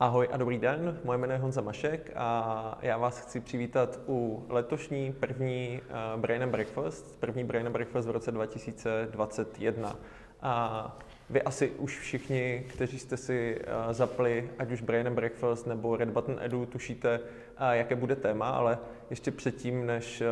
[0.00, 4.46] Ahoj a dobrý den, moje jméno je Honza Mašek a já vás chci přivítat u
[4.48, 5.80] letošní první
[6.14, 9.96] uh, Brain and Breakfast, první Brain and Breakfast v roce 2021.
[10.42, 10.98] A
[11.30, 15.96] vy asi už všichni, kteří jste si uh, zapli, ať už Brain and Breakfast nebo
[15.96, 18.78] Red Button Edu, tušíte, uh, jaké bude téma, ale
[19.10, 20.22] ještě předtím, než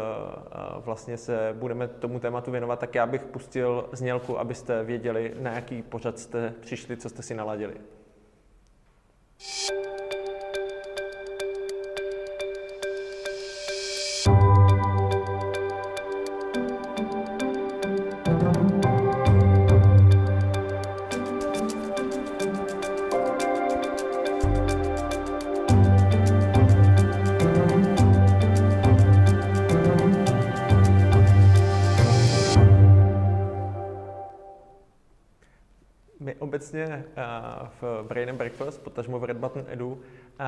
[0.78, 5.82] vlastně se budeme tomu tématu věnovat, tak já bych pustil znělku, abyste věděli, na jaký
[5.82, 7.74] pořad jste přišli, co jste si naladili.
[9.41, 10.07] you
[36.38, 37.23] obecně eh,
[37.80, 40.01] v Brain and Breakfast, potažmo v Red Button Edu,
[40.41, 40.45] eh,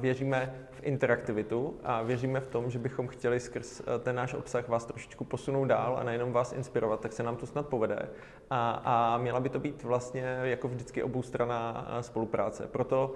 [0.00, 4.68] věříme v interaktivitu a věříme v tom, že bychom chtěli skrz eh, ten náš obsah
[4.68, 8.08] vás trošičku posunout dál a nejenom vás inspirovat, tak se nám to snad povede.
[8.50, 12.66] A, a měla by to být vlastně jako vždycky oboustranná spolupráce.
[12.66, 13.14] Proto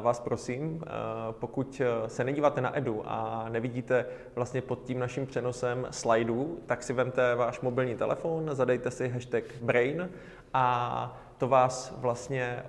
[0.00, 0.84] vás prosím,
[1.30, 6.92] pokud se nedíváte na Edu a nevidíte vlastně pod tím naším přenosem slajdů, tak si
[6.92, 10.10] vemte váš mobilní telefon, zadejte si hashtag Brain
[10.54, 12.62] a to vás vlastně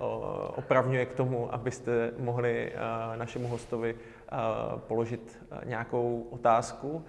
[0.56, 4.36] opravňuje k tomu, abyste mohli eh, našemu hostovi eh,
[4.86, 7.04] položit eh, nějakou otázku.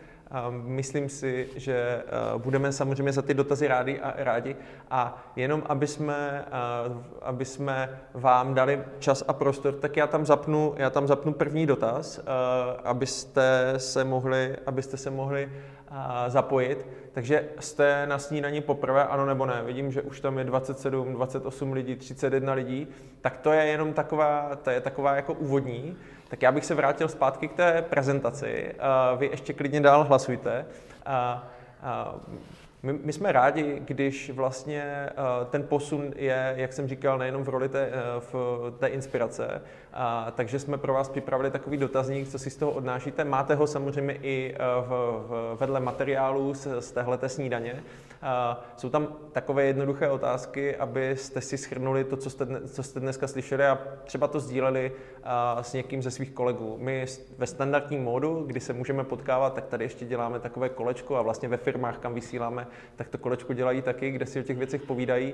[0.50, 2.04] Myslím si, že
[2.38, 4.56] budeme samozřejmě za ty dotazy rádi a rádi
[4.92, 6.45] a jenom aby jsme,
[7.22, 11.66] aby jsme vám dali čas a prostor, tak já tam zapnu, já tam zapnu první
[11.66, 12.20] dotaz,
[12.84, 15.52] abyste se mohli, abyste se mohli
[16.28, 16.88] zapojit.
[17.14, 19.62] Takže jste na snídaní poprvé, ano nebo ne?
[19.66, 22.88] Vidím, že už tam je 27, 28 lidí, 31 lidí.
[23.22, 25.98] Tak to je jenom taková, to je taková jako úvodní.
[26.28, 28.76] Tak já bych se vrátil zpátky k té prezentaci.
[29.17, 30.66] Vy ještě klidně dál hlasujte.
[32.83, 37.49] My, my jsme rádi, když vlastně uh, ten posun je, jak jsem říkal, nejenom v
[37.49, 39.61] roli té, uh, v té inspirace,
[39.93, 43.23] uh, takže jsme pro vás připravili takový dotazník, co si z toho odnášíte.
[43.23, 44.89] Máte ho samozřejmě i uh, v,
[45.27, 47.83] v, vedle materiálu z, z téhleté snídaně.
[48.76, 53.65] Jsou tam takové jednoduché otázky, abyste si schrnuli to, co jste, co jste dneska slyšeli
[53.65, 54.92] a třeba to sdíleli
[55.61, 56.77] s někým ze svých kolegů.
[56.80, 57.05] My
[57.37, 61.49] ve standardním módu, kdy se můžeme potkávat, tak tady ještě děláme takové kolečko a vlastně
[61.49, 65.33] ve firmách, kam vysíláme, tak to kolečko dělají taky, kde si o těch věcech povídají.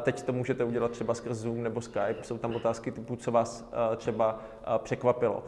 [0.00, 2.16] Teď to můžete udělat třeba skrz Zoom nebo Skype.
[2.22, 4.42] Jsou tam otázky typu, co vás třeba
[4.78, 5.44] překvapilo.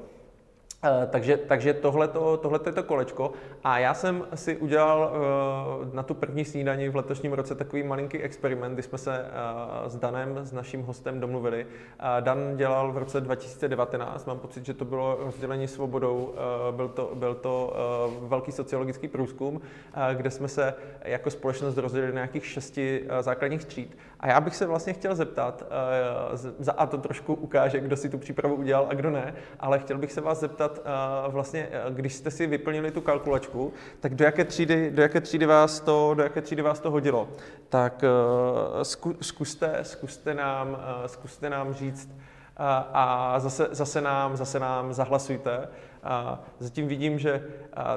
[0.85, 3.33] Eh, takže, takže tohleto, tohleto je to kolečko.
[3.65, 8.19] A já jsem si udělal uh, na tu první snídani v letošním roce takový malinký
[8.19, 11.65] experiment, kdy jsme se uh, s Danem, s naším hostem domluvili.
[11.65, 16.35] Uh, Dan dělal v roce 2019, mám pocit, že to bylo rozdělení svobodou,
[16.71, 17.77] byl to, byl to
[18.23, 19.61] velký sociologický průzkum,
[20.15, 23.99] kde jsme se jako společnost rozdělili na nějakých šesti základních tříd.
[24.23, 25.65] A já bych se vlastně chtěl zeptat,
[26.61, 29.99] uh, a to trošku ukáže, kdo si tu přípravu udělal a kdo ne, ale chtěl
[29.99, 30.79] bych se vás zeptat,
[31.27, 35.21] uh, vlastně, uh, když jste si vyplnili tu kalkulačku, tak do jaké třídy, do jaké
[35.21, 37.29] třídy, vás, to, do jaké třídy vás to hodilo?
[37.69, 38.05] Tak
[38.83, 42.11] zku, zkuste, zkuste, nám, zkuste nám říct
[42.93, 45.69] a zase, zase, nám, zase nám zahlasujte.
[46.59, 47.47] Zatím vidím, že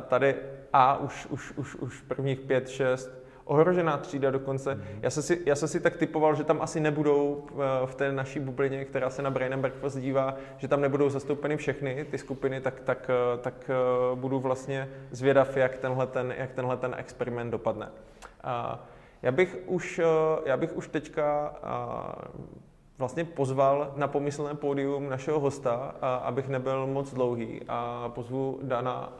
[0.07, 0.35] tady
[0.73, 4.75] A už, už, už, už prvních pět, šest, ohrožená třída dokonce.
[4.75, 4.99] Mm-hmm.
[5.01, 8.11] Já, jsem si, já jsem si tak typoval, že tam asi nebudou v, v té
[8.11, 12.17] naší bublině, která se na Brain and Breakfast dívá, že tam nebudou zastoupeny všechny ty
[12.17, 13.09] skupiny, tak, tak,
[13.41, 17.89] tak eh, budu vlastně zvědav, jak tenhle ten, jak tenhle ten experiment dopadne.
[19.21, 20.05] Já bych už, eh,
[20.45, 21.55] já bych už teďka
[22.97, 29.13] vlastně pozval na pomyslné pódium našeho hosta, abych nebyl moc dlouhý a pozvu Dana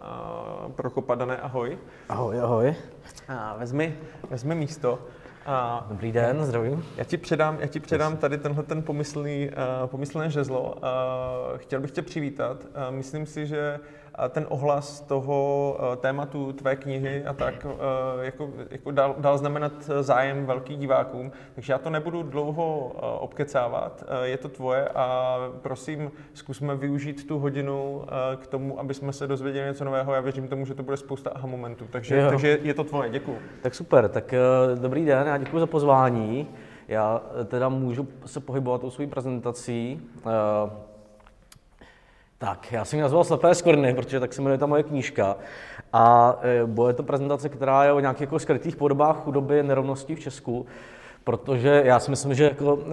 [0.76, 1.16] Prokopa.
[1.16, 1.78] Dané, ahoj.
[2.10, 2.76] Ahoj, ahoj.
[3.28, 3.98] A vezmi,
[4.30, 5.00] vezmi místo.
[5.46, 6.86] A Dobrý den, zdravím.
[6.98, 10.76] Já ti předám, já ti předám tady tenhle ten pomyslný, uh, pomyslné žezlo.
[10.76, 12.64] Uh, chtěl bych tě přivítat.
[12.64, 13.80] Uh, myslím si, že
[14.30, 19.74] ten ohlas toho eh, tématu tvé knihy a tak eh, jako, jako dal, dal znamenat
[20.02, 21.32] zájem velkých divákům.
[21.56, 27.40] Takže já to nebudu dlouho eh, obkecávat, je to tvoje a prosím, zkusme využít tu
[27.40, 30.14] hodinu k tomu, aby jsme se dozvěděli něco nového.
[30.14, 31.86] Já věřím tomu, že to bude spousta aha momentů.
[31.92, 33.40] Takže, takže je to tvoje, děkuji.
[33.62, 34.34] Tak super, tak
[34.76, 36.48] dobrý den, já děkuji za pozvání.
[36.88, 40.02] Já teda můžu se pohybovat o svou prezentací.
[42.46, 45.36] Tak, já jsem ji nazval Slepé skvrny, protože tak se jmenuje ta moje knížka.
[45.94, 50.20] A e, bude to prezentace, která je o nějakých jako skrytých podobách chudoby, nerovností v
[50.20, 50.66] Česku.
[51.24, 52.92] Protože já si myslím, že jako, e,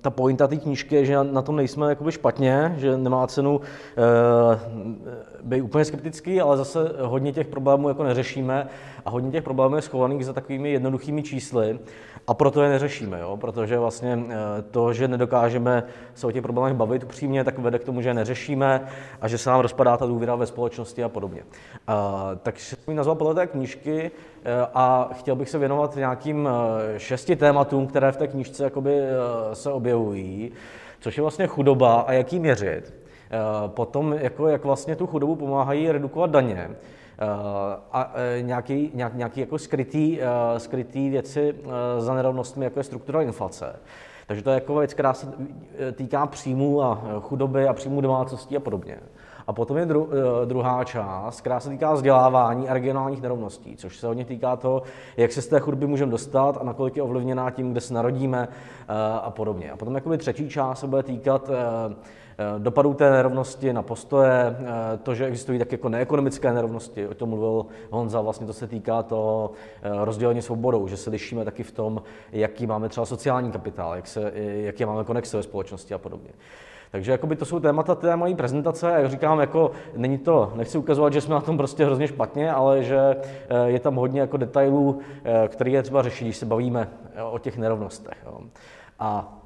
[0.00, 5.33] ta pointa té knížky je, že na tom nejsme jakoby špatně, že nemá cenu e,
[5.44, 8.66] být úplně skeptický, ale zase hodně těch problémů jako neřešíme
[9.04, 11.78] a hodně těch problémů je schovaných za takovými jednoduchými čísly
[12.26, 13.36] a proto je neřešíme, jo?
[13.36, 15.82] protože vlastně e, to, že nedokážeme
[16.14, 18.86] se o těch problémech bavit upřímně, tak vede k tomu, že je neřešíme
[19.20, 21.42] a že se nám rozpadá ta důvěra ve společnosti a podobně.
[21.86, 24.10] A, takže jsem ji nazval podle té knížky
[24.74, 26.48] a chtěl bych se věnovat nějakým
[26.96, 30.52] šesti tématům, které v té knížce jakoby eh, se objevují,
[31.00, 33.03] což je vlastně chudoba a jak ji měřit.
[33.30, 37.26] Eh, potom, jako, jak vlastně tu chudobu pomáhají redukovat daně eh,
[37.92, 40.18] a nějaký, nějak, nějaký jako skrytý,
[40.58, 41.54] skrytý věci
[41.98, 43.76] za nerovnostmi, jako je struktura inflace.
[44.26, 45.32] Takže to je jako věc, která se
[45.92, 48.96] týká příjmů a chudoby a příjmů domácností a podobně.
[49.46, 53.96] A potom je dru, eh, druhá část, která se týká vzdělávání a regionálních nerovností, což
[53.96, 54.82] se hodně týká toho,
[55.16, 58.48] jak se z té chudoby můžeme dostat a nakolik je ovlivněná tím, kde se narodíme
[58.48, 58.84] eh,
[59.22, 59.70] a podobně.
[59.70, 61.94] A potom jakoby třetí část se bude týkat eh,
[62.58, 64.56] dopadů té nerovnosti na postoje,
[65.02, 69.02] to, že existují tak jako neekonomické nerovnosti, o tom mluvil Honza, vlastně to se týká
[69.02, 69.50] to
[70.02, 72.02] rozdělení svobodou, že se lišíme taky v tom,
[72.32, 76.30] jaký máme třeba sociální kapitál, jak se, jaké máme konexe ve společnosti a podobně.
[76.94, 78.90] Takže jakoby to jsou témata té mojí prezentace.
[78.90, 82.82] Jak říkám, jako není to, nechci ukazovat, že jsme na tom prostě hrozně špatně, ale
[82.82, 86.88] že eh, je tam hodně jako detailů, eh, které je třeba řešit, když se bavíme
[87.14, 88.18] eh, o těch nerovnostech.
[88.26, 88.40] Jo.
[88.98, 89.38] A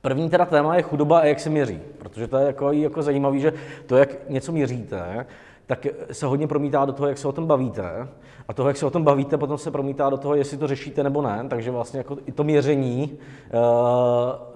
[0.00, 3.38] První teda téma je chudoba a jak se měří, protože to je jako, jako zajímavé,
[3.38, 3.52] že
[3.86, 5.26] to, jak něco měříte,
[5.68, 8.08] tak se hodně promítá do toho, jak se o tom bavíte.
[8.48, 11.02] A toho, jak se o tom bavíte, potom se promítá do toho, jestli to řešíte
[11.02, 11.44] nebo ne.
[11.48, 13.18] Takže vlastně jako i to měření
[13.52, 13.60] uh,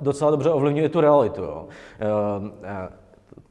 [0.01, 1.43] docela dobře ovlivňuje tu realitu.
[1.43, 1.67] Jo.
[2.39, 2.51] Uh, uh,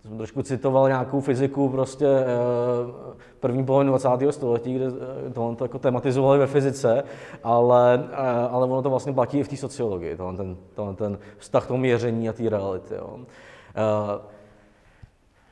[0.02, 4.10] jsem trošku citoval nějakou fyziku prostě uh, první poloviny 20.
[4.30, 4.86] století, kde
[5.34, 7.04] tohle to jako tematizovali ve fyzice,
[7.44, 8.10] ale,
[8.50, 11.78] ale ono to vlastně platí i v té sociologii, tohle ten, tohle ten vztah toho
[11.78, 12.96] měření a té reality.
[12.96, 13.16] Jo.
[13.16, 13.22] Uh,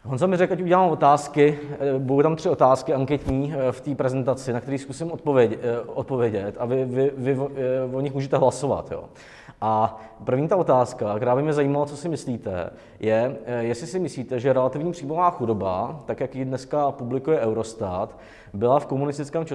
[0.04, 3.96] Honza mi řekl, ať udělám otázky, eh, budou tam tři otázky anketní eh, v té
[3.96, 7.38] prezentaci, na které zkusím odpovědět, eh, odpovědět a vy, vy, vy
[7.94, 8.92] o nich můžete hlasovat.
[8.92, 9.04] Jo.
[9.62, 12.70] A první ta otázka, která by mě zajímala, co si myslíte,
[13.00, 18.20] je, jestli si myslíte, že relativní příjmová chudoba, tak jak ji dneska publikuje Eurostat,
[18.54, 19.46] byla v komunistickém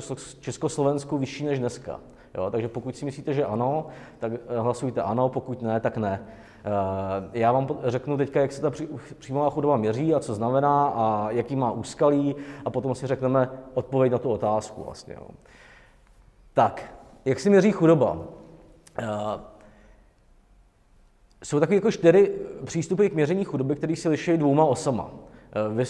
[0.40, 2.00] Československu vyšší než dneska.
[2.36, 3.86] Jo, takže pokud si myslíte, že ano,
[4.18, 6.22] tak hlasujte ano, pokud ne, tak ne.
[6.64, 8.72] Eh, já vám řeknu teďka, jak se ta
[9.18, 14.12] příjmová chudoba měří a co znamená a jaký má úskalí a potom si řekneme odpověď
[14.12, 15.14] na tu otázku vlastně.
[15.14, 15.26] Jo.
[16.54, 16.94] Tak,
[17.24, 18.18] jak se měří chudoba?
[18.98, 19.04] Eh,
[21.44, 22.32] jsou takové jako čtyři
[22.64, 25.10] přístupy k měření chudoby, které se liší dvouma osama.
[25.52, 25.84] Eh,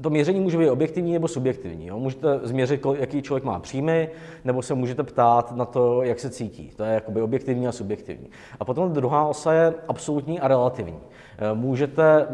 [0.00, 1.86] to měření může být objektivní nebo subjektivní.
[1.86, 1.98] Jo?
[1.98, 4.08] Můžete změřit, jaký člověk má příjmy,
[4.44, 6.70] nebo se můžete ptát na to, jak se cítí.
[6.76, 8.30] To je jakoby objektivní a subjektivní.
[8.60, 10.98] A potom druhá osa je absolutní a relativní.
[11.38, 12.28] Eh, můžete eh,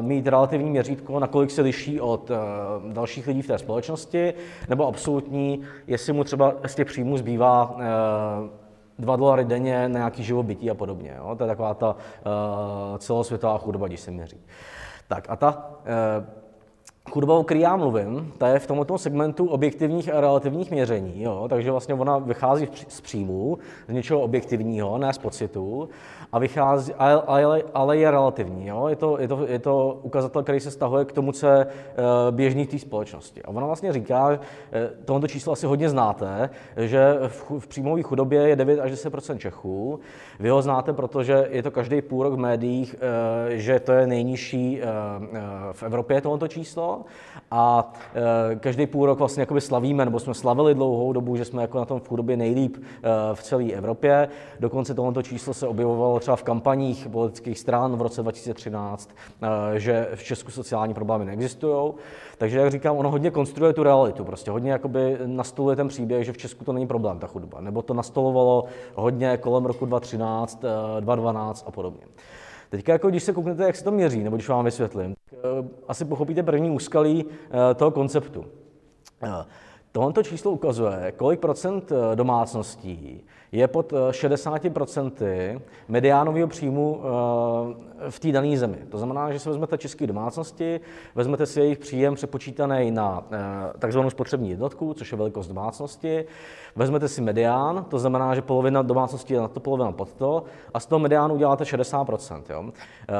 [0.00, 2.36] mít relativní měřítko, nakolik se liší od eh,
[2.92, 4.34] dalších lidí v té společnosti,
[4.68, 7.76] nebo absolutní, jestli mu třeba z těch příjmů zbývá
[8.98, 11.14] 2 dolary denně na nějaký živobytí a podobně.
[11.18, 11.34] Jo?
[11.36, 11.96] To je taková ta
[12.98, 14.40] celosvětová chudoba, když se měří.
[15.08, 15.70] Tak a ta
[17.10, 21.46] Chudoba, o které já mluvím, ta je v tomto segmentu objektivních a relativních měření, jo?
[21.48, 23.58] takže vlastně ona vychází z příjmů,
[23.88, 25.88] z něčeho objektivního, ne z pocitu,
[26.34, 28.66] a vychází, ale, ale je relativní.
[28.66, 28.88] Jo?
[28.88, 31.66] Je, to, je, to, je to ukazatel, který se stahuje k tomu, co je eh,
[32.30, 33.42] běžný v té společnosti.
[33.42, 34.38] A ona vlastně říká,
[34.72, 39.14] eh, tohoto číslo asi hodně znáte, že v, v příjmové chudobě je 9 až 10
[39.38, 40.00] Čechů.
[40.40, 44.06] Vy ho znáte, protože je to každý půl rok v médiích, eh, že to je
[44.06, 44.80] nejnižší
[45.72, 47.04] v Evropě tohoto číslo.
[47.56, 47.92] A
[48.60, 52.00] každý půl rok vlastně slavíme, nebo jsme slavili dlouhou dobu, že jsme jako na tom
[52.00, 52.76] v chudobě nejlíp
[53.34, 54.28] v celé Evropě.
[54.60, 59.10] Dokonce tohoto číslo se objevovalo třeba v kampaních politických stran v roce 2013,
[59.42, 61.92] eh, že v Česku sociální problémy neexistují.
[62.38, 64.24] Takže, jak říkám, ono hodně konstruuje tu realitu.
[64.24, 67.60] Prostě hodně jakoby nastoluje ten příběh, že v Česku to není problém, ta chudoba.
[67.60, 70.64] Nebo to nastolovalo hodně kolem roku 2013,
[71.00, 72.02] 2012 eh, a podobně.
[72.74, 75.68] Teďka, jako když se kouknete, jak se to měří, nebo když vám vysvětlím, tak, eh,
[75.88, 77.24] asi pochopíte první úskalí
[77.76, 78.44] toho konceptu.
[79.92, 83.24] Tohoto číslo ukazuje, kolik procent domácností
[83.54, 85.58] je pod 60% eh,
[85.88, 87.00] mediánového příjmu
[88.10, 88.76] v té dané zemi.
[88.88, 90.80] To znamená, že si vezmete české domácnosti,
[91.14, 93.38] vezmete si jejich příjem přepočítaný na eh,
[93.78, 96.24] takzvanou spotřební jednotku, což je velikost domácnosti,
[96.76, 100.44] vezmete si medián, to znamená, že polovina domácnosti je na to, polovina pod to,
[100.74, 102.42] a z toho mediánu uděláte 60%.
[102.50, 102.64] Jo?
[103.08, 103.14] Eh,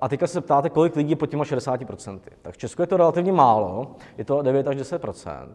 [0.00, 2.20] a teďka se ptáte, kolik lidí je pod těma 60%.
[2.42, 3.86] Tak v Česku je to relativně málo,
[4.18, 5.48] je to 9 až 10%.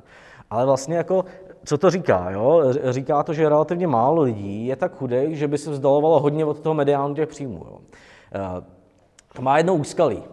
[0.49, 1.25] Ale vlastně jako,
[1.65, 2.29] co to říká?
[2.29, 2.63] Jo?
[2.89, 6.59] Říká to, že relativně málo lidí je tak chudých, že by se vzdalovalo hodně od
[6.59, 7.65] toho mediánu těch příjmů.
[7.65, 7.77] Jo?
[8.35, 8.63] Eh,
[9.35, 10.23] to má jedno úskalí.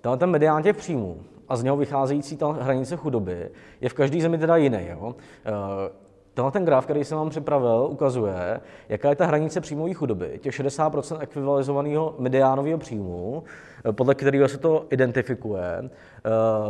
[0.00, 1.16] Tenhle ten medián těch příjmů
[1.48, 3.50] a z něho vycházející ta hranice chudoby
[3.80, 4.86] je v každé zemi teda jiný.
[4.90, 5.14] Jo?
[5.46, 5.90] Eh,
[6.34, 10.54] tenhle ten graf, který jsem vám připravil, ukazuje, jaká je ta hranice příjmové chudoby, těch
[10.54, 13.42] 60% ekvivalizovaného mediánového příjmu,
[13.88, 15.90] eh, podle kterého se to identifikuje,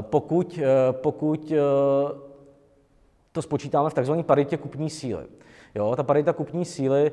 [0.00, 0.58] pokud,
[0.90, 1.52] pokud
[3.36, 5.24] to spočítáme v takzvané paritě kupní síly.
[5.74, 7.12] Jo, ta parita kupní síly e,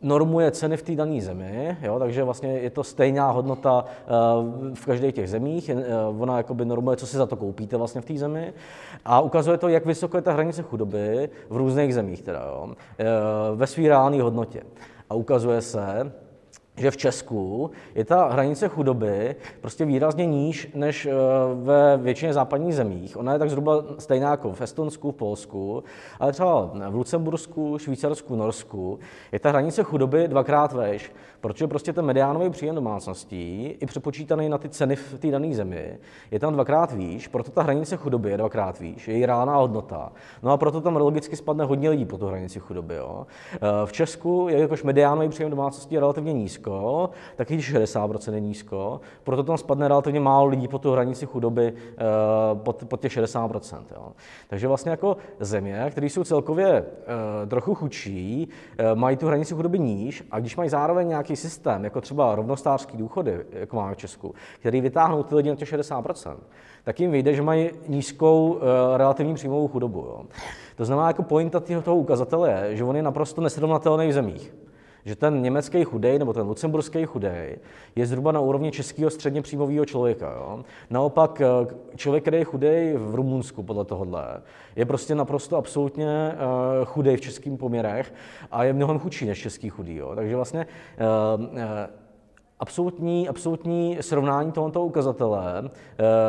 [0.00, 4.86] normuje ceny v té dané zemi, jo, takže vlastně je to stejná hodnota e, v
[4.86, 5.74] každé těch zemích, e,
[6.18, 8.52] ona jakoby normuje, co si za to koupíte vlastně v té zemi
[9.04, 12.74] a ukazuje to, jak vysoko je ta hranice chudoby v různých zemích teda, jo,
[13.54, 14.62] ve své reálné hodnotě.
[15.10, 16.12] A ukazuje se,
[16.80, 21.12] že v Česku je ta hranice chudoby prostě výrazně níž než eh,
[21.54, 23.16] ve většině západních zemích.
[23.16, 25.84] Ona je tak zhruba stejná jako v Estonsku, v Polsku,
[26.20, 28.98] ale třeba v Lucembursku, Švýcarsku, Norsku
[29.32, 34.58] je ta hranice chudoby dvakrát veš, protože prostě ten mediánový příjem domácností, i přepočítaný na
[34.58, 35.98] ty ceny v té dané zemi,
[36.30, 40.12] je tam dvakrát výš, proto ta hranice chudoby je dvakrát výš, je její reálná hodnota.
[40.42, 42.94] No a proto tam logicky spadne hodně lidí po tu hranici chudoby.
[42.94, 43.26] Jo.
[43.54, 46.69] Eh, v Česku, jakož mediánový příjem domácností je relativně nízko,
[47.36, 51.72] tak i 60% je nízko, proto tam spadne relativně málo lidí po tu hranici chudoby
[51.76, 52.04] eh,
[52.54, 53.82] pod, pod těch 60%.
[53.96, 54.12] Jo.
[54.48, 58.48] Takže vlastně jako země, které jsou celkově eh, trochu chudší,
[58.94, 63.44] mají tu hranici chudoby níž a když mají zároveň nějaký systém, jako třeba rovnostářský důchody,
[63.52, 66.36] jako máme v Česku, který vytáhnou ty lidi na těch 60%,
[66.84, 68.60] tak jim vyjde, že mají nízkou
[68.96, 69.98] relativní příjmovou chudobu.
[69.98, 70.22] Jo.
[70.76, 74.54] To znamená, jako pointa toho ukazatele je, že on je naprosto nesrovnatelný v zemích
[75.04, 77.58] že ten německý chudej nebo ten lucemburský chudej
[77.96, 80.34] je zhruba na úrovni českého středně příjmového člověka.
[80.36, 80.64] Jo?
[80.90, 81.46] Naopak eh,
[81.96, 84.42] člověk, který je chudej v Rumunsku podle tohohle,
[84.76, 88.14] je prostě naprosto absolutně uh, chudej v českých poměrech
[88.50, 89.96] a je mnohem chudší než český chudý.
[89.96, 90.12] Jo?
[90.14, 90.66] Takže vlastně
[91.36, 91.44] uh,
[92.60, 95.68] absolutní, absolutní srovnání tohoto ukazatele e,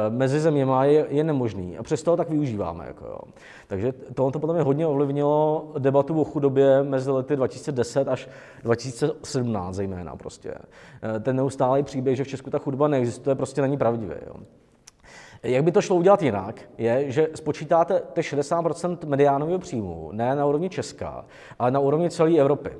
[0.09, 2.85] mezi zeměmi je, je nemožný a přesto ho tak využíváme.
[2.87, 3.19] Jako jo.
[3.67, 8.29] Takže tohoto podle mě hodně ovlivnilo debatu o chudobě mezi lety 2010 až
[8.63, 10.53] 2017 zejména prostě.
[11.15, 14.15] E, ten neustálý příběh, že v Česku ta chudoba neexistuje, prostě není pravdivý.
[14.27, 14.35] Jo.
[15.43, 20.45] Jak by to šlo udělat jinak, je, že spočítáte ty 60% mediánového příjmu ne na
[20.45, 21.25] úrovni Česka,
[21.59, 22.71] ale na úrovni celé Evropy.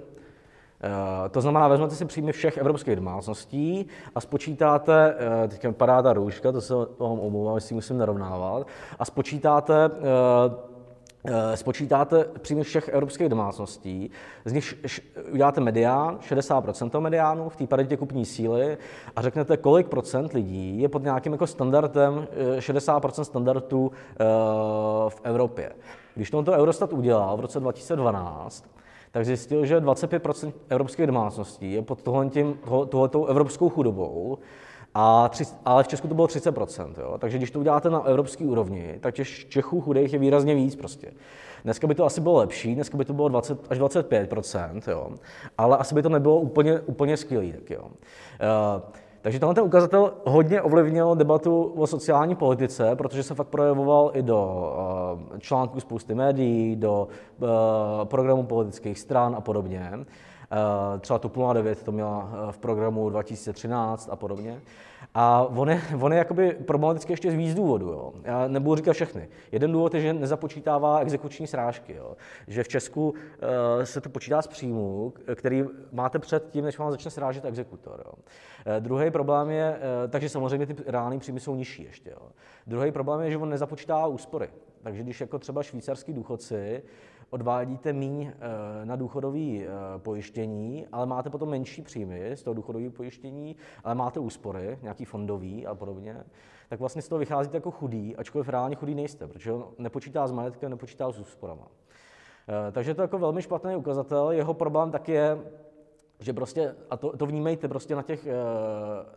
[0.84, 6.02] Eh, to znamená, vezmete si příjmy všech evropských domácností a spočítáte, eh, teď mi padá
[6.02, 8.68] ta růžka, to se toho omlouvám, jestli musím narovnávat,
[9.00, 9.92] a spočítáte
[11.24, 14.12] eh, spočítáte příjmy všech evropských domácností,
[14.46, 14.76] z nich
[15.32, 18.78] uděláte medián, 60% toho mediánu v té paritě kupní síly
[19.16, 22.28] a řeknete, kolik procent lidí je pod nějakým jako standardem,
[22.60, 23.92] 60% standardů
[25.10, 25.72] v Evropě.
[26.16, 28.71] Když to Eurostat udělal v roce 2012,
[29.12, 34.38] tak zjistil, že 25% evropských domácností je pod tohletím, tohletou evropskou chudobou,
[34.94, 36.58] a tři, ale v Česku to bylo 30
[36.98, 37.18] jo?
[37.20, 41.12] Takže když to uděláte na evropské úrovni, tak těch Čechů chudých je výrazně víc prostě.
[41.64, 44.34] Dneska by to asi bylo lepší, dneska by to bylo 20 až 25
[44.88, 45.10] jo?
[45.58, 47.54] ale asi by to nebylo úplně, úplně skvělý.
[47.54, 47.84] Tak jo?
[47.84, 48.82] Uh,
[49.22, 54.22] takže tenhle ten ukazatel hodně ovlivnil debatu o sociální politice, protože se fakt projevoval i
[54.22, 54.72] do
[55.32, 57.08] uh, článků spousty médií, do
[57.40, 57.48] uh,
[58.04, 59.92] programů politických stran a podobně.
[59.94, 64.62] Uh, třeba TOP 09 to měla v programu 2013 a podobně.
[65.14, 67.88] A on je, on je jakoby problematický ještě z víc důvodů.
[67.88, 68.14] Jo.
[68.24, 69.30] Já nebudu říkat všechny.
[69.52, 71.94] Jeden důvod je, že nezapočítává exekuční srážky.
[71.94, 72.16] Jo.
[72.48, 73.18] Že v Česku uh,
[73.84, 78.04] se to počítá z příjmu, který máte před tím, než vám začne srážet exekutor.
[78.06, 78.14] Jo.
[78.14, 78.24] Uh,
[78.80, 82.10] druhý problém je, uh, takže samozřejmě ty reální příjmy jsou nižší ještě.
[82.10, 82.30] Jo.
[82.68, 84.50] Druhý problém je, že on nezapočítává úspory.
[84.84, 86.84] Takže když jako třeba švýcarský důchodci
[87.32, 92.92] odvádíte míň eh, na důchodové eh, pojištění, ale máte potom menší příjmy z toho důchodového
[92.92, 96.24] pojištění, ale máte úspory, nějaký fondový a podobně,
[96.70, 100.32] tak vlastně z toho vycházíte jako chudý, ačkoliv reálně chudý nejste, protože on nepočítá s
[100.32, 101.68] majetkem, nepočítá s úsporama.
[101.68, 104.32] Eh, takže to je jako velmi špatný ukazatel.
[104.32, 105.38] Jeho problém tak je,
[106.20, 108.28] že prostě, a to, to vnímejte prostě na těch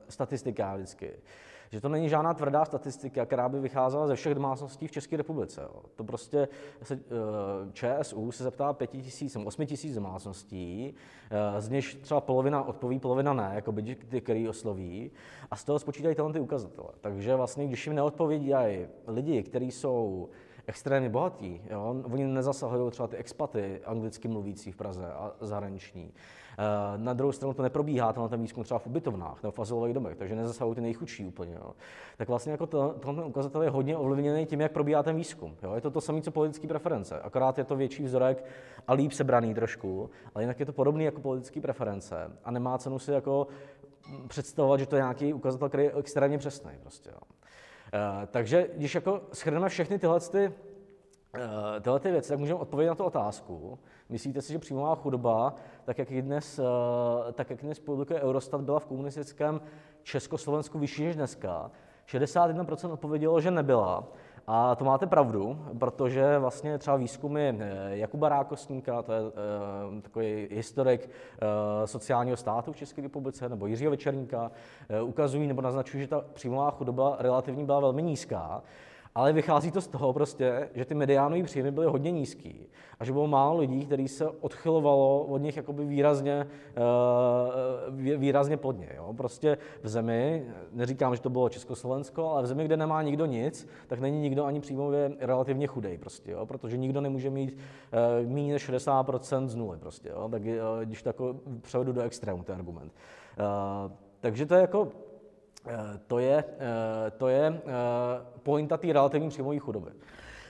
[0.09, 1.12] statistikách vždycky,
[1.75, 5.61] že to není žádná tvrdá statistika, která by vycházela ze všech domácností v České republice.
[5.62, 5.83] Jo.
[5.95, 6.49] To prostě
[6.83, 7.00] se, eh,
[7.73, 10.95] ČSU se zeptá 5 tisíc, 8 tisíc domácností,
[11.31, 15.11] eh, z něž třeba polovina odpoví, polovina ne, jako by ty, který osloví,
[15.50, 16.88] a z toho spočítají tyhle ty ukazatele.
[17.00, 20.28] Takže vlastně, když jim neodpovídají lidi, kteří jsou
[20.66, 21.61] extrémně bohatí.
[21.71, 22.02] Jo?
[22.12, 26.12] Oni nezasahují třeba ty expaty anglicky mluvící v Praze a zahraniční.
[26.58, 29.94] Eh, na druhou stranu to neprobíhá na ten výzkum třeba v ubytovnách nebo v azylových
[29.94, 31.54] domech, takže nezasahují ty nejchudší úplně.
[31.54, 31.70] Jo?
[32.16, 35.56] Tak vlastně jako to, tenhle ukazatel je hodně ovlivněný tím, jak probíhá ten výzkum.
[35.62, 35.75] Jo?
[35.75, 38.44] Je to to samé, co politické preference, akorát je to větší vzorek
[38.88, 42.99] a líp sebraný trošku, ale jinak je to podobný jako politické preference a nemá cenu
[42.99, 43.46] si jako
[44.28, 46.70] představovat, že to je nějaký ukazatel, který je extrémně přesný.
[46.80, 47.20] Prostě, jo.
[47.94, 50.52] Eh, takže když jako schrneme všechny tyhle ty,
[51.34, 53.78] eh, tyhle ty věci, tak můžeme odpovědět na tu otázku.
[54.08, 58.80] Myslíte si, že příjmová chudoba, tak jak dnes, eh, tak jak dnes publikuje Eurostat, byla
[58.80, 59.61] v komunistickém
[60.02, 61.70] Československu vyšší než dneska?
[62.06, 64.04] 61% odpovědělo, že nebyla.
[64.46, 67.58] A to máte pravdu, protože vlastně třeba výzkumy
[67.88, 71.11] Jakuba Rákosníka, to je e, takový historik
[71.84, 74.50] sociálního státu v České republice, nebo Jiřího Večerníka,
[75.02, 78.62] ukazují nebo naznačují, že ta příjmová chudoba relativně byla velmi nízká.
[79.16, 82.66] Ale vychází to z toho prostě, že ty mediánové příjmy byly hodně nízký
[83.00, 88.88] a že bylo málo lidí, kteří se odchylovalo od nich jakoby výrazně, eh, výrazně plodně.
[88.97, 89.14] Jo?
[89.16, 93.68] Prostě v zemi, neříkám, že to bylo Československo, ale v zemi, kde nemá nikdo nic,
[93.87, 96.47] tak není nikdo ani příjmově relativně chudej, prostě, jo?
[96.47, 97.56] protože nikdo nemůže mít
[98.23, 99.78] uh, méně než 60% z nuly.
[99.78, 100.28] Prostě, jo?
[100.28, 102.92] Tak uh, když to jako převedu do extrému, ten argument.
[104.21, 105.03] Takže to je jako Eh,
[106.06, 107.61] to je, eh, to je eh,
[108.42, 109.90] pointa té relativní příjmové chudoby.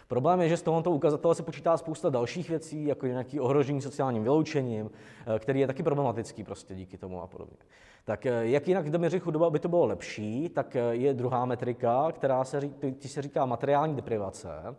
[0.08, 4.22] Problém je, že z tohoto ukazatele se počítá spousta dalších věcí, jako nějaký ohrožení sociálním
[4.22, 4.90] vyloučením,
[5.38, 7.56] který je taky problematický prostě díky tomu a podobně.
[8.04, 12.60] Tak jak jinak doměřit chudoba, aby to bylo lepší, tak je druhá metrika, která se,
[12.98, 14.76] tí se říká materiální deprivace.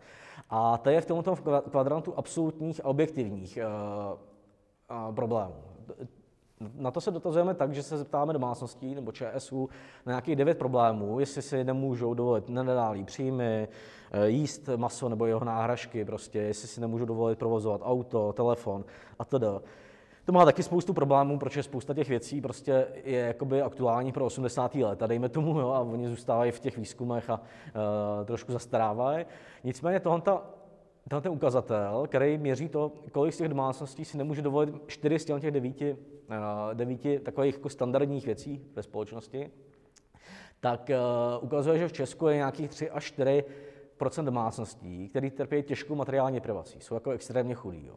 [0.49, 1.35] A to je v tomto
[1.69, 3.59] kvadrantu absolutních a objektivních
[5.15, 5.55] problémů.
[6.75, 9.69] Na to se dotazujeme tak, že se zeptáme domácností nebo ČSU
[10.05, 13.67] na nějakých devět problémů, jestli si nemůžou dovolit nenadálý příjmy,
[14.11, 18.85] eh, jíst maso nebo jeho náhražky, prostě, jestli si nemůžou dovolit provozovat auto, telefon
[19.19, 19.47] a tedy.
[20.25, 24.75] To má taky spoustu problémů, protože spousta těch věcí prostě je jakoby aktuální pro 80.
[24.75, 29.25] let, a dejme tomu, jo, a oni zůstávají v těch výzkumech a uh, trošku zastarávají.
[29.63, 30.21] Nicméně tohle
[31.09, 35.25] tenhle ten ukazatel, který měří to, kolik z těch domácností si nemůže dovolit čtyři z
[35.25, 35.97] těch devíti,
[36.29, 39.51] eh, devíti takových jako standardních věcí ve společnosti,
[40.59, 45.95] tak uh, ukazuje, že v Česku je nějakých 3 až 4% domácností, které trpí těžkou
[45.95, 47.85] materiální deprivací, jsou jako extrémně chudí.
[47.87, 47.95] Jo.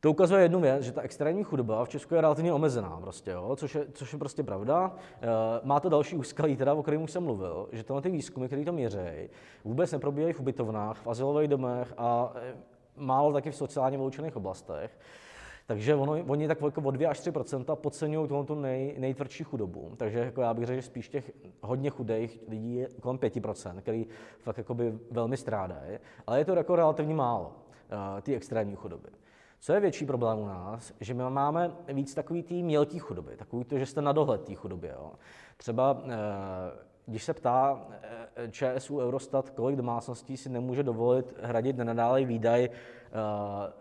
[0.00, 3.56] To ukazuje jednu věc, že ta extrémní chudoba v Česku je relativně omezená, prostě, jo,
[3.56, 4.94] což, je, což je prostě pravda.
[5.20, 5.26] E,
[5.62, 8.64] má to další úskalí, teda, o kterém už jsem mluvil, že tyhle ty výzkumy, které
[8.64, 9.28] to měří,
[9.64, 12.54] vůbec neprobíhají v ubytovnách, v azylových domech a e,
[12.96, 14.98] málo taky v sociálně vyloučených oblastech.
[15.66, 19.92] Takže ono, oni tak jako o 2 až 3% podceňují tu nej, nejtvrdší chudobu.
[19.96, 21.32] Takže jako já bych řekl, že spíš těch
[21.62, 24.06] hodně chudých lidí je kolem 5% který
[24.38, 24.70] fakt
[25.10, 25.98] velmi strádají.
[26.26, 29.08] Ale je to jako relativně málo, uh, ty extrémní chudoby.
[29.60, 33.64] Co je větší problém u nás, že my máme víc takový tý mělký chudoby, takový
[33.64, 34.88] to, že jste na dohled té chudoby.
[34.88, 35.12] Jo.
[35.56, 37.86] Třeba eh, když se ptá
[38.36, 42.68] eh, ČSU Eurostat, kolik domácností si nemůže dovolit hradit nenadálej výdaj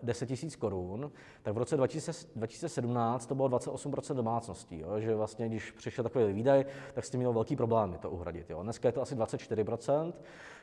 [0.04, 1.12] 10 000 korun,
[1.42, 6.66] tak v roce 2017 to bylo 28% domácností, jo, že vlastně, když přišel takový výdaj,
[6.94, 8.50] tak s tím mělo velký problém to uhradit.
[8.50, 8.64] Jo.
[8.64, 10.14] Dneska je to asi 24%.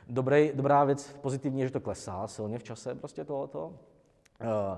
[0.07, 3.73] Dobrý, dobrá věc pozitivní je, že to klesá silně v čase, prostě tohoto.
[4.41, 4.77] Uh,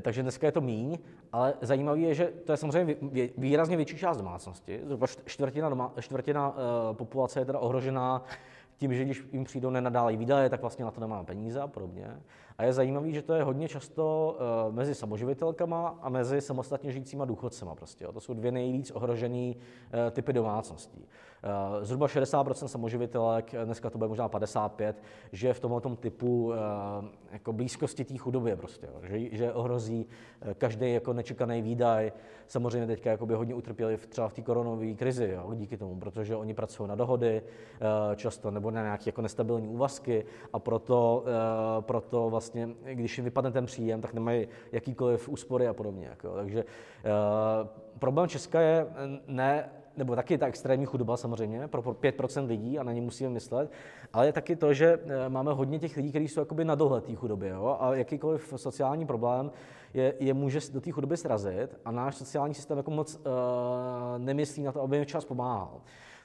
[0.00, 0.98] takže dneska je to míň,
[1.32, 2.96] ale zajímavé je, že to je samozřejmě
[3.38, 4.80] výrazně větší část domácnosti.
[4.84, 6.54] Zhruba čtvrtina, doma, čtvrtina uh,
[6.96, 8.24] populace je teda ohrožená
[8.76, 12.20] tím, že když jim přijdou nenadále výdaje, tak vlastně na to nemá peníze a podobně.
[12.58, 14.36] A je zajímavé, že to je hodně často
[14.68, 17.74] uh, mezi samoživitelkama a mezi samostatně žijícíma důchodcema.
[17.74, 18.12] Prostě, jo.
[18.12, 20.98] To jsou dvě nejvíc ohrožené uh, typy domácností.
[20.98, 26.54] Uh, zhruba 60% samoživitelek, dneska to bude možná 55, že v tomhle typu uh,
[27.32, 29.00] jako blízkosti té chudobě prostě, jo.
[29.02, 30.06] Že, že ohrozí
[30.58, 32.12] každý jako nečekaný výdaj.
[32.46, 36.54] Samozřejmě teďka hodně utrpěli v, třeba v té koronové krizi jo, díky tomu, protože oni
[36.54, 42.30] pracují na dohody uh, často nebo na nějaké jako nestabilní úvazky a proto, uh, proto
[42.30, 46.06] vlastně vlastně, když jim vypadne ten příjem, tak nemají jakýkoliv úspory a podobně.
[46.06, 46.34] Jako.
[46.34, 48.86] Takže uh, problém Česka je
[49.26, 53.70] ne nebo taky ta extrémní chudoba samozřejmě pro 5% lidí a na ně musíme myslet,
[54.12, 57.04] ale je taky to, že eh, máme hodně těch lidí, kteří jsou jakoby na dohled
[57.04, 57.76] té chudobě jo?
[57.80, 59.50] a jakýkoliv sociální problém
[59.94, 63.22] je, je může do té chudoby srazit a náš sociální systém jako moc uh,
[64.18, 65.80] nemyslí na to, aby jim včas pomáhal.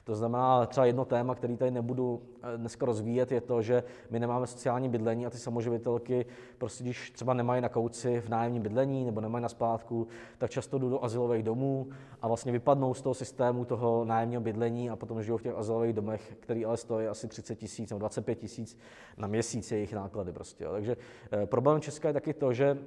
[0.06, 4.20] To znamená, třeba jedno téma, který tady nebudu eh, dneska rozvíjet, je to, že my
[4.20, 6.26] nemáme sociální bydlení a ty samoživitelky,
[6.58, 10.06] prostě když třeba nemají na kouci v nájemním bydlení nebo nemají na splátku,
[10.38, 11.88] tak často jdou do asilových domů
[12.22, 15.92] a vlastně vypadnou z toho systému toho nájemního bydlení a potom žijou v těch asilových
[15.92, 18.78] domech, který ale stojí asi 30 tisíc nebo 25 tisíc
[19.16, 20.32] na měsíc jejich náklady.
[20.32, 20.72] Prostě, jo.
[20.72, 20.96] Takže
[21.32, 22.78] eh, problém Česka je taky to, že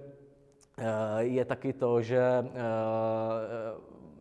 [0.77, 2.21] eh, je taky to, že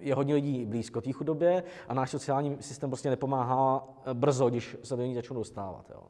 [0.00, 4.76] je hodně lidí blízko té chudobě a náš sociální systém prostě nepomáhá eh, brzo, když
[4.82, 5.90] se do ní začnou dostávat.
[5.90, 6.02] Jo.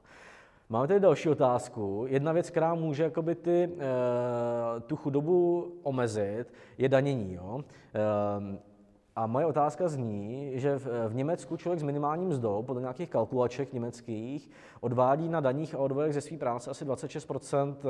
[0.70, 2.04] Máme tady další otázku.
[2.08, 6.44] Jedna věc, která může jakoby ty, e, tu chudobu omezit,
[6.78, 7.34] je danění.
[7.34, 7.64] Jo.
[7.94, 8.58] E,
[9.18, 13.72] a moje otázka zní, že v, v Německu člověk s minimálním mzdou, podle nějakých kalkulaček
[13.72, 14.50] německých,
[14.80, 17.88] odvádí na daních a odvodech ze své práce asi 26 eh,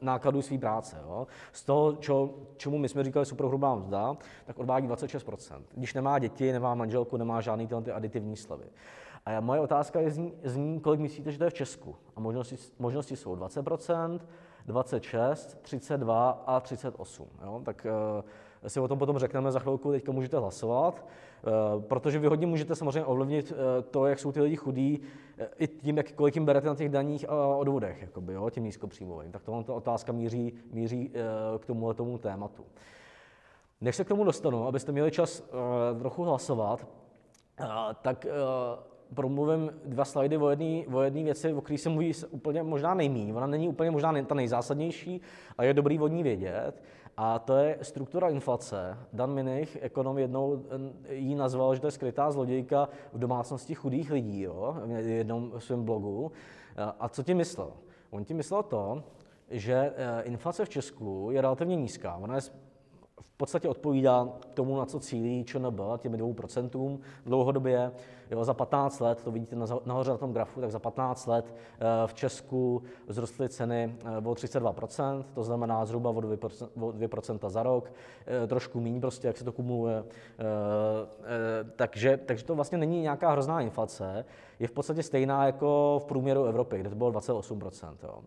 [0.00, 0.96] nákladů své práce.
[1.02, 1.26] Jo.
[1.52, 6.52] Z toho, čo, čemu my jsme říkali superhrubá mzda, tak odvádí 26% Když nemá děti,
[6.52, 8.66] nemá manželku, nemá žádný tyhle ty aditivní slevy.
[9.26, 11.96] A moje otázka je zní, zní, kolik myslíte, že to je v Česku?
[12.16, 14.20] A možnosti, možnosti jsou 20%
[14.66, 17.28] 26, 32 a 38.
[17.44, 17.60] Jo.
[17.64, 18.24] Tak uh,
[18.66, 22.74] si o tom potom řekneme za chvilku, teďka můžete hlasovat, eh, protože vy hodně můžete
[22.74, 25.00] samozřejmě ovlivnit eh, to, jak jsou ty lidi chudí,
[25.38, 28.64] eh, i tím, jak, kolik jim berete na těch daních a odvodech, jakoby, jo, tím
[28.64, 29.32] nízkopříjmovým.
[29.32, 31.12] Tak tohle otázka míří, míří
[31.58, 32.64] k tomuhle tomu tématu.
[33.80, 35.42] Než se k tomu dostanu, abyste měli čas
[35.98, 36.86] trochu hlasovat,
[38.02, 38.26] tak
[39.14, 43.32] promluvím dva slajdy o jedné o věci, o které se mluví úplně možná nejmí.
[43.32, 45.20] Ona není úplně možná ta nejzásadnější,
[45.58, 46.82] ale je dobrý vodní vědět.
[47.20, 48.98] A to je struktura inflace.
[49.12, 50.62] Dan Minich, ekonom, jednou
[51.08, 55.84] jí nazval, že to je skrytá zlodějka v domácnosti chudých lidí, jo, v jednom svém
[55.84, 56.32] blogu.
[57.00, 57.72] A co tím myslel?
[58.10, 59.04] On tím myslel to,
[59.50, 62.16] že e, inflace v Česku je relativně nízká.
[62.16, 62.40] Ona je
[63.38, 67.92] podstatě odpovídá tomu, na co cílí ČNB, těmi dvou procentům dlouhodobě.
[68.30, 72.06] Jo, za 15 let, to vidíte nahoře na tom grafu, tak za 15 let eh,
[72.06, 77.62] v Česku vzrostly ceny eh, o 32%, to znamená zhruba o 2%, o 2% za
[77.62, 77.92] rok,
[78.26, 80.04] eh, trošku méně prostě, jak se to kumuluje.
[81.76, 84.24] Takže, takže to vlastně není nějaká hrozná inflace,
[84.58, 87.96] je v podstatě stejná jako v průměru Evropy, kde to bylo 28%.
[88.02, 88.22] Jo.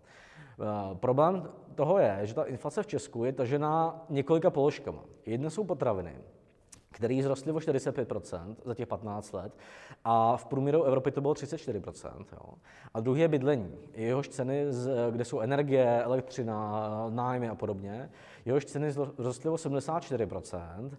[0.59, 5.03] Eh, problém toho je, že ta inflace v Česku je tažená několika položkama.
[5.25, 6.15] Jedna jsou potraviny,
[6.91, 9.53] které zrostly o 45% za těch 15 let
[10.05, 12.25] a v průměru Evropy to bylo 34%.
[12.31, 12.53] Jo.
[12.93, 13.77] A druhý je bydlení.
[13.93, 14.65] Jehož ceny,
[15.11, 18.09] kde jsou energie, elektřina, nájmy a podobně,
[18.45, 20.91] jehož ceny zrostly o 74%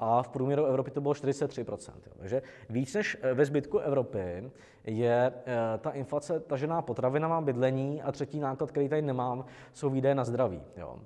[0.00, 1.92] a v průměru Evropy to bylo 43%.
[2.06, 2.12] Jo.
[2.18, 4.50] Takže víc než ve zbytku Evropy
[4.84, 10.14] je eh, ta inflace tažená potravinama, bydlení a třetí náklad, který tady nemám, jsou výdaje
[10.14, 10.62] na zdraví.
[10.76, 10.98] Jo.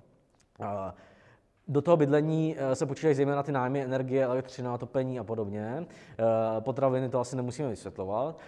[1.68, 5.87] Do toho bydlení eh, se počítají zejména ty nájmy, energie, elektřina, topení a podobně.
[5.87, 8.38] Eh, potraviny to asi nemusíme vysvětlovat.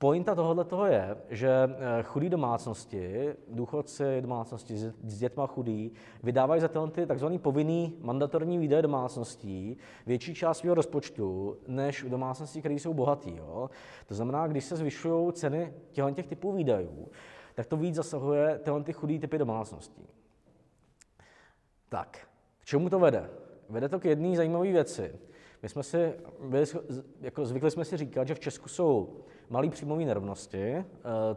[0.00, 6.68] Pointa tohohle toho je, že eh, chudí domácnosti, důchodci domácnosti s dětma chudí, vydávají za
[6.68, 7.26] tyhle tzv.
[7.38, 13.36] povinný mandatorní výdaje domácností větší část svého rozpočtu než domácnosti, které jsou bohatý.
[13.36, 13.70] Jo?
[14.06, 15.74] To znamená, když se zvyšují ceny
[16.14, 17.08] těch typů výdajů,
[17.54, 20.06] tak to víc zasahuje tyhle chudý typy domácností.
[21.88, 22.28] Tak,
[22.64, 23.30] čemu to vede?
[23.68, 25.18] Vede to k jedné zajímavé věci.
[25.62, 26.14] My jsme si,
[27.20, 30.84] jako zvykli jsme si říkat, že v Česku jsou malé příjmové nerovnosti, eh,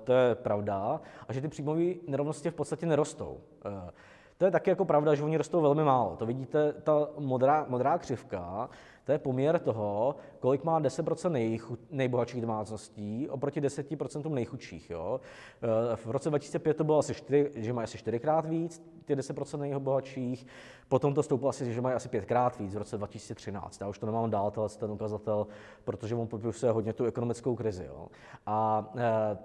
[0.03, 3.37] to je pravda, a že ty příjmové nerovnosti v podstatě nerostou.
[3.65, 3.91] Eh,
[4.37, 6.15] to je taky jako pravda, že oni rostou velmi málo.
[6.15, 8.69] To vidíte, ta modrá, modrá křivka,
[9.03, 14.89] to je poměr toho, kolik má 10% nejchu, nejbohatších domácností oproti 10% nejchudších.
[14.89, 15.19] Jo.
[15.63, 18.83] Eh, v roce 2005 to bylo asi 4, že mají asi čtyřikrát víc,
[19.15, 20.47] ty 10% nejbohatších,
[20.87, 23.81] potom to stouplo asi, že mají asi pětkrát víc v roce 2013.
[23.81, 25.47] Já už to nemám dál, ten ukazatel,
[25.83, 27.85] protože on popisuje hodně tu ekonomickou krizi.
[27.87, 28.07] Jo.
[28.45, 29.37] A e,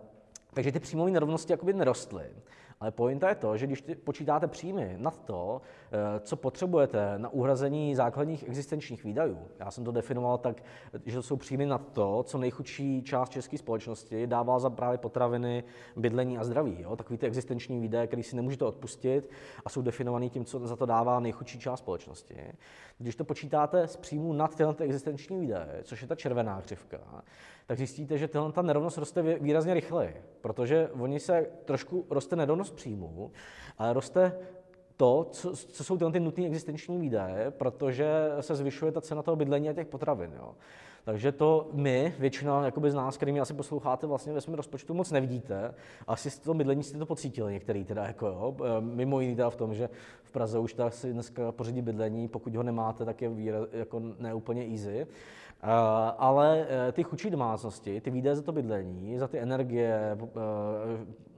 [0.54, 2.24] takže ty příjmové nerovnosti jakoby nerostly.
[2.80, 5.60] Ale pointa je to, že když počítáte příjmy nad to,
[6.20, 10.62] co potřebujete na uhrazení základních existenčních výdajů, já jsem to definoval tak,
[11.06, 15.64] že to jsou příjmy nad to, co nejchudší část české společnosti dává za právě potraviny,
[15.96, 16.76] bydlení a zdraví.
[16.80, 16.96] Jo?
[16.96, 19.30] Takový ty existenční výdaje, které si nemůžete odpustit
[19.64, 22.36] a jsou definovaný tím, co za to dává nejchudší část společnosti.
[22.98, 26.98] Když to počítáte z příjmů nad tyhle existenční výdaje, což je ta červená křivka,
[27.66, 32.74] tak zjistíte, že tahle ta nerovnost roste výrazně rychleji, protože oni se trošku roste nerovnost
[32.74, 33.30] příjmů,
[33.78, 34.38] ale roste
[34.96, 38.06] to, co, co jsou tyhle ty nutné existenční výdaje, protože
[38.40, 40.30] se zvyšuje ta cena toho bydlení a těch potravin.
[40.36, 40.54] Jo.
[41.06, 45.10] Takže to my, většina jakoby z nás, kterými asi posloucháte, vlastně ve svém rozpočtu moc
[45.10, 45.74] nevidíte.
[46.06, 48.56] Asi z toho bydlení jste to pocítili některý teda, jako jo.
[48.64, 49.88] E, mimo jiný teda v tom, že
[50.22, 54.02] v Praze už tak si dneska pořídí bydlení, pokud ho nemáte, tak je výraz, jako
[54.18, 55.00] neúplně easy.
[55.00, 55.06] E,
[56.18, 60.18] ale e, ty chudší domácnosti, ty výdaje za to bydlení, za ty energie,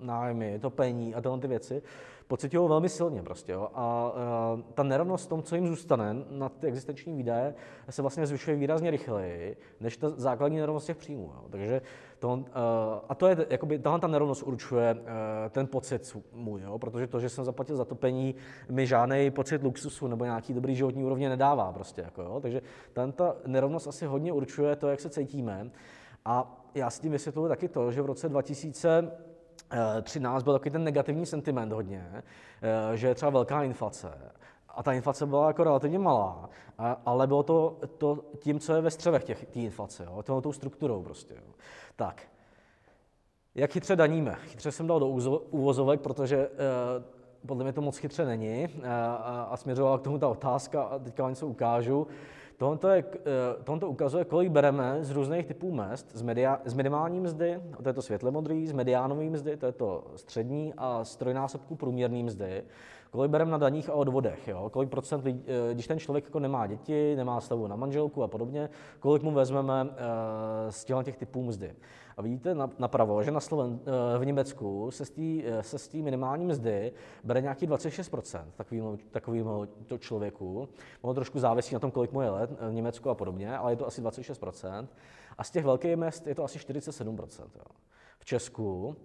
[0.00, 1.82] nájmy, topení a tyhle ty věci,
[2.28, 3.52] pocitují velmi silně prostě.
[3.52, 3.68] Jo.
[3.74, 4.12] A
[4.74, 7.54] ta nerovnost v tom, co jim zůstane na ty existenční výdaje,
[7.90, 11.32] se vlastně zvyšuje výrazně rychleji, než ta základní nerovnost těch příjmů.
[11.34, 11.48] Jo.
[11.50, 11.82] Takže
[12.18, 12.44] to,
[13.08, 14.96] a to je, jakoby, tahle ta nerovnost určuje
[15.50, 18.34] ten pocit můj, jo, protože to, že jsem zaplatil za topení,
[18.70, 22.00] mi žádný pocit luxusu nebo nějaký dobrý životní úrovně nedává prostě.
[22.00, 22.40] Jako, jo.
[22.40, 22.62] Takže
[23.14, 25.70] ta nerovnost asi hodně určuje to, jak se cítíme.
[26.24, 29.10] A já s tím vysvětluji taky to, že v roce 2000
[30.02, 34.12] 13 byl takový ten negativní sentiment hodně, eh, že je třeba velká inflace.
[34.68, 36.48] A ta inflace byla jako relativně malá,
[37.06, 41.02] ale bylo to, to tím, co je ve střevech té inflace, jo, tou, tou strukturou
[41.02, 41.34] prostě.
[41.34, 41.52] Jo.
[41.96, 42.22] Tak,
[43.54, 44.34] jak chytře daníme?
[44.34, 45.08] Chytře jsem dal do
[45.50, 46.48] úvozovek, protože eh,
[47.46, 48.88] podle mě to moc chytře není eh,
[49.48, 52.06] a směřovala k tomu ta otázka a teďka vám něco ukážu.
[52.58, 57.20] Tohle, je, eh, tohle ukazuje, kolik bereme z různých typů mest, z, media, z minimální
[57.20, 61.16] mzdy, to je to světle modrý, z mediánové mzdy, to je to střední, a z
[61.16, 62.62] trojnásobku průměrné mzdy,
[63.10, 64.70] kolik bereme na daních a odvodech, jo?
[64.70, 68.28] kolik procent, lidí, eh, když ten člověk jako nemá děti, nemá stavu na manželku a
[68.28, 71.74] podobně, kolik mu vezmeme eh, z těch typů mzdy.
[72.18, 73.80] A vidíte napravo, že na Sloven,
[74.18, 76.92] v Německu se z té se minimální mzdy
[77.24, 79.46] bere nějaký 26% takovým, takovým
[79.86, 80.68] to člověku.
[81.00, 83.76] Ono trošku závisí na tom, kolik mu je let, v Německu a podobně, ale je
[83.76, 84.88] to asi 26%.
[85.38, 87.44] A z těch velkých mest je to asi 47%.
[87.56, 87.64] Jo.
[88.18, 88.96] V Česku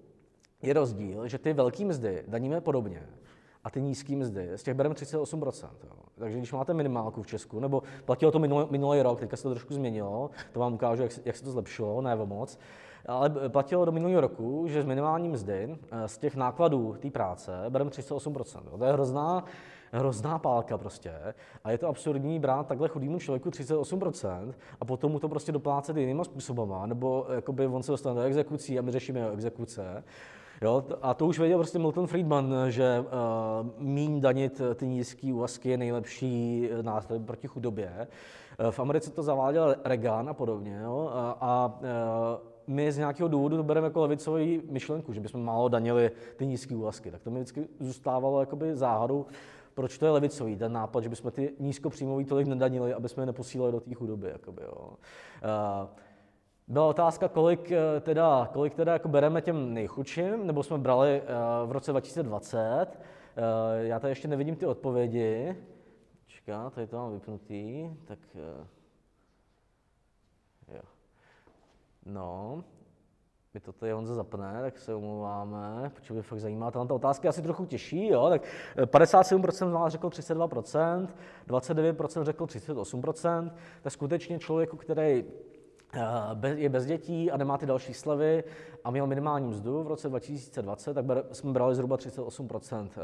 [0.62, 3.08] je rozdíl, že ty velké mzdy daníme podobně,
[3.64, 5.70] a ty nízké mzdy, z těch bereme 38%.
[5.84, 5.92] Jo.
[6.16, 9.50] Takže když máte minimálku v Česku, nebo platilo to minulý, minulý rok, teďka se to
[9.50, 12.60] trošku změnilo, to vám ukážu, jak, jak se to zlepšilo, ne moc,
[13.06, 17.52] ale platilo do minulého roku, že z minimální mzdy, eh, z těch nákladů té práce,
[17.70, 18.64] bereme 38%.
[18.72, 18.78] Jo.
[18.78, 19.44] To je hrozná,
[19.92, 21.14] hrozná pálka prostě.
[21.64, 25.98] A je to absurdní brát takhle chudýmu člověku 38% a potom mu to prostě doplácet
[25.98, 30.04] jinýma způsobama, nebo jakoby on se dostane do exekucí a my řešíme jeho exekuce.
[30.62, 33.08] Jo, a to už věděl prostě Milton Friedman, že uh,
[33.78, 38.08] míň danit ty nízké úvazky je nejlepší nástroj proti chudobě.
[38.64, 40.80] Uh, v Americe to zaváděl Reagan a podobně.
[40.84, 41.88] Jo, a, a uh,
[42.68, 46.76] my z nějakého důvodu to bereme jako levicový myšlenku, že bychom málo danili ty nízké
[46.76, 47.12] úvazky.
[47.12, 49.26] Tak to mi vždycky zůstávalo jakoby záhadou,
[49.74, 53.26] proč to je levicový, ten nápad, že bychom ty nízkopříjmový tolik nedanili, aby jsme je
[53.26, 54.30] neposílali do té chudoby.
[54.30, 54.94] Jakoby, jo.
[56.68, 61.22] Byla otázka, kolik eh, teda, kolik teda jako bereme těm nejchudším, nebo jsme brali
[61.66, 62.88] v roce 2020.
[63.38, 65.56] Uh, já tady ještě nevidím ty odpovědi.
[66.46, 68.68] Čeká, tady to mám vypnutý, tak uh,
[70.76, 70.82] jo.
[72.06, 72.64] No,
[73.54, 76.72] my to tady Honza zapne, tak se omlouváme, protože by fakt zajímá.
[76.72, 78.30] Ta otázka je asi trochu těžší, jo?
[78.30, 78.42] tak
[78.76, 81.08] 57% z vás řekl 32%,
[81.48, 83.52] 29% řekl 38%,
[83.82, 85.53] tak skutečně člověku, který eh,
[86.56, 88.44] je bez dětí a nemá ty další slevy
[88.84, 93.00] a měl minimální mzdu v roce 2020, tak jsme brali zhruba 38% eh,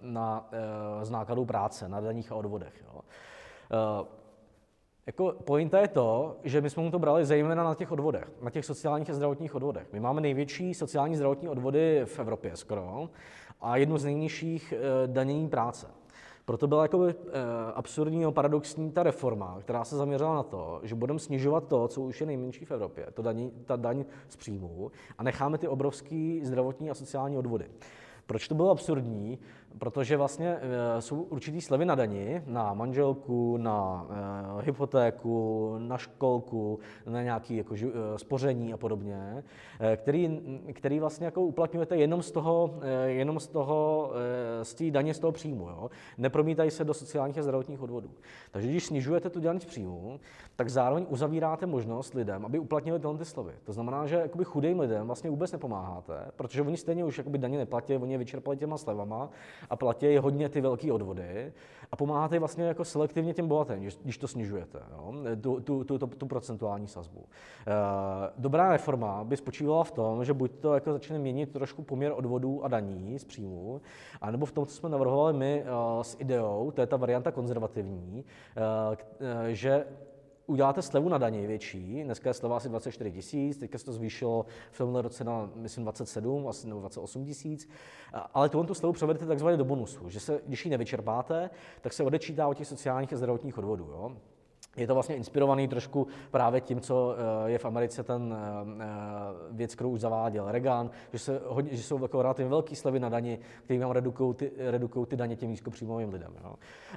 [0.00, 2.84] na, eh, z nákladů práce, na daních a odvodech.
[2.84, 3.00] Jo.
[5.06, 8.50] Jako pointa je to, že my jsme mu to brali zejména na těch odvodech, na
[8.50, 9.92] těch sociálních a zdravotních odvodech.
[9.92, 13.08] My máme největší sociální zdravotní odvody v Evropě skoro
[13.60, 14.74] a jednu z nejnižších
[15.06, 15.97] danění práce.
[16.48, 17.14] Proto byla jako e,
[17.74, 22.00] absurdní a paradoxní ta reforma, která se zaměřila na to, že budeme snižovat to, co
[22.00, 26.40] už je nejmenší v Evropě, to daní, ta daň z příjmů, a necháme ty obrovské
[26.42, 27.66] zdravotní a sociální odvody.
[28.26, 29.38] Proč to bylo absurdní?
[29.78, 34.06] Protože vlastně eh, jsou určitý slevy na dani, na manželku, na
[34.54, 39.44] uh, hypotéku, na školku, na nějaké jako, uh, spoření a podobně,
[39.96, 40.40] který,
[40.72, 42.74] který vlastně jako uplatňujete jenom z toho,
[43.06, 44.10] jenom z toho,
[44.62, 45.68] z té daně z toho příjmu.
[45.68, 45.90] Jo?
[46.18, 48.10] Nepromítají se do sociálních a zdravotních odvodů.
[48.50, 50.20] Takže když snižujete tu daň z příjmu,
[50.56, 53.52] tak zároveň uzavíráte možnost lidem, aby uplatnili tyhle ty slovy.
[53.64, 57.58] To znamená, že jakoby chudým lidem vlastně vůbec nepomáháte, protože oni stejně už jakoby daně
[57.58, 59.30] neplatí, oni je vyčerpali těma slevama
[59.70, 61.52] a platí hodně ty velké odvody
[61.92, 65.14] a pomáháte vlastně jako selektivně těm bohatým, když to snižujete, jo?
[65.40, 67.24] Tu, tu, tu, tu, tu procentuální sazbu.
[67.66, 67.72] Eh,
[68.38, 72.64] dobrá reforma by spočívala v tom, že buď to jako začne měnit trošku poměr odvodů
[72.64, 73.80] a daní z příjmů,
[74.20, 78.24] anebo v tom, co jsme navrhovali my eh, s ideou, to je ta varianta konzervativní,
[78.56, 79.84] eh, že
[80.48, 84.46] uděláte slevu na daně větší, dneska je sleva asi 24 tisíc, teďka se to zvýšilo
[84.70, 87.68] v tomhle roce na, myslím, 27 asi, nebo 28 tisíc,
[88.34, 92.04] ale tuhle tu slevu převedete takzvaně do bonusu, že se, když ji nevyčerpáte, tak se
[92.04, 93.84] odečítá od těch sociálních a zdravotních odvodů.
[93.84, 94.16] Jo?
[94.76, 97.14] Je to vlastně inspirovaný trošku právě tím, co
[97.46, 98.86] eh, je v Americe ten eh, eh,
[99.50, 103.08] věc, kterou už zaváděl Reagan, že, se hodně, že jsou jako relativně velké slevy na
[103.08, 104.52] daně, které vám redukují ty,
[105.08, 106.32] ty daně těm nízkopříjmovým lidem.
[106.44, 106.54] Jo.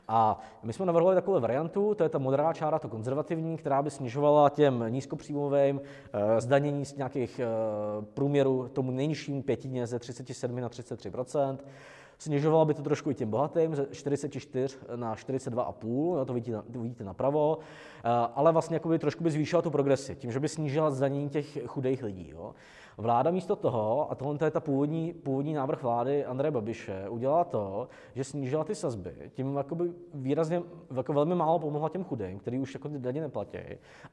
[0.07, 3.91] A my jsme navrhovali takovou variantu, to je ta modrá čára, to konzervativní, která by
[3.91, 5.81] snižovala těm nízkopříjmovým
[6.37, 7.41] zdanění z nějakých
[8.13, 11.11] průměru tomu nejnižším pětině ze 37 na 33
[12.21, 16.79] Snižovalo by to trošku i těm bohatým, ze 44 na 42,5, no to vidíte, to
[16.79, 20.91] vidíte napravo, eh, ale vlastně by trošku by zvýšila tu progresi, tím, že by snížila
[20.91, 22.29] zdanění těch chudých lidí.
[22.29, 22.55] Jo.
[22.97, 27.87] Vláda místo toho, a tohle je ta původní, původní návrh vlády Andreje Babiše, udělala to,
[28.15, 29.59] že snížila ty sazby, tím
[30.13, 30.61] výrazně,
[30.95, 33.57] jako velmi málo pomohla těm chudým, kteří už jako ty daně neplatí,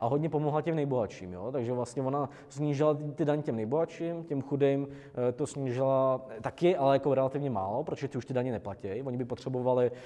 [0.01, 1.33] a hodně pomohla těm nejbohatším.
[1.33, 1.53] Jo.
[1.53, 4.89] Takže vlastně ona snížila ty daně těm nejbohatším, těm chudým
[5.29, 9.03] eh, to snížila taky, ale jako relativně málo, protože ty už ty daně neplatí.
[9.03, 9.97] Oni by potřebovali uh,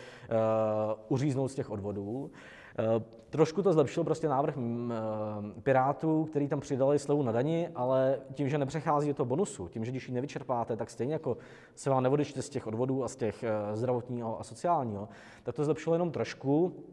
[1.09, 2.31] uříznout z těch odvodů.
[2.79, 4.63] Uh, trošku to zlepšil prostě návrh uh,
[5.63, 9.85] Pirátů, který tam přidali slevu na dani, ale tím, že nepřechází do toho bonusu, tím,
[9.85, 11.37] že když ji nevyčerpáte, tak stejně jako
[11.75, 15.09] se vám neodečte z těch odvodů a z těch uh, zdravotního a sociálního,
[15.43, 16.85] tak to zlepšilo jenom trošku.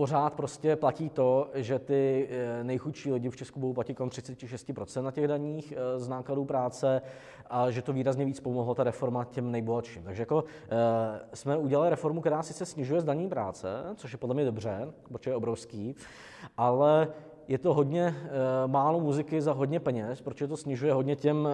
[0.00, 5.02] Pořád prostě platí to, že ty eh, nejchudší lidi v Česku budou platit kolem 36%
[5.02, 7.02] na těch daních eh, z nákladů práce
[7.50, 10.02] a že to výrazně víc pomohlo ta reforma těm nejbohatším.
[10.02, 14.44] Takže jako eh, jsme udělali reformu, která sice snižuje zdaní práce, což je podle mě
[14.44, 15.94] dobře, protože je obrovský,
[16.56, 17.08] ale
[17.48, 18.14] je to hodně
[18.66, 21.48] málo muziky za hodně peněz, protože to snižuje hodně těm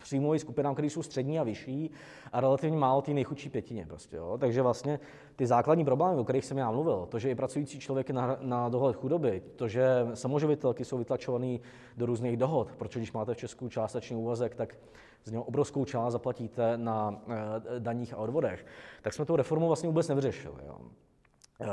[0.00, 1.90] příjmovým skupinám, které jsou střední a vyšší
[2.32, 3.86] a relativně málo ty nejchudší pětině.
[3.86, 4.38] Prostě, jo.
[4.40, 5.00] Takže vlastně
[5.36, 8.36] ty základní problémy, o kterých jsem já mluvil, to, že i pracující člověk je na,
[8.40, 11.58] na dohled chudoby, to, že samoživitelky jsou vytlačované
[11.96, 14.76] do různých dohod, protože když máte v Česku částečný úvazek, tak
[15.24, 17.22] z něho obrovskou část zaplatíte na
[17.76, 18.66] e, daních a odvodech,
[19.02, 20.62] tak jsme tu reformu vlastně vůbec nevyřešili.
[20.66, 20.78] Jo.
[21.60, 21.66] E,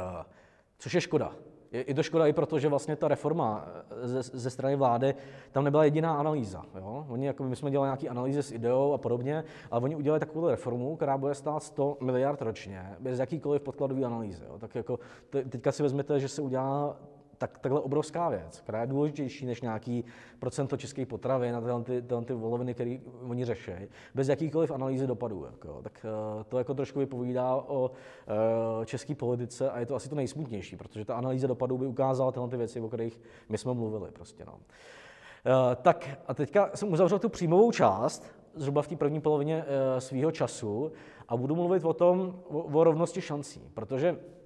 [0.80, 1.36] což je škoda,
[1.72, 3.68] je, je to škoda i proto, že vlastně ta reforma
[4.04, 5.16] eh, ze, ze strany vlády,
[5.52, 6.66] tam nebyla jediná analýza.
[6.76, 7.06] Jo?
[7.10, 10.48] Oni, jako my jsme dělali nějaké analýzy s ideou a podobně, ale oni udělali takovou
[10.48, 14.44] reformu, která bude stát 100 miliard ročně, bez jakýkoliv podkladové analýzy.
[14.50, 14.60] Jo?
[14.60, 15.00] Tak jako
[15.30, 16.98] teďka si vezmete, že se udělá
[17.38, 20.06] tak, takhle obrovská věc, která je důležitější než nějaký
[20.40, 22.98] procento českých potravin a tyhle, ty, tyhle ty voloviny, které
[23.30, 23.72] oni řeší,
[24.16, 25.46] bez jakýkoliv analýzy dopadů.
[25.46, 25.82] Jako.
[25.82, 30.16] Tak eh, to jako trošku vypovídá o uh, české politice a je to asi to
[30.16, 34.12] nejsmutnější, protože ta analýza dopadů by ukázala tyhle ty věci, o kterých my jsme mluvili.
[34.12, 34.54] Prostě, no.
[34.54, 39.66] Uh, tak a teďka jsem uzavřel tu příjmovou část, zhruba v té první polovině
[40.00, 40.92] svého času
[41.28, 44.37] a budu mluvit o tom, o, o rovnosti šancí, protože Eh,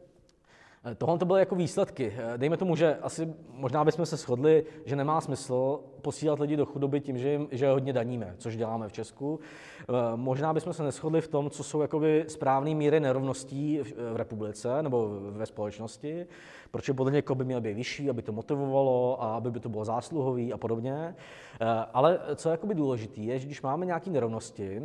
[0.98, 2.14] tohle to byly jako výsledky.
[2.18, 6.66] Eh, dejme tomu, že asi možná bychom se shodli, že nemá smysl posílat lidi do
[6.66, 9.40] chudoby tím, že, jim, že je hodně daníme, což děláme v Česku.
[9.82, 14.84] Eh, možná bychom se neschodli v tom, co jsou jakoby správné míry nerovností v republice
[14.84, 16.26] nebo ve společnosti,
[16.72, 19.86] protože podle někoho by měly být vyšší, aby to motivovalo a aby by to bylo
[19.86, 21.16] zásluhový a podobně.
[21.94, 24.82] Ale co je jakoby důležité, je, že když máme nějaké nerovnosti,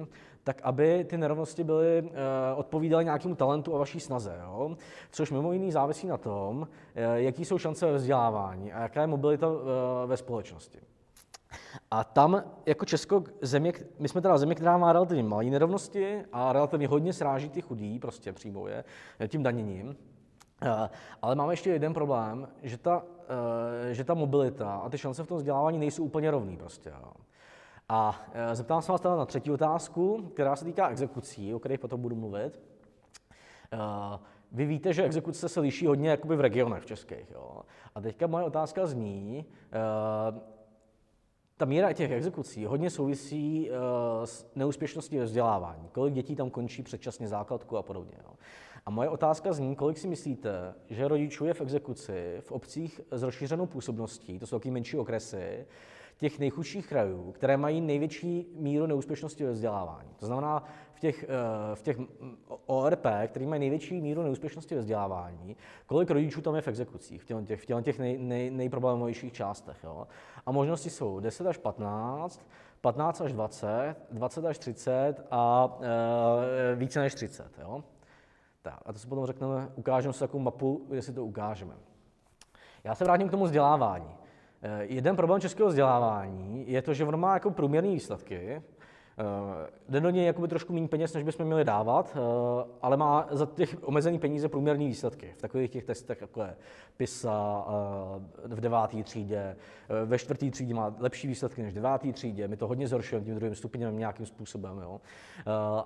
[0.46, 2.11] tak aby ty nerovnosti byly,
[2.56, 4.40] odpovídaly nějakému talentu a vaší snaze.
[4.42, 4.76] Jo?
[5.11, 9.06] Což mimo jiný závisí na tom, eh, jaký jsou šance ve vzdělávání a jaká je
[9.06, 10.78] mobilita eh, ve společnosti.
[11.90, 16.52] A tam jako Česko země, my jsme teda země, která má relativně malé nerovnosti a
[16.52, 18.85] relativně hodně sráží ty chudí, prostě příjmově,
[19.20, 19.96] eh, tím daněním.
[21.22, 23.02] Ale máme ještě jeden problém, že ta,
[23.92, 26.92] že ta mobilita a ty šance v tom vzdělávání nejsou úplně rovný prostě.
[27.88, 32.01] A zeptám se vás teda na třetí otázku, která se týká exekucí, o kterých potom
[32.01, 32.61] budu mluvit.
[34.53, 37.31] Vy víte, že exekuce se liší hodně jakoby v regionech českých.
[37.31, 37.62] Jo?
[37.94, 39.46] A teďka moje otázka zní,
[40.33, 40.38] uh,
[41.57, 43.70] ta míra těch exekucí hodně souvisí
[44.25, 45.88] s neúspěšností ve vzdělávání.
[45.92, 48.16] Kolik dětí tam končí předčasně základku a podobně.
[48.25, 48.35] Jo?
[48.87, 53.22] A moje otázka zní, kolik si myslíte, že rodičů je v exekuci v obcích s
[53.22, 55.66] rozšířenou působností, to jsou taky menší okresy,
[56.18, 60.11] těch nejchudších krajů, které mají největší míru neúspěšnosti ve vzdělávání.
[60.16, 60.64] To znamená,
[60.96, 61.96] v těch, eh, v těch
[62.66, 67.44] ORP, který mají největší míru neúspěšnosti ve vzdělávání, kolik rodičů tam je v exekucích, v
[67.44, 69.76] těch, v těch nej, nej, nejproblémovějších částech.
[69.85, 70.07] Jo?
[70.46, 72.40] A možnosti jsou 10 až 15,
[72.81, 77.59] 15 až 20, 20 až 30 a e, více než 30.
[77.59, 77.85] Jo?
[78.62, 81.74] Tak, a to si potom řekneme, ukážeme si takovou mapu, kde si to ukážeme.
[82.85, 84.16] Já se vrátím k tomu vzdělávání.
[84.66, 88.62] Eh, jeden problém českého vzdělávání je to, že ono má jako průměrné výsledky,
[89.18, 92.22] Uh, jde do něj jakoby trošku méně peněz, než bychom měli dávat, uh,
[92.83, 95.35] ale má za těch omezený peníze průměrné výsledky.
[95.37, 96.57] V takových těch testech, jako je
[96.96, 97.66] PISA
[98.44, 99.57] v deváté třídě,
[100.05, 103.35] ve čtvrté třídě má lepší výsledky než v deváté třídě, my to hodně zhoršujeme tím
[103.35, 105.00] druhým stupněm nějakým způsobem, jo.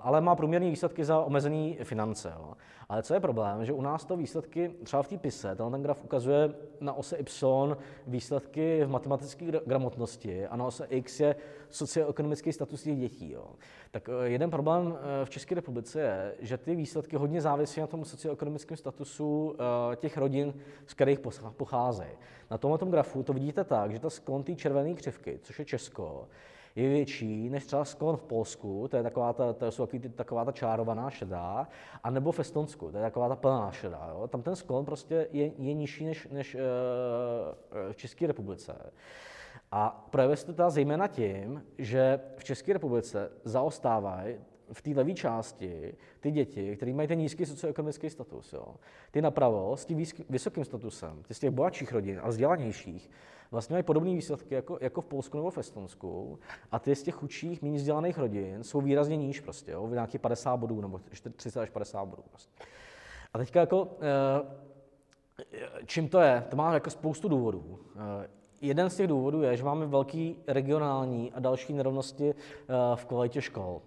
[0.01, 2.33] Ale má průměrné výsledky za omezené finance.
[2.37, 2.53] Jo.
[2.91, 6.03] Ale co je problém, že u nás to výsledky, třeba v té PISE, ten graf
[6.03, 7.77] ukazuje na ose Y
[8.07, 11.35] výsledky v matematické gramotnosti a na ose X je
[11.69, 13.31] socioekonomický status těch dětí.
[13.31, 13.45] Jo.
[13.91, 17.87] Tak eh, jeden problém eh, v České republice je, že ty výsledky hodně závisí na
[17.87, 19.55] tom socioekonomickém statusu
[19.91, 20.53] eh, těch rodin,
[20.87, 21.19] z kterých
[21.57, 22.11] pocházejí.
[22.51, 25.65] Na tomhle tom grafu to vidíte tak, že ta sklon té červené křivky, což je
[25.65, 26.27] Česko,
[26.75, 30.45] je větší než třeba sklon v Polsku, to je taková ta, to jsou takový, taková
[30.45, 31.67] ta čárovaná šedá,
[32.03, 34.09] a nebo v Estonsku, to je taková ta plná šedá.
[34.11, 34.27] Jo.
[34.27, 36.57] Tam ten sklon prostě je, je nižší než, než
[37.91, 38.91] v České republice.
[39.71, 44.35] A projevuje se to teda zejména tím, že v České republice zaostávají
[44.73, 48.53] v té levé části ty děti, které mají ten nízký socioekonomický status.
[48.53, 48.75] Jo.
[49.11, 53.09] Ty napravo s tím vysokým statusem, ty z těch bohatších rodin a vzdělanějších,
[53.51, 56.39] vlastně mají podobné výsledky jako, jako v Polsku nebo v Estonsku
[56.71, 60.21] a ty z těch chudších, méně vzdělaných rodin jsou výrazně níž prostě, jo, v nějakých
[60.21, 60.99] 50 bodů nebo
[61.35, 62.23] 30 až 50 bodů.
[62.29, 62.51] Prostě.
[63.33, 64.47] A teďka jako, eh,
[65.85, 66.43] čím to je?
[66.49, 67.79] To má jako spoustu důvodů.
[67.95, 68.29] Eh,
[68.63, 72.35] Jeden z těch důvodů je, že máme velký regionální a další nerovnosti eh,
[72.95, 73.81] v kvalitě škol.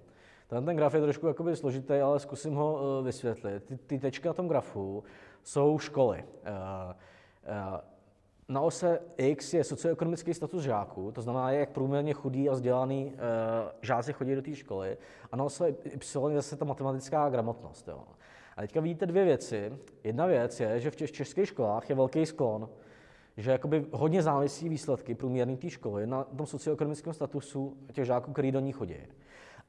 [0.46, 3.64] Ten, ten graf je trošku jakoby složitý, ale zkusím ho vysvětlit.
[3.64, 5.04] Ty, ty tečky na tom grafu
[5.42, 6.24] jsou školy.
[8.48, 13.12] Na ose X je socioekonomický status žáků, to znamená, jak průměrně chudý a vzdělaný
[13.82, 14.96] žáci chodí do té školy.
[15.32, 17.88] A na ose Y je zase ta matematická gramotnost.
[17.88, 18.04] Jo.
[18.56, 19.78] A teďka vidíte dvě věci.
[20.04, 22.68] Jedna věc je, že v těch českých školách je velký sklon
[23.36, 28.52] že jakoby hodně závisí výsledky průměrné té školy na tom socioekonomickém statusu těch žáků, který
[28.52, 28.96] do ní chodí.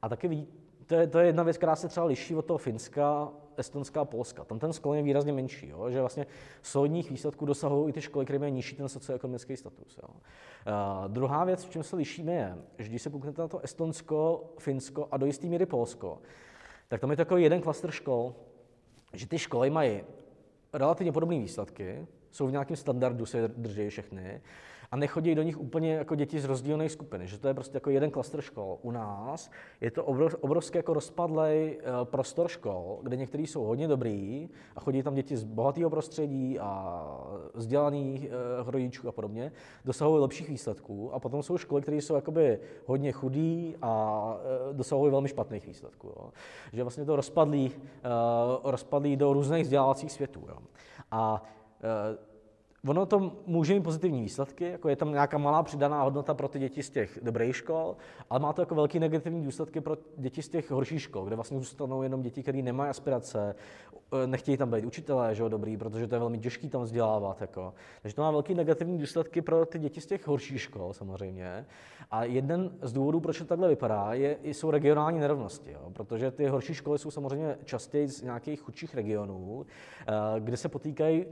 [0.02, 0.48] A taky ví,
[0.86, 4.04] to je, to je jedna věc, která se třeba liší od toho Finska, Estonska a
[4.04, 4.44] Polska.
[4.44, 5.90] Tam ten sklon je výrazně menší, jo?
[5.90, 6.26] že vlastně
[6.62, 9.98] solidních výsledků dosahují i ty školy, které mají nižší ten socioekonomický status.
[10.02, 10.08] Jo?
[10.08, 14.44] Uh, druhá věc, v čem se lišíme, je, že když se kouknete na to Estonsko,
[14.58, 16.18] Finsko a do jisté míry Polsko,
[16.88, 18.34] tak tam je takový jeden klaster škol,
[19.12, 20.00] že ty školy mají
[20.72, 24.40] relativně podobné výsledky, jsou v nějakém standardu, se drží všechny
[24.90, 27.90] a nechodí do nich úplně jako děti z rozdílných skupin, že to je prostě jako
[27.90, 28.78] jeden klaster škol.
[28.82, 30.04] U nás je to
[30.40, 35.36] obrovský jako rozpadlej eh, prostor škol, kde některý jsou hodně dobrý a chodí tam děti
[35.36, 37.02] z bohatého prostředí a
[37.54, 38.30] vzdělaných eh,
[38.66, 39.52] rodičů a podobně,
[39.84, 44.36] dosahují lepších výsledků a potom jsou školy, které jsou jakoby hodně chudý a
[44.70, 46.06] eh, dosahují velmi špatných výsledků.
[46.06, 46.30] Jo.
[46.72, 47.72] Že vlastně to rozpadlí,
[48.64, 50.44] rozpadlí do různých vzdělávacích světů.
[50.48, 50.58] Jo.
[51.10, 51.42] A
[52.86, 56.58] ono to může mít pozitivní výsledky, jako je tam nějaká malá přidaná hodnota pro ty
[56.58, 57.96] děti z těch dobrých škol,
[58.30, 61.58] ale má to jako velký negativní důsledky pro děti z těch horších škol, kde vlastně
[61.58, 63.54] zůstanou jenom děti, které nemají aspirace,
[64.12, 67.40] eh, nechtějí tam být učitelé, že jo, dobrý, protože to je velmi těžké tam vzdělávat.
[67.40, 67.74] Jako.
[68.02, 71.66] Takže to má velký negativní důsledky pro ty děti z těch horších škol samozřejmě.
[72.10, 76.46] A jeden z důvodů, proč to takhle vypadá, je, jsou regionální nerovnosti, jo, protože ty
[76.46, 79.66] horší školy jsou samozřejmě častěji z nějakých chudších regionů,
[80.00, 81.26] eh, kde se potýkají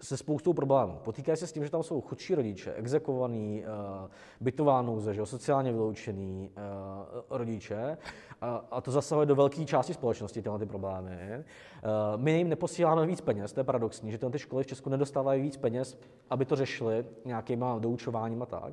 [0.00, 0.98] se spoustou problémů.
[1.04, 5.72] Potýkají se s tím, že tam jsou chudší rodiče, exekovaný, uh, bytová nouze, že, sociálně
[5.72, 7.98] vyloučený uh, rodiče
[8.40, 11.10] a, a to zasahuje do velké části společnosti tyhle ty problémy.
[11.36, 14.90] Uh, my jim neposíláme víc peněz, to je paradoxní, že tyhle ty školy v Česku
[14.90, 15.98] nedostávají víc peněz,
[16.30, 18.72] aby to řešili nějakýma doučováním a tak.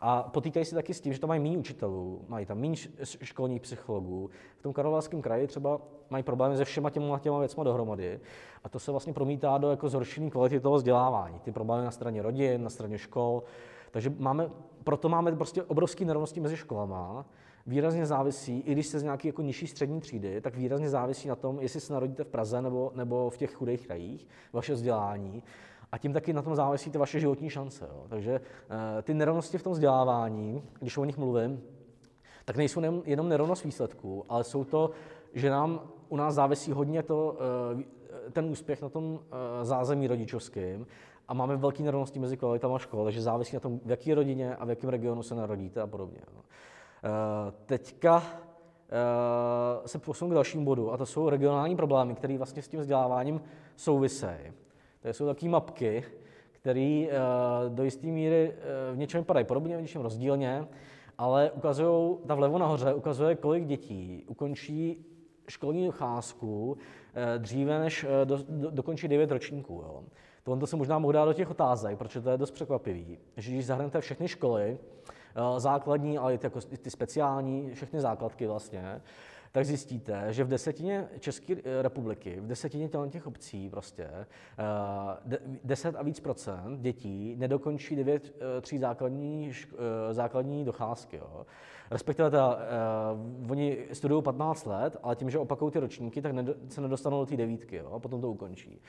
[0.00, 3.62] A potýkají se taky s tím, že tam mají méně učitelů, mají tam méně školních
[3.62, 4.30] psychologů.
[4.56, 5.80] V tom Karlovarském kraji třeba
[6.10, 8.20] mají problémy se všema těma, těma věcma dohromady.
[8.64, 11.38] A to se vlastně promítá do jako zhoršení kvality toho vzdělávání.
[11.38, 13.42] Ty problémy na straně rodin, na straně škol.
[13.90, 14.50] Takže máme,
[14.84, 17.26] proto máme prostě obrovské nerovnosti mezi školama.
[17.66, 21.36] Výrazně závisí, i když se z nějaké jako nižší střední třídy, tak výrazně závisí na
[21.36, 25.42] tom, jestli se narodíte v Praze nebo, nebo v těch chudých krajích, vaše vzdělání
[25.92, 27.88] a tím taky na tom závisí ty vaše životní šance.
[27.92, 28.04] Jo.
[28.08, 31.62] Takže eh, ty nerovnosti v tom vzdělávání, když o nich mluvím,
[32.44, 34.90] tak nejsou jenom nerovnost výsledků, ale jsou to,
[35.34, 37.36] že nám u nás závisí hodně to,
[37.78, 40.86] eh, ten úspěch na tom eh, zázemí rodičovským
[41.28, 44.64] a máme velké nerovnosti mezi kvalitama škol, takže závisí na tom, v jaké rodině a
[44.64, 46.20] v jakém regionu se narodíte a podobně.
[47.66, 48.22] Teďka
[49.86, 53.40] se posunu k dalšímu bodu a to jsou regionální problémy, které vlastně s tím vzděláváním
[53.76, 54.52] souvisejí.
[55.02, 56.04] To jsou takové mapky,
[56.52, 57.18] které eh,
[57.68, 60.66] do jisté míry eh, v něčem vypadají podobně, v něčem rozdílně,
[61.18, 65.06] ale ukazují, ta vlevo nahoře ukazuje, kolik dětí ukončí
[65.48, 66.76] školní docházku
[67.14, 69.72] eh, dříve, než do, do, dokončí 9 ročníků.
[69.72, 70.04] Jo.
[70.42, 73.18] Tohle se možná mohu dát do těch otázek, protože to je dost překvapivý.
[73.36, 74.78] Že když zahrnete všechny školy
[75.56, 79.00] základní, ale i ty, jako, ty speciální, všechny základky vlastně,
[79.52, 84.10] tak zjistíte, že v desetině České republiky, v desetině těch obcí prostě
[85.64, 89.52] 10 a víc procent dětí nedokončí 9 tří základní,
[90.10, 91.16] základní docházky.
[91.16, 91.46] Jo.
[91.90, 92.58] Respektive ta,
[93.50, 96.32] oni studují 15 let, ale tím, že opakují ty ročníky, tak
[96.68, 98.80] se nedostanou do té devítky jo, a potom to ukončí.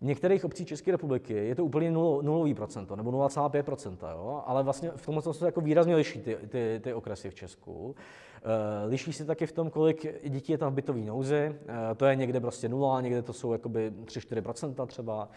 [0.00, 4.12] V některých obcí České republiky je to úplně nul, nulový procento, nebo 0,5 procenta,
[4.46, 7.94] ale vlastně v tomhle se jako výrazně liší ty, ty, ty okresy v Česku.
[8.42, 12.06] E, liší se taky v tom, kolik dětí je tam v bytové nouzi, e, to
[12.06, 15.28] je někde prostě nula, někde to jsou jakoby 3-4 procenta třeba.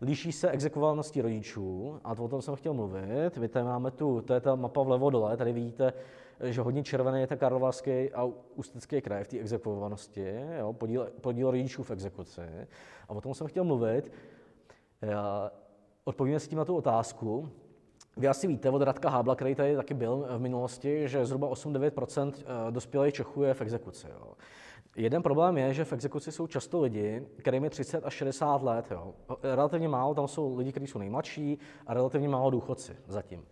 [0.00, 3.36] Liší se exekvovaností rodičů, a to o tom jsem chtěl mluvit.
[3.36, 5.92] Vy tady máme tu, to je ta mapa vlevo dole, tady vidíte,
[6.44, 11.50] že hodně červený je ten Karlovarský a Ústecký kraj v té exekvovanosti, jo, podíl, podíl
[11.50, 12.40] rodičů v exekuci.
[13.08, 14.12] A o tom jsem chtěl mluvit.
[16.04, 17.48] Odpovíme si tím na tu otázku.
[18.16, 22.32] Vy asi víte od Radka Hábla, který tady taky byl v minulosti, že zhruba 8-9
[22.38, 24.06] eh, dospělých Čechů je v exekuci.
[24.10, 24.32] Jo.
[24.96, 28.90] Jeden problém je, že v exekuci jsou často lidi, kterým je 30 až 60 let.
[28.90, 29.14] Jo.
[29.42, 33.44] Relativně málo tam jsou lidi, kteří jsou nejmladší a relativně málo důchodci zatím.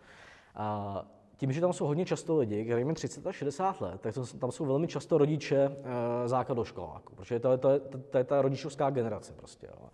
[0.54, 1.04] A
[1.39, 4.53] tím, že tam jsou hodně často lidi, kteří mají 30 až 60 let, tak tam
[4.53, 7.80] jsou velmi často rodiče e, základoškoláků, protože to je, to, je,
[8.11, 9.66] to je ta rodičovská generace prostě.
[9.66, 9.89] Jo.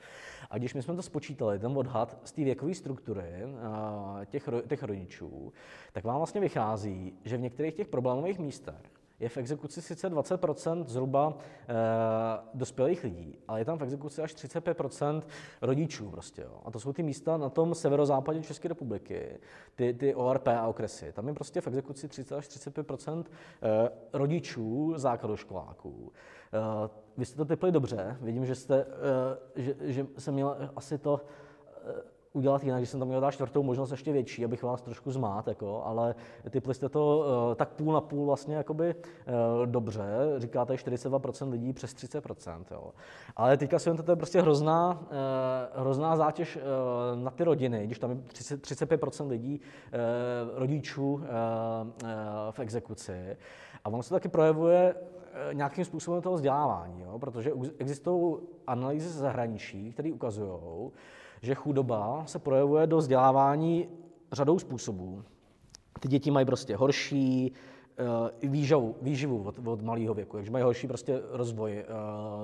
[0.51, 4.83] A když my jsme to spočítali, ten odhad z té věkové struktury e, těch, těch
[4.83, 5.53] rodičů,
[5.93, 10.85] tak vám vlastně vychází, že v některých těch problémových místech je v exekuci sice 20%
[10.87, 11.37] zhruba
[11.69, 11.75] e,
[12.55, 15.23] dospělých lidí, ale je tam v exekuci až 35%
[15.63, 16.11] rodičů.
[16.11, 16.61] Prostě, jo.
[16.65, 19.41] A to jsou ty místa na tom severozápadě České republiky,
[19.75, 21.13] ty, ty ORP a okresy.
[21.13, 26.13] Tam je prostě v exekuci 30 až 35 e, rodičů základoškoláků.
[26.53, 28.87] E, vy jste to typli dobře, vidím, že, jste,
[29.57, 31.21] e, že, že jsem měl asi to
[32.35, 35.49] udělat jinak, že jsem tam měl dát čtvrtou možnost ještě větší, abych vás trošku zmát,
[35.49, 36.15] jako, ale
[36.51, 40.05] typli jste to uh, tak půl na půl vlastně jakoby uh, dobře,
[40.37, 42.91] říkáte 42% lidí přes 30%, jo.
[43.37, 47.99] Ale teďka si to je prostě hrozná, uh, hrozná zátěž uh, na ty rodiny, když
[47.99, 52.09] tam je 30, 35% lidí, uh, rodičů uh, uh,
[52.51, 53.37] v exekuci.
[53.85, 54.95] A ono se taky projevuje
[55.53, 57.19] nějakým způsobem toho vzdělávání, jo?
[57.19, 60.91] protože existují analýzy z zahraničí, které ukazují,
[61.45, 63.89] že chudoba se projevuje do vzdělávání
[64.33, 65.25] řadou způsobů.
[66.01, 67.53] Ty děti mají prostě horší
[68.43, 71.85] uh, výživu, výživu od, od malého věku, takže mají horší prostě rozvoj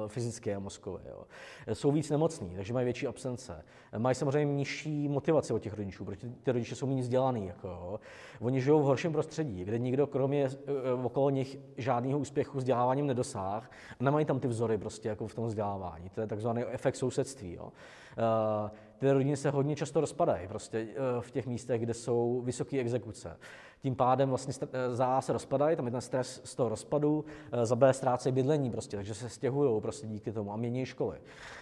[0.03, 1.03] uh, fyzický a mozkový.
[1.09, 1.24] Jo.
[1.72, 3.64] Jsou víc nemocní, takže mají větší absence.
[3.98, 7.46] Mají samozřejmě nižší motivaci od těch rodičů, protože ty rodiče jsou méně vzdělaný.
[7.46, 8.01] Jako.
[8.40, 10.48] Oni žijou v horším prostředí, kde nikdo kromě
[10.94, 13.70] uh, okolo nich žádného úspěchu vzděláváním nedosáh.
[14.01, 16.09] Nemají tam ty vzory prostě jako v tom vzdělávání.
[16.09, 17.53] To je takzvaný efekt sousedství.
[17.53, 17.64] Jo.
[17.64, 18.70] Uh,
[19.01, 20.86] ty rodiny se hodně často rozpadají prostě
[21.20, 23.36] v těch místech, kde jsou vysoké exekuce.
[23.82, 24.55] Tím pádem vlastně
[24.88, 27.24] za A se rozpadají, tam je ten stres z toho rozpadu,
[27.62, 31.18] za B ztrácejí bydlení prostě, takže se stěhují prostě díky tomu a mění školy.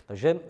[0.07, 0.41] Takže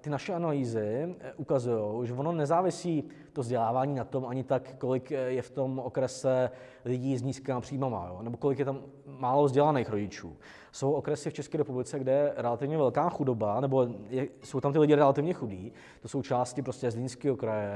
[0.00, 5.42] ty naše analýzy ukazují, že ono nezávisí to vzdělávání na tom ani tak, kolik je
[5.42, 6.50] v tom okrese
[6.84, 8.22] lidí s nízkými příjmama, jo?
[8.22, 10.36] nebo kolik je tam málo vzdělaných rodičů.
[10.76, 14.78] Jsou okresy v České republice, kde je relativně velká chudoba, nebo je, jsou tam ty
[14.78, 15.72] lidi relativně chudí,
[16.02, 17.70] to jsou části prostě Zlínského kraje,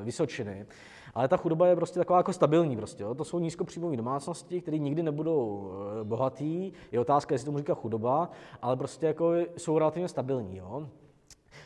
[0.00, 0.66] eh, Vysočiny,
[1.14, 3.14] ale ta chudoba je prostě taková jako stabilní prostě, jo?
[3.14, 5.70] to jsou nízkopříjmové domácnosti, které nikdy nebudou
[6.00, 8.30] eh, bohatý, je otázka, jestli tomu říká chudoba,
[8.62, 10.88] ale prostě jako jsou relativně stabilní, jo?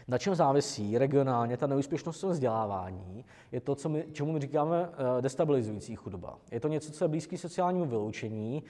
[0.09, 5.23] Na čem závisí regionálně ta neúspěšnost vzdělávání, je to, co my, čemu my říkáme eh,
[5.23, 6.39] destabilizující chudoba.
[6.51, 8.63] Je to něco, co je blízký sociálnímu vyloučení,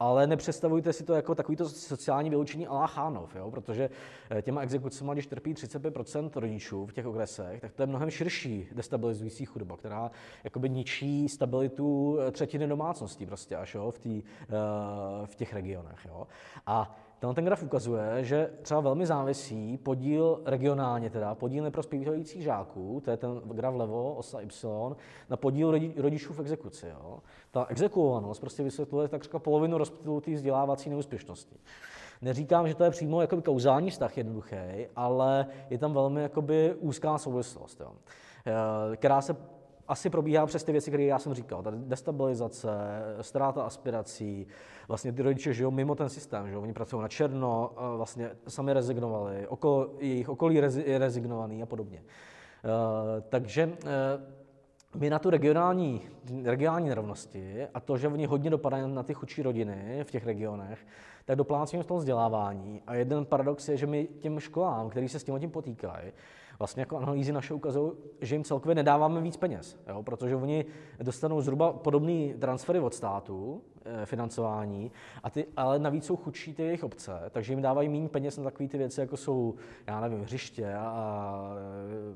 [0.00, 3.50] ale nepředstavujte si to jako takovýto sociální vyloučení alá Chánov, jo?
[3.50, 3.90] protože
[4.30, 8.68] eh, těma exekucemi, když trpí 35% rodičů v těch okresech, tak to je mnohem širší
[8.72, 10.10] destabilizující chudoba, která
[10.44, 13.90] jakoby ničí stabilitu eh, třetiny domácností prostě až jo?
[13.90, 14.22] V, tý,
[15.24, 16.06] v těch regionech.
[16.08, 16.26] Jo?
[16.66, 23.02] A ten, ten graf ukazuje, že třeba velmi závisí podíl regionálně, teda podíl neprospívajících žáků,
[23.04, 24.96] to je ten graf levo, osa Y,
[25.30, 26.86] na podíl rodičů v exekuci.
[26.86, 27.18] Jo.
[27.50, 31.56] Ta exekuovanost prostě vysvětluje takřka polovinu rozptylu té vzdělávací neúspěšnosti.
[32.22, 37.18] Neříkám, že to je přímo jakoby kauzální vztah jednoduchý, ale je tam velmi jakoby úzká
[37.18, 37.92] souvislost, jo,
[38.46, 39.36] eh, která se
[39.88, 41.62] asi probíhá přes ty věci, které já jsem říkal.
[41.62, 42.70] Tady destabilizace,
[43.20, 44.46] ztráta aspirací,
[44.88, 49.46] vlastně ty rodiče žijou mimo ten systém, že oni pracují na černo, vlastně sami rezignovali,
[49.48, 50.54] okolo, jejich okolí
[50.84, 52.02] je rezignovaný a podobně.
[52.64, 53.80] Uh, takže uh,
[55.00, 56.00] my na tu regionální,
[56.44, 60.86] regionální nerovnosti a to, že oni hodně dopadají na ty chudší rodiny v těch regionech,
[61.24, 62.82] tak doplácíme v tom vzdělávání.
[62.86, 66.12] A jeden paradox je, že my těm školám, který se s tím potýkají,
[66.58, 70.02] Vlastně jako analýzy naše ukazují, že jim celkově nedáváme víc peněz, jo?
[70.02, 70.64] protože oni
[71.02, 74.92] dostanou zhruba podobné transfery od státu, eh, financování,
[75.22, 78.44] a ty, ale navíc jsou chudší ty jejich obce, takže jim dávají méně peněz na
[78.44, 79.54] takové ty věci, jako jsou,
[79.86, 81.54] já nevím, hřiště a,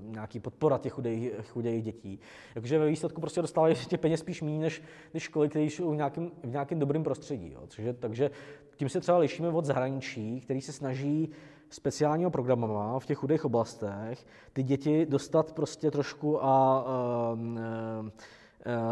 [0.01, 2.20] nějaký podpora těch chudých, chudých dětí.
[2.55, 4.82] Takže ve výsledku prostě dostávají těch peněz spíš méně než,
[5.14, 6.30] než školy, které jsou v nějakém,
[6.70, 7.53] v dobrém prostředí.
[7.53, 7.61] Jo?
[7.66, 8.30] Takže, takže
[8.76, 11.32] tím se třeba lišíme od zahraničí, který se snaží
[11.70, 18.10] speciálního programama v těch chudých oblastech ty děti dostat prostě trošku a uh, uh,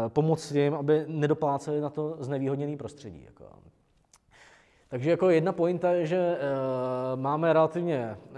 [0.07, 3.23] pomoct jim, aby nedopláceli na to znevýhodněné prostředí.
[3.25, 3.45] Jako.
[4.89, 8.37] Takže jako jedna pointa je, že uh, máme relativně uh,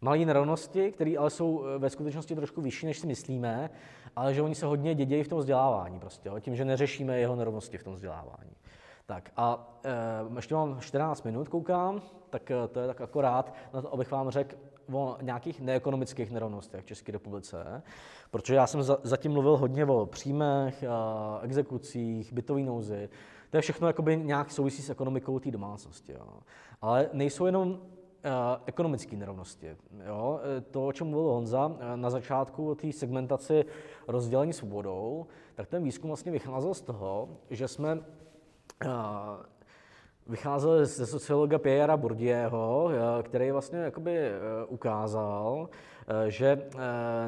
[0.00, 3.70] malé nerovnosti, které ale jsou ve skutečnosti trošku vyšší, než si myslíme,
[4.16, 7.36] ale že oni se hodně dědějí v tom vzdělávání prostě, jo, tím, že neřešíme jeho
[7.36, 8.50] nerovnosti v tom vzdělávání.
[9.06, 13.82] Tak a e, ještě mám 14 minut, koukám, tak e, to je tak akorát na
[13.82, 14.56] to, abych vám řekl
[14.92, 17.82] o nějakých neekonomických nerovnostech v České republice,
[18.30, 20.88] protože já jsem za, zatím mluvil hodně o příjmech, e,
[21.42, 23.08] exekucích, bytové nouzi,
[23.50, 26.12] to je všechno jakoby nějak souvisí s ekonomikou té domácnosti.
[26.12, 26.28] Jo.
[26.82, 27.80] Ale nejsou jenom
[28.66, 29.76] ekonomické nerovnosti.
[30.06, 30.40] Jo?
[30.70, 33.64] To, o čem mluvil Honza na začátku o té segmentaci
[34.08, 37.98] rozdělení svobodou, tak ten výzkum vlastně vycházel z toho, že jsme
[40.26, 44.32] vycházel ze sociologa Pierre Bourdieuho, eh, který vlastně jakoby eh,
[44.68, 45.68] ukázal,
[46.08, 46.62] eh, že,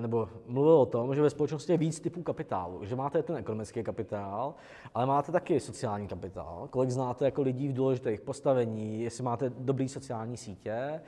[0.01, 3.83] nebo mluvil o tom, že ve společnosti je víc typů kapitálu, že máte ten ekonomický
[3.83, 4.55] kapitál,
[4.95, 6.69] ale máte taky sociální kapitál.
[6.71, 11.01] Kolik znáte jako lidí v důležitých postavení, jestli máte dobrý sociální sítě,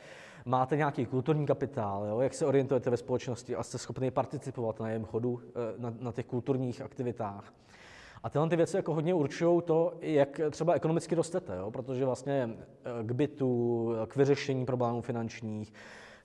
[0.44, 2.20] máte nějaký kulturní kapitál, jo?
[2.20, 5.40] jak se orientujete ve společnosti a jste schopni participovat na jejím chodu,
[5.78, 7.52] na, na těch kulturních aktivitách.
[8.22, 11.70] A tyhle ty věci jako hodně určují to, jak třeba ekonomicky rostete, jo?
[11.70, 15.72] protože vlastně eh, k bytu, k vyřešení problémů finančních,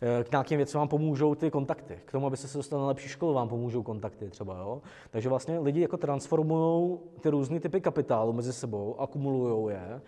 [0.02, 2.00] eh, k nějakým věcem vám pomůžou ty kontakty.
[2.06, 4.58] K tomu, abyste se dostali na lepší školu, vám pomůžou kontakty třeba.
[4.58, 4.82] Jo?
[5.10, 10.02] Takže vlastně lidi jako transformují ty různé typy kapitálu mezi sebou, akumulují je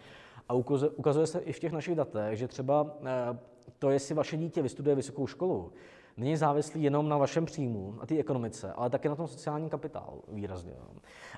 [0.49, 0.53] a
[0.95, 3.37] ukazuje se i v těch našich datech, že třeba eh,
[3.79, 5.71] to, jestli vaše dítě vystuduje vysokou školu,
[6.17, 10.23] není závislý jenom na vašem příjmu a té ekonomice, ale také na tom sociálním kapitálu
[10.27, 10.73] výrazně.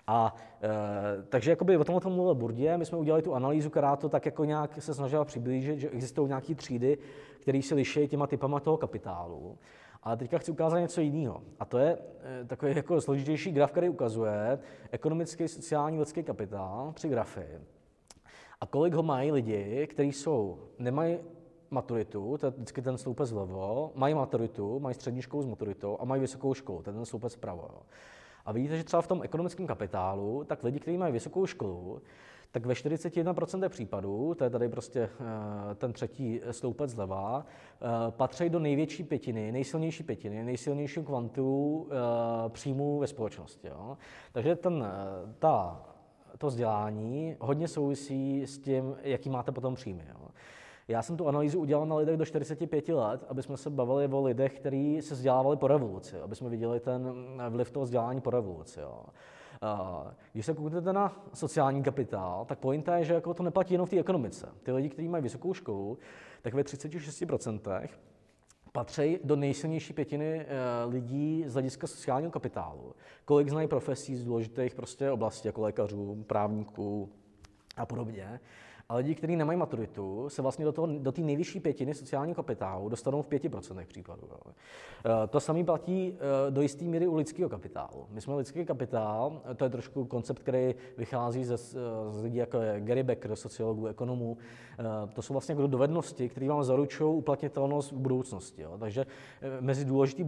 [0.07, 3.95] A e, takže jakoby o tomhle tomu mluvil Burdě, my jsme udělali tu analýzu, která
[3.95, 6.97] to tak jako nějak se snažila přiblížit, že existují nějaké třídy,
[7.39, 9.57] které se liší těma typama toho kapitálu.
[10.03, 11.41] Ale teďka chci ukázat něco jiného.
[11.59, 11.97] A to je
[12.41, 14.59] e, takový jako složitější graf, který ukazuje
[14.91, 17.47] ekonomický, sociální, lidský kapitál, tři grafy.
[18.61, 21.17] A kolik ho mají lidi, kteří jsou, nemají
[21.71, 26.05] maturitu, to je vždycky ten sloupec vlevo, mají maturitu, mají střední školu s maturitou a
[26.05, 27.69] mají vysokou školu, to je ten sloupec vpravo.
[27.73, 27.81] Jo.
[28.45, 32.01] A vidíte, že třeba v tom ekonomickém kapitálu, tak lidi, kteří mají vysokou školu,
[32.51, 35.09] tak ve 41% případů, to je tady prostě
[35.71, 42.49] eh, ten třetí sloupec zleva, eh, patří do největší pětiny, nejsilnější pětiny, nejsilnějšího kvantu eh,
[42.49, 43.67] příjmů ve společnosti.
[43.67, 43.97] Jo.
[44.31, 44.85] Takže ten,
[45.39, 45.83] ta,
[46.37, 50.03] to vzdělání hodně souvisí s tím, jaký máte potom příjmy.
[50.09, 50.27] Jo.
[50.87, 54.21] Já jsem tu analýzu udělal na lidech do 45 let, aby jsme se bavili o
[54.21, 57.13] lidech, kteří se vzdělávali po revoluci, aby jsme viděli ten
[57.49, 58.79] vliv toho vzdělání po revoluci.
[58.79, 59.03] Jo.
[60.33, 63.89] Když se kouknete na sociální kapitál, tak pointa je, že jako to neplatí jenom v
[63.89, 64.49] té ekonomice.
[64.63, 65.97] Ty lidi, kteří mají vysokou školu,
[66.41, 67.87] tak ve 36%
[68.71, 70.45] patří do nejsilnější pětiny eh,
[70.85, 72.95] lidí z hlediska sociálního kapitálu.
[73.25, 77.09] Kolik znají profesí z důležitých prostě oblastí, jako lékařů, právníků
[77.77, 78.39] a podobně.
[78.89, 82.89] A lidi, kteří nemají maturitu, se vlastně do, toho, do té nejvyšší pětiny sociálního kapitálu
[82.89, 84.27] dostanou v 5% případů.
[84.31, 84.51] Jo.
[85.05, 88.07] Eh, to samé platí eh, do jisté míry u lidského kapitálu.
[88.09, 92.81] My jsme lidský kapitál, to je trošku koncept, který vychází ze, z lidí jako je
[92.81, 94.37] Gary Becker, sociologů, ekonomů.
[94.79, 98.61] Eh, to jsou vlastně jako dovednosti, které vám zaručují uplatnitelnost v budoucnosti.
[98.61, 98.77] Jo.
[98.79, 99.05] Takže
[99.59, 100.23] mezi důležité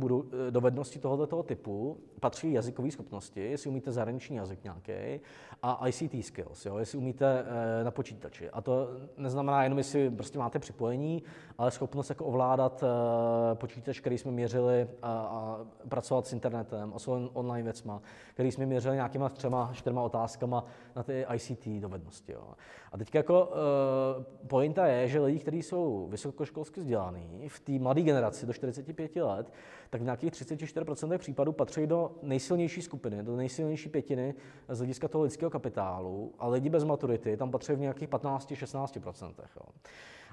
[0.49, 5.21] dovednosti tohoto typu patří jazykové schopnosti, jestli umíte zahraniční jazyk nějaký,
[5.63, 7.38] a ICT skills, jo, jestli umíte
[7.83, 8.49] na počítači.
[8.49, 8.87] A to
[9.17, 11.23] neznamená jenom, jestli prostě máte připojení,
[11.57, 16.99] ale schopnost jako ovládat uh, počítač, který jsme měřili a, a pracovat s internetem, a
[16.99, 18.01] s online věcma,
[18.33, 20.65] který jsme měřili nějakýma třema, čtyřma otázkama
[20.95, 22.31] na ty ICT dovednosti.
[22.31, 22.43] Jo.
[22.91, 28.01] A teď jako uh, pointa je, že lidi, kteří jsou vysokoškolsky vzdělaní, v té mladé
[28.01, 29.53] generaci do 45 let,
[29.89, 34.35] tak v nějakých 34% případů patří do nejsilnější skupiny, do nejsilnější pětiny
[34.69, 39.33] z hlediska toho lidského kapitálu a lidi bez maturity tam patří v nějakých 15 15-16%.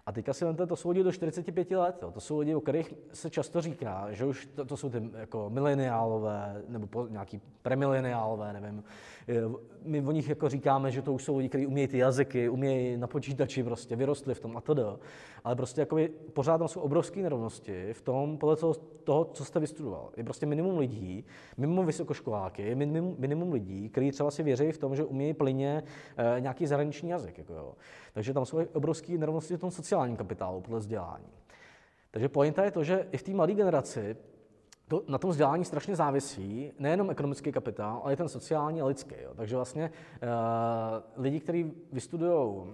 [0.06, 2.10] A teďka si vemte, to jsou lidi do 45 let, jo.
[2.10, 5.50] to jsou lidi, o kterých se často říká, že už to, to jsou ty jako
[5.50, 8.84] mileniálové, nebo po, nějaký premileniálové, nevím.
[9.82, 12.96] My o nich jako říkáme, že to už jsou lidi, kteří umějí ty jazyky, umějí
[12.96, 15.00] na počítači prostě, vyrostli v tom a td.
[15.44, 18.74] Ale prostě jakoby, pořád tam jsou obrovské nerovnosti v tom, podle toho,
[19.04, 20.10] toho, co jste vystudoval.
[20.16, 21.24] Je prostě minimum lidí,
[21.56, 25.82] minimum vysokoškoláky, minimum, minimum lidí, kteří třeba si věří v tom, že umějí plyně
[26.16, 27.38] e, nějaký zahraniční jazyk.
[27.38, 27.74] Jako jo.
[28.12, 31.26] Takže tam jsou obrovské nerovnosti v tom sociálním kapitálu podle vzdělání.
[32.10, 34.16] Takže pointa je to, že i v té mladé generaci
[34.88, 39.14] to, na tom vzdělání strašně závisí nejenom ekonomický kapitál, ale i ten sociální a lidský.
[39.22, 39.30] Jo.
[39.36, 39.90] Takže vlastně
[40.22, 42.64] uh, lidi, kteří vystudují uh,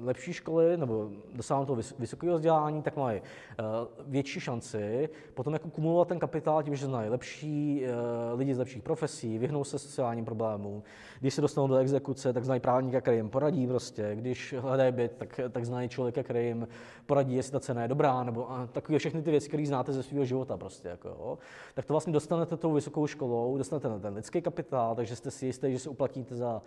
[0.00, 3.66] lepší školy nebo dosáhnou toho vysokého vzdělání, tak mají uh,
[4.06, 8.82] větší šanci potom jako kumulovat ten kapitál tím, že znají lepší uh, lidi z lepších
[8.82, 10.82] profesí, vyhnou se sociálním problémům.
[11.20, 14.10] Když se dostanou do exekuce, tak znají právníka, který jim poradí prostě.
[14.14, 16.68] Když hledají byt, tak, tak znají člověka, který jim
[17.06, 20.24] poradí, jestli ta cena je dobrá, nebo takové všechny ty věci, které znáte ze svého
[20.24, 20.88] života prostě.
[20.88, 21.38] Jako, jo
[21.74, 25.46] tak to vlastně dostanete tou vysokou školou, dostanete na ten lidský kapitál, takže jste si
[25.46, 26.62] jistý, že se uplatíte za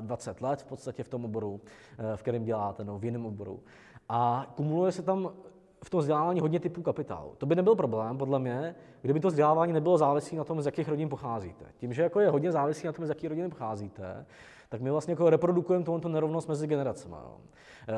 [0.00, 1.60] 20 eh, let v podstatě v tom oboru,
[1.98, 3.60] eh, v kterém děláte, no, v jiném oboru.
[4.08, 5.32] A kumuluje se tam
[5.84, 7.34] v tom vzdělávání hodně typů kapitálu.
[7.38, 10.88] To by nebyl problém, podle mě, kdyby to vzdělávání nebylo závislé na tom, z jakých
[10.88, 11.64] rodin pocházíte.
[11.76, 14.26] Tím, že jako je hodně závislé na tom, z jakých rodin pocházíte,
[14.68, 17.16] tak my vlastně jako reprodukujeme tuto nerovnost mezi generacemi.
[17.88, 17.94] Eh,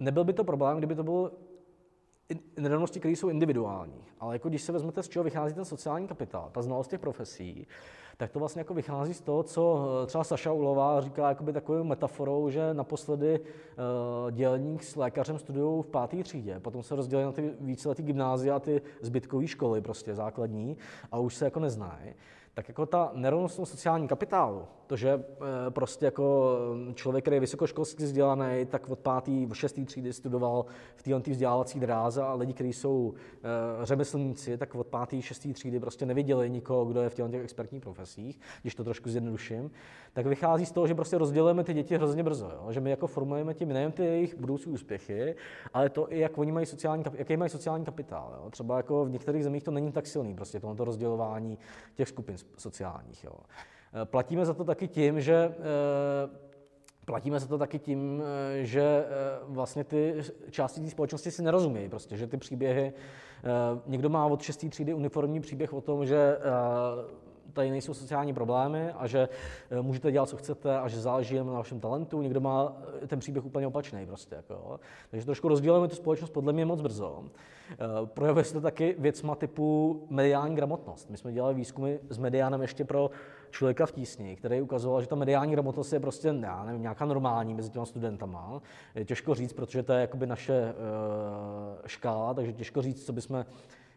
[0.00, 1.32] nebyl by to problém, kdyby to byl
[2.56, 4.04] nerovnosti, které jsou individuální.
[4.20, 7.66] Ale jako když se vezmete, z čeho vychází ten sociální kapitál, ta znalost těch profesí,
[8.16, 11.84] tak to vlastně jako vychází z toho, co eh, třeba Saša Ulová říká jakoby takovou
[11.84, 17.32] metaforou, že naposledy uh, dělník s lékařem studují v páté třídě, potom se rozdělí na
[17.32, 20.76] ty víceletý gymnázia ty zbytkové školy prostě základní
[21.12, 22.14] a už se jako neznají
[22.54, 26.58] tak jako ta nerovnost sociální kapitálu, to, že eh, prostě jako
[26.94, 30.64] člověk, který je vysokoškolsky vzdělaný, tak od pátý, v šestý třídy studoval
[30.96, 33.38] v téhle vzdělávací dráze a lidi, kteří jsou eh,
[33.82, 38.40] řemeslníci, tak od pátý, šestý třídy prostě neviděli nikoho, kdo je v těch expertních profesích,
[38.62, 39.70] když to trošku zjednoduším,
[40.12, 42.72] tak vychází z toho, že prostě rozdělujeme ty děti hrozně brzo, jo?
[42.72, 45.34] že my jako formujeme tím nejen ty jejich budoucí úspěchy,
[45.74, 48.38] ale to i jak oni mají sociální, jaký mají sociální kapitál.
[48.42, 48.50] Jo?
[48.50, 51.58] Třeba jako v některých zemích to není tak silný, prostě tohoto rozdělování
[51.94, 53.24] těch skupin sociálních.
[53.24, 53.32] Jo.
[53.92, 56.50] Eh, platíme za to taky tím, že eh,
[57.04, 59.04] Platíme za to taky tím, eh, že
[59.42, 60.14] vlastně ty
[60.50, 62.92] části té společnosti si nerozumějí, prostě, že ty příběhy,
[63.86, 64.70] někdo má od 6.
[64.70, 66.38] třídy uniformní příběh o tom, že
[67.52, 69.28] tady nejsou sociální problémy a že
[69.80, 72.22] můžete dělat, co chcete a že záleží jen na vašem talentu.
[72.22, 72.76] Někdo má
[73.06, 74.34] ten příběh úplně opačný prostě.
[74.34, 74.80] Jako.
[75.10, 77.24] Takže trošku rozdělujeme tu společnost podle mě moc brzo.
[78.04, 81.10] Projevuje se to taky věcma typu mediální gramotnost.
[81.10, 83.10] My jsme dělali výzkumy s mediánem ještě pro
[83.50, 87.54] člověka v tísni, který ukazoval, že ta mediální gramotnost je prostě já nevím, nějaká normální
[87.54, 88.62] mezi těma studentama.
[88.94, 93.44] Je těžko říct, protože to je jakoby naše uh, škála, takže těžko říct, co bychom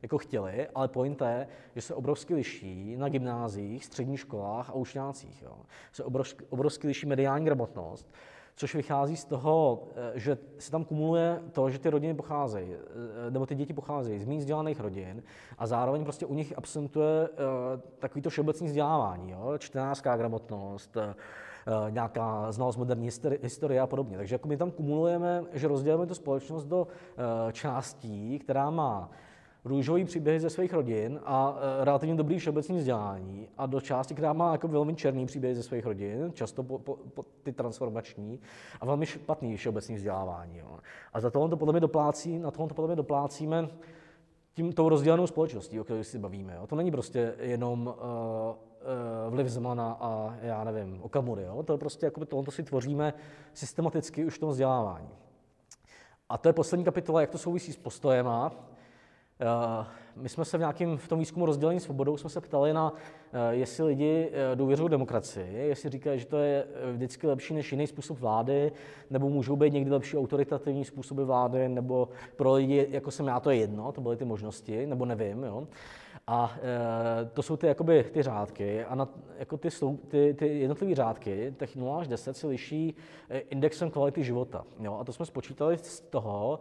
[0.01, 5.41] jako chtěli, ale point je, že se obrovsky liší na gymnáziích, středních školách a učňácích.
[5.41, 5.55] Jo.
[5.91, 8.13] Se obrovsky, obrovsky liší mediální gramotnost,
[8.55, 13.31] což vychází z toho, eh, že se tam kumuluje to, že ty rodiny pocházejí, eh,
[13.31, 15.23] nebo ty děti pocházejí z méně vzdělaných rodin
[15.57, 17.35] a zároveň prostě u nich absentuje uh,
[17.99, 19.53] takovýto všeobecný vzdělávání, jo?
[19.57, 20.97] čtenářská gramotnost,
[21.89, 23.09] nějaká znalost moderní
[23.41, 24.17] historie a podobně.
[24.17, 26.87] Takže jako my tam kumulujeme, že rozdělujeme tu společnost do
[27.51, 29.09] částí, která má
[29.65, 34.33] růžový příběhy ze svých rodin a e, relativně dobrý všeobecný vzdělání a do části, která
[34.33, 38.39] má jako velmi černý příběhy ze svých rodin, často po, po, po, ty transformační
[38.81, 40.57] a velmi špatný všeobecný vzdělávání.
[40.57, 40.79] Jo.
[41.13, 43.69] A za tohle to podle mě doplácí, na tohle to podle mě doplácíme
[44.53, 46.55] tím tou rozdělenou společností, o které si bavíme.
[46.55, 46.67] Jo.
[46.67, 51.43] To není prostě jenom uh, uh, vliv Zemana a já nevím, Okamury.
[51.43, 51.63] Jo.
[51.63, 53.13] To je prostě, jako tohle si tvoříme
[53.53, 55.09] systematicky už v tom vzdělávání.
[56.29, 58.51] A to je poslední kapitola, jak to souvisí s postojema.
[59.39, 62.93] Eh, my jsme se v nějakém v tom výzkumu rozdělení svobodou jsme se ptali na,
[63.33, 67.87] eh, jestli lidi eh, důvěřují demokracii, jestli říkají, že to je vždycky lepší než jiný
[67.87, 68.71] způsob vlády,
[69.09, 73.49] nebo můžou být někdy lepší autoritativní způsoby vlády, nebo pro lidi, jako jsem já, to
[73.49, 75.43] je jedno, to byly ty možnosti, nebo nevím.
[75.43, 75.67] Jo.
[76.27, 76.55] A
[77.33, 79.69] to jsou ty, jakoby, ty řádky a na, jako ty,
[80.07, 82.95] ty, ty jednotlivé řádky, těch 0 až 10, se liší
[83.49, 84.65] indexem kvality života.
[84.79, 84.97] Jo.
[84.99, 86.59] A to jsme spočítali z toho,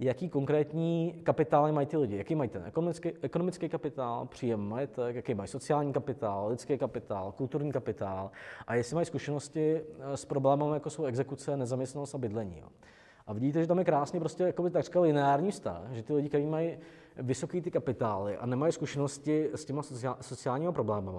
[0.00, 5.34] jaký konkrétní kapitály mají ty lidi, jaký mají ten ekonomický, ekonomický kapitál, příjem majetek, jaký
[5.34, 8.30] mají sociální kapitál, lidský kapitál, kulturní kapitál
[8.66, 12.58] a jestli mají zkušenosti eh, s problémy, jako jsou exekuce, nezaměstnanost a bydlení.
[12.58, 12.68] Jo.
[13.26, 16.46] A vidíte, že tam je krásně prostě jakoby takřka lineární vztah, že ty lidi, kteří
[16.46, 16.78] mají
[17.16, 19.82] vysoké ty kapitály a nemají zkušenosti s těma
[20.20, 21.10] sociálními problémy,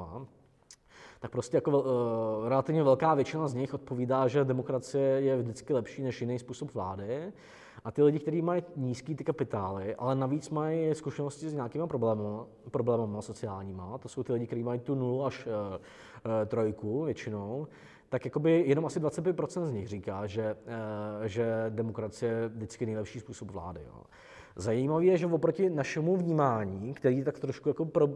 [1.23, 6.03] tak prostě jako uh, relativně velká většina z nich odpovídá, že demokracie je vždycky lepší
[6.03, 7.33] než jiný způsob vlády.
[7.83, 12.21] A ty lidi, kteří mají nízký ty kapitály, ale navíc mají zkušenosti s nějakými problémy,
[12.71, 15.79] problémy sociálníma, to jsou ty lidi, kteří mají tu nulu až uh, uh,
[16.45, 17.67] trojku většinou,
[18.09, 23.19] tak jakoby jenom asi 25% z nich říká, že, uh, že demokracie je vždycky nejlepší
[23.19, 23.81] způsob vlády.
[23.87, 24.03] Jo.
[24.55, 28.07] Zajímavé je, že oproti našemu vnímání, který tak trošku jako pro,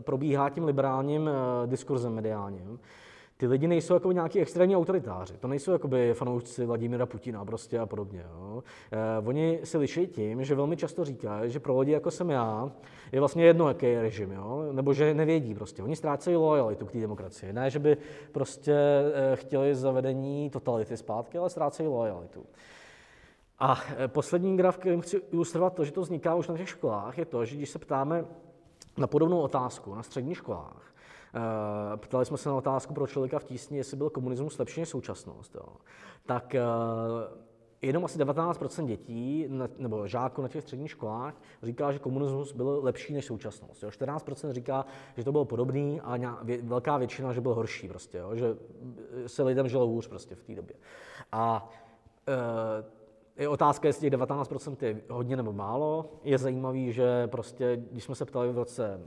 [0.00, 2.78] probíhá tím liberálním uh, diskurzem mediálním,
[3.40, 5.36] ty lidi nejsou jako nějaký extrémní autoritáři.
[5.36, 8.24] To nejsou jakoby fanoušci Vladimira Putina prostě a podobně.
[8.30, 8.62] Jo.
[8.92, 12.70] Eh, oni se liší tím, že velmi často říkají, že pro lidi jako jsem já
[13.12, 14.68] je vlastně jedno, jaký je režim, jo.
[14.72, 15.82] nebo že nevědí prostě.
[15.82, 17.52] Oni ztrácejí lojalitu k té demokracii.
[17.52, 17.96] Ne, že by
[18.32, 22.46] prostě eh, chtěli zavedení totality zpátky, ale ztrácejí lojalitu.
[23.58, 27.18] A eh, poslední graf, kterým chci ilustrovat to, že to vzniká už na těch školách,
[27.18, 28.24] je to, že když se ptáme
[28.96, 30.90] na podobnou otázku na středních školách,
[31.34, 34.88] Eh, ptali jsme se na otázku pro člověka v tísni, jestli byl komunismus lepší než
[34.88, 35.54] současnost.
[35.54, 35.66] Jo.
[36.26, 36.62] Tak eh,
[37.82, 43.12] jenom asi 19% dětí nebo žáků na těch středních školách říká, že komunismus byl lepší
[43.14, 43.82] než současnost.
[43.82, 43.88] Jo.
[43.88, 44.86] 14% říká,
[45.16, 48.36] že to bylo podobný a velká většina, že byl horší, prostě, jo.
[48.36, 48.56] že
[49.26, 50.76] se lidem žilo hůř prostě v té době.
[51.32, 51.68] A
[53.40, 56.12] je otázka, jestli těch 19% je hodně nebo málo.
[56.24, 59.00] Je zajímavý, že prostě, když jsme se ptali v roce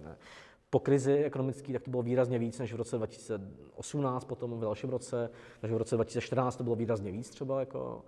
[0.70, 4.90] po krizi ekonomické, tak to bylo výrazně víc než v roce 2018, potom v dalším
[4.90, 5.30] roce,
[5.62, 7.60] takže v roce 2014 to bylo výrazně víc třeba.
[7.60, 8.02] Jako.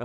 [0.00, 0.04] Eh,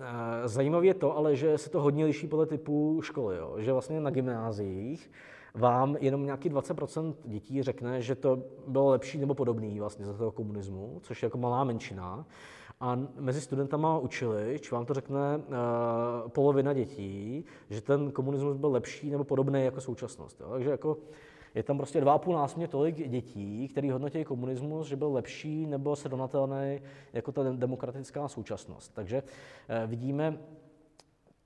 [0.00, 3.54] eh, zajímavé je to, ale že se to hodně liší podle typu školy, jo.
[3.58, 5.10] že vlastně na gymnáziích
[5.54, 10.32] vám jenom nějaký 20% dětí řekne, že to bylo lepší nebo podobný vlastně za toho
[10.32, 12.26] komunismu, což je jako malá menšina.
[12.80, 15.44] A mezi studentama učili, či vám to řekne uh,
[16.28, 20.40] polovina dětí, že ten komunismus byl lepší nebo podobný jako současnost.
[20.40, 20.50] Jo.
[20.50, 20.96] Takže jako
[21.54, 25.66] je tam prostě dva a půl násobně tolik dětí, který hodnotí komunismus, že byl lepší
[25.66, 26.80] nebo srovnatelný
[27.12, 28.94] jako ta demokratická současnost.
[28.94, 29.22] Takže
[29.68, 30.38] eh, vidíme,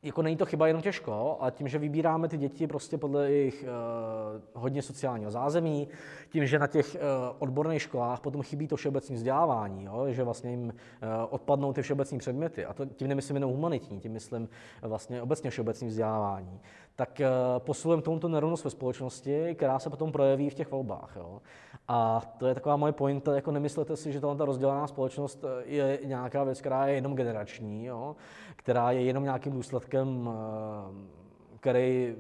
[0.03, 3.65] jako není to chyba jenom těžko, ale tím, že vybíráme ty děti prostě podle jejich
[3.65, 5.89] uh, hodně sociálního zázemí,
[6.31, 7.01] tím, že na těch uh,
[7.39, 10.73] odborných školách potom chybí to všeobecné vzdělávání, jo, že vlastně jim uh,
[11.31, 14.49] odpadnou ty všeobecné předměty, a to tím nemyslím jenom humanitní, tím myslím
[14.83, 16.61] vlastně obecně všeobecné vzdělávání,
[16.99, 21.13] tak uh, posilujeme tomuto nerovnost ve společnosti, která se potom projeví v těch volbách.
[21.17, 21.43] Jo.
[21.89, 26.45] A to je taková moje pointa, jako nemyslete si, že ta rozdělená společnost je nějaká
[26.45, 28.17] věc, která je jenom generační, jo,
[28.57, 31.19] která je jenom nějakým důsledkem eh,
[31.61, 32.17] který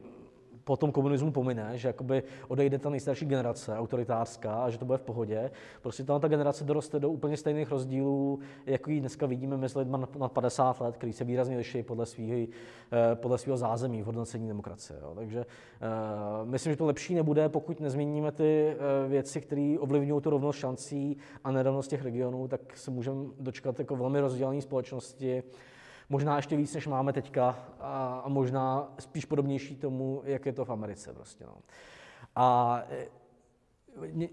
[0.68, 4.98] po tom komunismu pomine, že jakoby odejde ta nejstarší generace autoritářská a že to bude
[4.98, 5.50] v pohodě.
[5.82, 9.96] Prostě ta, ta generace doroste do úplně stejných rozdílů, jako ji dneska vidíme mezi lidmi
[10.18, 12.46] na 50 let, který se výrazně liší podle svého
[12.92, 14.98] eh, podle svého zázemí v hodnocení demokracie.
[15.02, 15.12] Jo.
[15.14, 20.30] Takže uh, myslím, že to lepší nebude, pokud nezměníme ty uh, věci, které ovlivňují tu
[20.30, 25.42] rovnost šancí a nerovnost těch regionů, tak se můžeme dočkat jako velmi rozdělené společnosti,
[26.08, 30.70] Možná ještě víc, než máme teďka a, možná spíš podobnější tomu, jak je to v
[30.70, 31.44] Americe prostě.
[31.44, 31.54] No.
[32.36, 33.18] A e,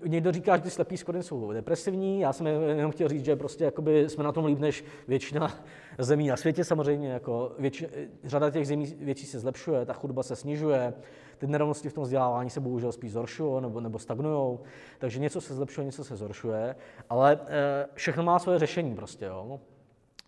[0.06, 3.64] Někdo říká, že ty slepý skody jsou depresivní, já jsem jenom chtěl říct, že prostě
[3.64, 5.54] jakoby jsme na tom líp než většina
[5.98, 7.10] zemí na světě samozřejmě.
[7.10, 7.88] Jako větši,
[8.24, 10.94] řada těch zemí věcí se zlepšuje, ta chudba se snižuje,
[11.38, 14.60] ty nerovnosti v tom vzdělávání se bohužel spíš zhoršují nebo, nebo stagnují,
[15.00, 16.76] takže něco se zlepšuje, něco se zhoršuje,
[17.10, 19.26] ale e, všechno má svoje řešení prostě.
[19.26, 19.60] Jo.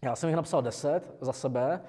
[0.02, 1.82] Já jsem jich napsal 10 za sebe.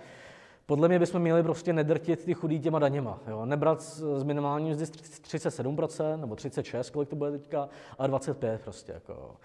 [0.67, 3.21] Podle mě bychom měli prostě nedrtit ty chudý těma daněma.
[3.29, 3.45] Jo?
[3.45, 8.93] Nebrat z minimální mzdy 37% nebo 36%, kolik to bude teďka, ale 25% prostě.
[8.93, 9.13] Jako.
[9.13, 9.37] Uh,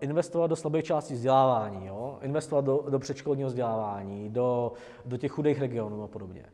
[0.00, 2.18] investovat do slabé části vzdělávání, jo?
[2.22, 4.72] investovat do, do předškolního vzdělávání, do,
[5.04, 6.44] do těch chudých regionů a podobně.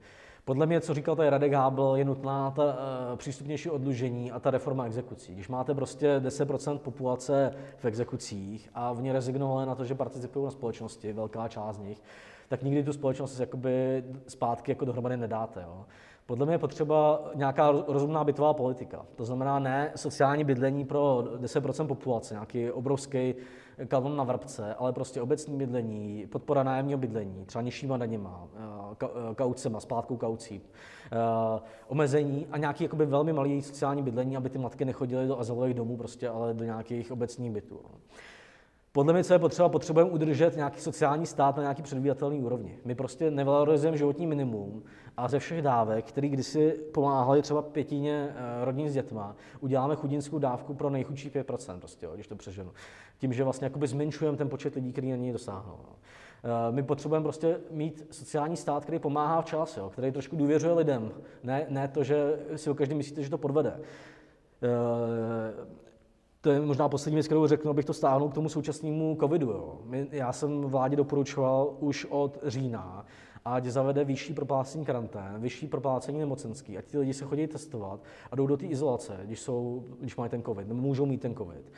[0.45, 4.51] Podle mě, co říkal tady Radek Hábl, je nutná ta uh, přístupnější odlužení a ta
[4.51, 5.35] reforma exekucí.
[5.35, 10.51] Když máte prostě 10% populace v exekucích a oni rezignovali na to, že participují na
[10.51, 12.03] společnosti, velká část z nich,
[12.49, 15.63] tak nikdy tu společnost jakoby zpátky jako dohromady nedáte.
[15.63, 15.85] Jo.
[16.27, 19.07] Podle mě je potřeba nějaká rozumná bytová politika.
[19.17, 23.35] To znamená ne sociální bydlení pro 10% populace, nějaký obrovský
[23.89, 29.35] kalon na vrbce, ale prostě obecní bydlení, podpora nájemního bydlení, třeba nižšíma daněma, eh, eh,
[29.35, 30.61] kaucema, splátkou kaucí,
[31.13, 35.75] eh, omezení a nějaký jakoby velmi malý sociální bydlení, aby ty matky nechodily do azylových
[35.75, 37.81] domů, prostě, ale do nějakých obecních bytů.
[38.93, 42.79] Podle mě, co je potřeba, potřebujeme udržet nějaký sociální stát na nějaký předvídatelný úrovni.
[42.85, 44.83] My prostě nevalorizujeme životní minimum
[45.17, 50.75] a ze všech dávek, které kdysi pomáhaly třeba pětině rodin s dětma, uděláme chudinskou dávku
[50.75, 52.71] pro nejchudší 5%, prostě, jo, když to přeženu.
[53.21, 55.79] Tím, že vlastně jakoby zmenšujeme ten počet lidí, kteří na něj dosáhnou.
[55.83, 55.97] No.
[56.45, 61.13] Eh, my potřebujeme prostě mít sociální stát, který pomáhá včas, jo, který trošku důvěřuje lidem,
[61.43, 63.81] ne, ne to, že si o každý myslíte, že to podvede.
[64.63, 65.67] Eh,
[66.41, 69.51] to je možná poslední věc, kterou řeknu, abych to stáhnul k tomu současnému covidu.
[69.51, 69.79] Jo.
[70.11, 73.07] Já jsem vládě doporučoval už od října,
[73.45, 78.01] ať zavede vyšší proplácení karantén, vyšší proplácení nemocenský, ať ti lidi se chodí testovat
[78.31, 81.35] a jdou do té izolace, když, jsou, když mají ten covid, nebo můžou mít ten
[81.35, 81.73] covid.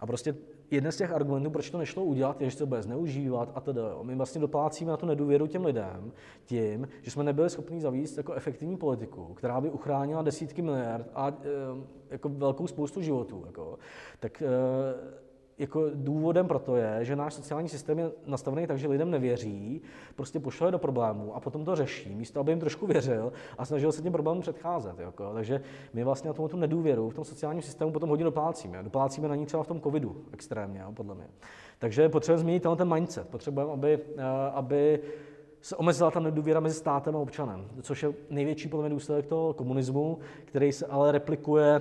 [0.00, 0.34] A prostě
[0.70, 3.80] jeden z těch argumentů, proč to nešlo udělat, je, že to bude zneužívat a tedy.
[4.02, 6.12] My vlastně doplácíme na tu nedůvěru těm lidem
[6.44, 11.28] tím, že jsme nebyli schopni zavíst jako efektivní politiku, která by uchránila desítky miliard a
[11.28, 11.32] e,
[12.10, 13.42] jako velkou spoustu životů.
[13.46, 13.78] Jako.
[14.20, 14.48] Tak e,
[15.58, 19.82] jako důvodem pro to je, že náš sociální systém je nastavený tak, že lidem nevěří,
[20.16, 23.92] prostě pošle do problémů a potom to řeší, místo aby jim trošku věřil a snažil
[23.92, 24.98] se těm problémům předcházet.
[24.98, 25.34] Jako.
[25.34, 25.60] Takže
[25.92, 28.82] my vlastně na tomu tu nedůvěru v tom sociálním systému potom hodně doplácíme.
[28.82, 31.26] Doplácíme na ní třeba v tom covidu extrémně, jo, podle mě.
[31.78, 33.28] Takže potřebujeme změnit ten mindset.
[33.28, 35.00] Potřebujeme, aby, eh, aby
[35.60, 39.52] se omezila ta nedůvěra mezi státem a občanem, což je největší podle mě důsledek toho
[39.52, 41.80] komunismu, který se ale replikuje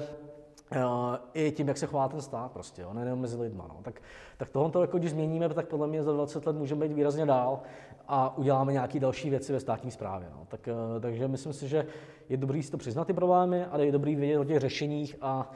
[1.34, 3.66] i tím, jak se chová ten stát prostě, jo, nejenom mezi lidma.
[3.70, 3.80] No.
[3.82, 4.02] Tak,
[4.38, 7.60] tak tohle, jako když změníme, tak podle mě za 20 let můžeme být výrazně dál
[8.08, 10.28] a uděláme nějaké další věci ve státní správě.
[10.32, 10.46] No.
[10.48, 11.88] Tak, eh, takže myslím si, že
[12.30, 15.52] je dobrý si to přiznat ty problémy, ale je dobrý vědět o těch řešeních a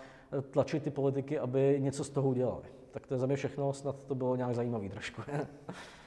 [0.51, 2.63] tlačit ty politiky, aby něco z toho udělali.
[2.91, 5.21] Tak to je za mě všechno, snad to bylo nějak zajímavý trošku.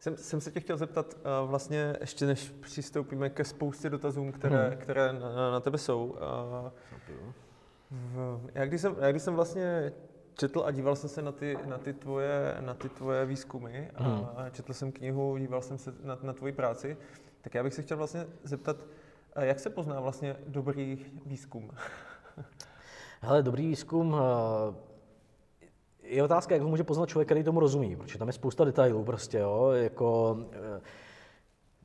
[0.00, 4.68] Jsem, jsem se tě chtěl zeptat uh, vlastně, ještě než přistoupíme ke spoustě dotazům, které,
[4.68, 4.78] hmm.
[4.78, 6.04] které na, na tebe jsou.
[6.04, 6.70] Uh,
[7.90, 9.92] v, já, když jsem, já když jsem vlastně
[10.34, 14.02] četl a díval jsem se na ty, na ty, tvoje, na ty tvoje výzkumy a
[14.02, 14.26] hmm.
[14.52, 16.96] četl jsem knihu, díval jsem se na, na tvoji práci,
[17.40, 18.76] tak já bych se chtěl vlastně zeptat,
[19.40, 21.70] jak se pozná vlastně dobrý výzkum?
[23.20, 24.16] Hele, dobrý výzkum,
[26.10, 29.04] je otázka, jak ho může poznat člověk, který tomu rozumí, protože tam je spousta detailů
[29.04, 30.80] prostě, jo, jako eh,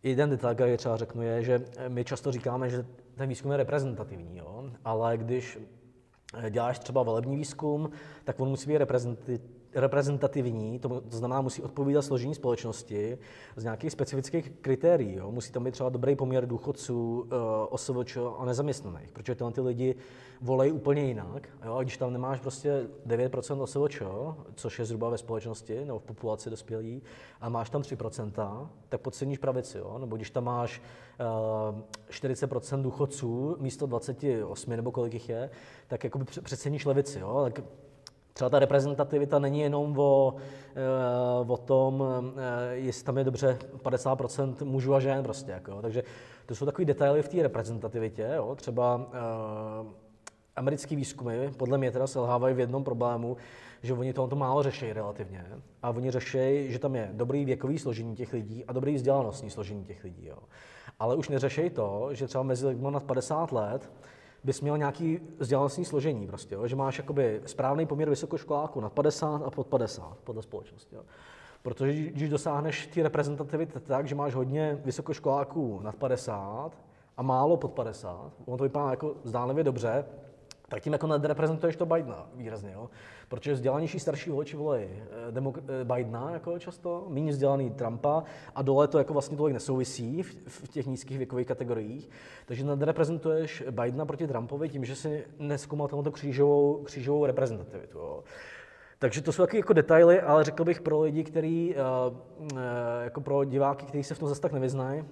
[0.03, 4.38] jeden detail, který třeba řeknu, je, že my často říkáme, že ten výzkum je reprezentativní,
[4.38, 5.59] jo, ale když
[6.49, 7.89] děláš třeba volební výzkum,
[8.23, 13.17] tak on musí být reprezentativní reprezentativní, to, to znamená, musí odpovídat složení společnosti
[13.55, 15.15] z nějakých specifických kritérií.
[15.15, 15.32] Jo.
[15.32, 17.28] Musí tam být třeba dobrý poměr důchodců, uh,
[17.69, 19.95] OSVČ a nezaměstnaných, protože tyhle ty lidi
[20.41, 21.49] volejí úplně jinak.
[21.65, 21.76] Jo.
[21.76, 24.01] A když tam nemáš prostě 9% OSVČ,
[24.55, 27.01] což je zhruba ve společnosti nebo v populaci dospělí,
[27.41, 29.78] a máš tam 3%, tak podceníš pravici.
[29.78, 29.97] Jo.
[29.99, 30.82] Nebo když tam máš
[31.71, 35.49] uh, eh, 40% důchodců místo 28 nebo kolik jich je,
[35.88, 37.19] tak jakoby přeceníš levici.
[37.19, 37.41] Jo.
[37.43, 37.63] Tak
[38.36, 40.36] Třeba ta reprezentativita není jenom o,
[40.76, 42.04] eh, o tom,
[42.38, 45.52] eh, jestli tam je dobře 50% mužů a žen prostě.
[45.52, 46.04] Jako, takže
[46.46, 48.32] to jsou takové detaily v té reprezentativitě.
[48.36, 48.56] Jo.
[48.56, 49.88] Třeba uh,
[50.56, 53.38] americký výzkumy podle mě teda selhávají v jednom problému,
[53.84, 55.46] že oni tohoto málo řeší relativně.
[55.84, 59.86] A oni řeší, že tam je dobrý věkový složení těch lidí a dobrý vzdělanostní složení
[59.86, 60.28] těch lidí.
[60.28, 60.38] Jo.
[61.00, 63.90] Ale už neřeší to, že třeba mezi lidmi nad 50 let
[64.46, 66.68] bys měl nějaký vzdělanostní složení, prostě, jo?
[66.68, 70.96] že máš jakoby správný poměr vysokoškoláků nad 50 a pod 50 podle společnosti.
[70.96, 71.02] Jo?
[71.62, 76.72] Protože když dosáhneš ty reprezentativity tak, že máš hodně vysokoškoláků nad 50
[77.18, 80.06] a málo pod 50, ono to vypadá jako zdánlivě dobře,
[80.70, 82.89] tak tím jako nadreprezentuješ to Bidena výrazně, jo?
[83.28, 88.24] protože vzdělanější starší voliči volají eh, demok- eh, Bidena jako často, méně vzdělaný Trumpa
[88.55, 92.09] a dole to jako vlastně tolik nesouvisí v, v těch nízkých věkových kategoriích.
[92.45, 97.97] Takže nadreprezentuješ Bidena proti Trumpovi tím, že si neskoumal tomuto křížovou, křížovou reprezentativitu.
[97.97, 98.24] Jo?
[98.99, 102.59] Takže to jsou taky jako detaily, ale řekl bych pro lidi, který, uh,
[103.03, 105.03] jako pro diváky, kteří se v tom zase tak nevyznají,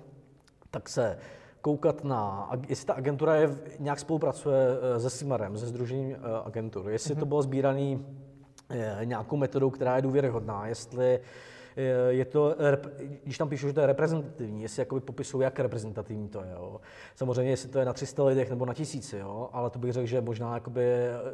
[0.72, 1.18] tak se
[1.64, 3.49] koukat na, jestli ta agentura je,
[3.80, 7.20] nějak spolupracuje eh, se SIMARem, se Združením eh, agentur, jestli mm-hmm.
[7.20, 7.99] to bylo sbírané
[8.70, 11.20] eh, nějakou metodou, která je důvěryhodná, jestli
[12.09, 12.55] je to,
[13.24, 16.51] když tam píšu, že to je reprezentativní, jestli jakoby popisují, jak reprezentativní to je.
[16.51, 16.82] Jo.
[17.16, 20.07] Samozřejmě, jestli to je na 300 lidech nebo na tisíci, jo, ale to bych řekl,
[20.07, 20.86] že možná jakoby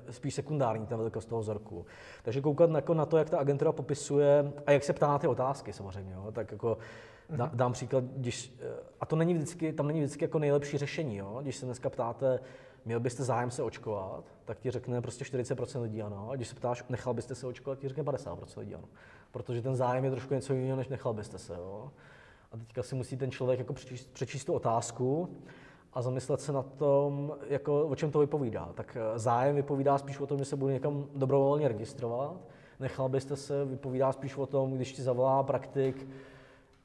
[0.09, 1.85] spíš sekundární ta velikost toho vzorku.
[2.23, 5.27] Takže koukat jako na to, jak ta agentura popisuje a jak se ptá na ty
[5.27, 6.77] otázky samozřejmě, jo, tak jako
[7.29, 8.53] Dá, dám příklad, když,
[8.99, 11.17] a to není vždycky, tam není vždycky jako nejlepší řešení.
[11.17, 11.39] Jo?
[11.41, 12.39] Když se dneska ptáte,
[12.85, 16.29] měl byste zájem se očkovat, tak ti řekne prostě 40% lidí ano.
[16.31, 18.87] A když se ptáš, nechal byste se očkovat, ti řekne 50% lidí ano.
[19.31, 21.53] Protože ten zájem je trošku něco jiného, než nechal byste se.
[21.53, 21.91] Jo?
[22.51, 25.29] A teďka si musí ten člověk jako přečíst, přečíst tu otázku
[25.93, 28.69] a zamyslet se na tom, jako, o čem to vypovídá.
[28.75, 32.35] Tak eh, zájem vypovídá spíš o tom, že se bude někam dobrovolně registrovat.
[32.79, 36.07] Nechal byste se, vypovídá spíš o tom, když ti zavolá praktik,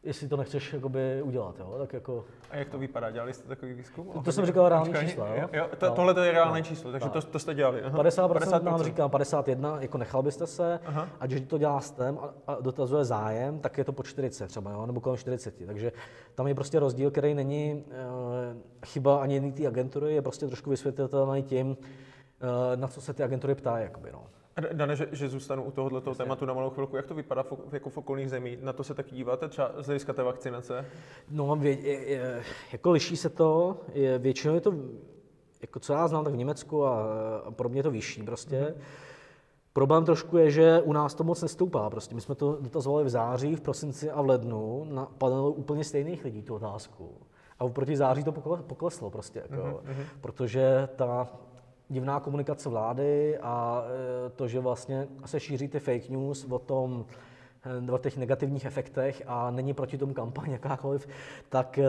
[0.04, 1.74] jestli to nechceš jakoby udělat, jo?
[1.78, 2.24] tak jako...
[2.50, 3.10] A jak to vypadá?
[3.10, 4.06] Dělali jste takový výzkum?
[4.12, 5.48] To, to jsem říkal reálné čísla, jo?
[5.52, 5.94] jo to, no.
[5.94, 6.64] Tohle to je reálné no.
[6.64, 7.12] číslo, takže no.
[7.12, 7.82] to, to jste dělali.
[7.82, 8.02] Aha.
[8.02, 11.08] 50%, 50% nám říká 51, jako nechal byste se, Aha.
[11.20, 14.70] a když to dělá STEM a, a dotazuje zájem, tak je to po 40 třeba,
[14.70, 14.86] jo?
[14.86, 15.66] nebo kolem 40.
[15.66, 15.92] Takže
[16.34, 20.70] tam je prostě rozdíl, který není e, chyba ani jedné té agentury, je prostě trošku
[20.70, 21.76] vysvětlitelný tím,
[22.72, 23.84] e, na co se ty agentury ptají.
[23.84, 24.26] Jakoby, no.
[24.72, 26.96] Dane, že, že zůstanu u tohoto tématu na malou chvilku.
[26.96, 28.58] Jak to vypadá v, jako v okolních zemí?
[28.62, 30.86] Na to se taky díváte třeba z hlediska té vakcinace?
[31.30, 31.78] No, vě,
[32.72, 33.76] jako liší se to.
[33.92, 34.74] Je, většinou je to,
[35.60, 37.04] jako co já znám, tak v Německu a,
[37.44, 38.60] a podobně je to vyšší prostě.
[38.60, 38.82] Mm-hmm.
[39.72, 41.90] Problém trošku je, že u nás to moc nestoupá.
[41.90, 45.84] Prostě my jsme to dotazovali v září, v prosinci a v lednu na panelu úplně
[45.84, 47.10] stejných lidí tu otázku.
[47.58, 48.32] A proti září to
[48.66, 50.04] pokleslo prostě, jako, mm-hmm.
[50.20, 51.28] protože ta
[51.88, 53.84] divná komunikace vlády a
[54.26, 57.06] e, to, že vlastně se šíří ty fake news o tom,
[57.88, 61.08] e, o těch negativních efektech a není proti tomu kampaň jakákoliv,
[61.48, 61.84] tak e,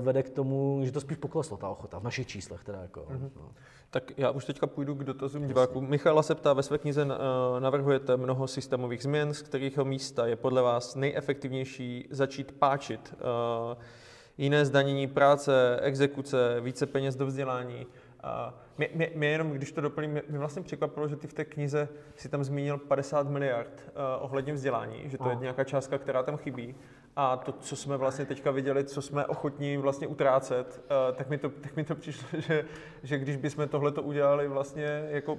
[0.00, 2.82] vede k tomu, že to spíš pokleslo, ta ochota, v našich číslech teda.
[2.82, 3.30] Jako, mm-hmm.
[3.36, 3.50] no.
[3.90, 5.80] Tak já už teďka půjdu k dotazům diváků.
[5.80, 7.06] Michala se ptá, ve své knize
[7.58, 13.14] navrhujete mnoho systémových změn, z kterých místa je podle vás nejefektivnější začít páčit.
[14.38, 17.86] Jiné zdanění práce, exekuce, více peněz do vzdělání.
[18.78, 21.44] Mě, mě, mě jenom, když to doplním, mě, mě vlastně překvapilo, že ty v té
[21.44, 25.30] knize si tam zmínil 50 miliard uh, ohledně vzdělání, že to a.
[25.30, 26.74] je nějaká částka, která tam chybí
[27.20, 31.38] a to, co jsme vlastně teďka viděli, co jsme ochotní vlastně utrácet, eh, tak mi
[31.38, 32.64] to, tak mi to přišlo, že,
[33.02, 35.38] že když bychom tohle to udělali vlastně jako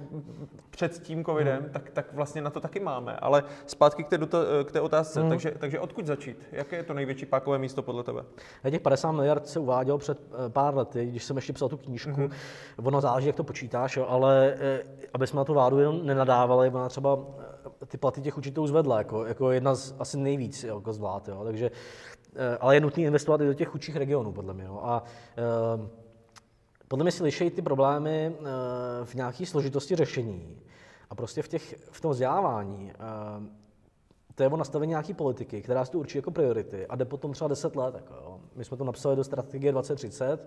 [0.70, 1.72] před tím covidem, hmm.
[1.72, 3.16] tak, tak vlastně na to taky máme.
[3.16, 4.18] Ale zpátky k té,
[4.64, 5.30] k té otázce, hmm.
[5.30, 6.48] takže, takže odkud začít?
[6.52, 8.24] Jaké je to největší pákové místo podle tebe?
[8.64, 11.76] Já těch 50 miliard se uváděl před eh, pár lety, když jsem ještě psal tu
[11.76, 12.12] knížku.
[12.12, 12.30] Hmm.
[12.76, 16.70] Ono záleží, jak to počítáš, jo, ale eh, aby jsme na tu vládu jenom nenadávali,
[16.70, 17.18] ona třeba
[17.86, 21.44] ty platy těch učitelů zvedla, jako, jako jedna z asi nejvíc jako z vlád, jo.
[21.44, 21.70] takže,
[22.36, 24.64] eh, ale je nutné investovat i do těch chudších regionů, podle mě.
[24.64, 24.80] Jo.
[24.82, 25.02] A
[26.88, 28.34] podle mě si liší ty problémy
[29.04, 30.58] v nějaké složitosti řešení
[31.10, 32.92] a prostě v, těch, v tom vzdělávání.
[34.34, 37.32] To je o nastavení nějaké politiky, která si to určí jako priority a jde potom
[37.32, 37.94] třeba 10 let.
[37.94, 38.40] Jako, jo.
[38.54, 40.40] My jsme to napsali do strategie 2030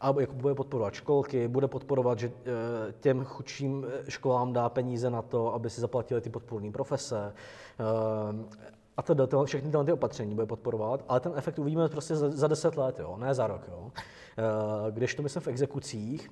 [0.00, 5.10] a jako bude podporovat školky, bude podporovat, že eh, těm chudším eh, školám dá peníze
[5.10, 7.32] na to, aby si zaplatili ty podpůrné profese.
[7.80, 8.56] Eh,
[8.96, 12.48] a to, všechny tyhle ty opatření bude podporovat, ale ten efekt uvidíme prostě za, za
[12.48, 13.68] 10 let, jo, ne za rok.
[13.68, 13.90] Jo.
[14.90, 16.30] Když to myslím v exekucích,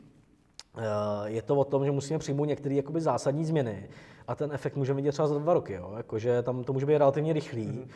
[1.24, 3.88] je to o tom, že musíme přijmout některé jakoby zásadní změny
[4.28, 5.72] a ten efekt můžeme vidět třeba za dva roky.
[5.72, 5.92] Jo.
[5.96, 7.68] Jakože tam to může být relativně rychlý.
[7.68, 7.88] Mm-hmm.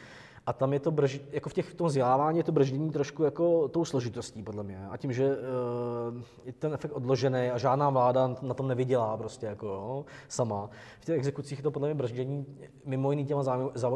[0.48, 3.24] A tam je to brž, jako v, těch, v tom vzdělávání je to brždění trošku
[3.24, 4.86] jako tou složitostí, podle mě.
[4.90, 9.46] A tím, že uh, je ten efekt odložený a žádná vláda na tom nevydělá prostě
[9.46, 10.70] jako jo, sama.
[11.00, 12.46] V těch exekucích je to podle mě brždění
[12.84, 13.42] mimo jiný těma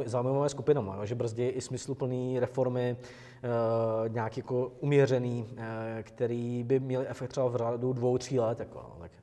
[0.05, 5.59] zájmovými skupinami, jo, že brzdí i smysluplné reformy, uh, nějak jako uměřený, uh,
[6.03, 8.61] který by měly efekt třeba v řádu dvou, tří let.
[8.61, 9.22] Jako, no, tak.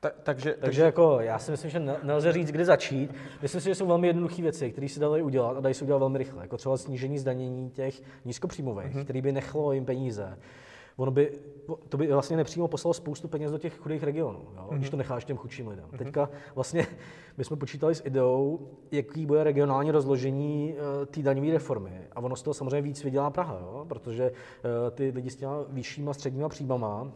[0.00, 3.14] Ta, takže, takže, takže jako já si myslím, že nelze říct, kdy začít.
[3.42, 5.98] Myslím si, že jsou velmi jednoduché věci, které se daly udělat a dají se udělat
[5.98, 6.42] velmi rychle.
[6.42, 9.04] Jako třeba snížení zdanění těch nízkopříjmových, mm-hmm.
[9.04, 10.38] který by nechlo jim peníze.
[10.96, 11.32] Ono by,
[11.88, 14.76] to by vlastně nepřímo poslalo spoustu peněz do těch chudých regionů, jo, mm-hmm.
[14.76, 15.84] když to necháš těm chudším lidem.
[15.84, 15.98] Mm-hmm.
[15.98, 16.86] Teďka vlastně
[17.36, 22.00] my jsme počítali s ideou, jaký bude regionální rozložení uh, té daňové reformy.
[22.12, 25.64] A ono z toho samozřejmě víc vydělá Praha, jo, protože uh, ty lidi s těma
[25.68, 27.12] vyššíma středníma příjmama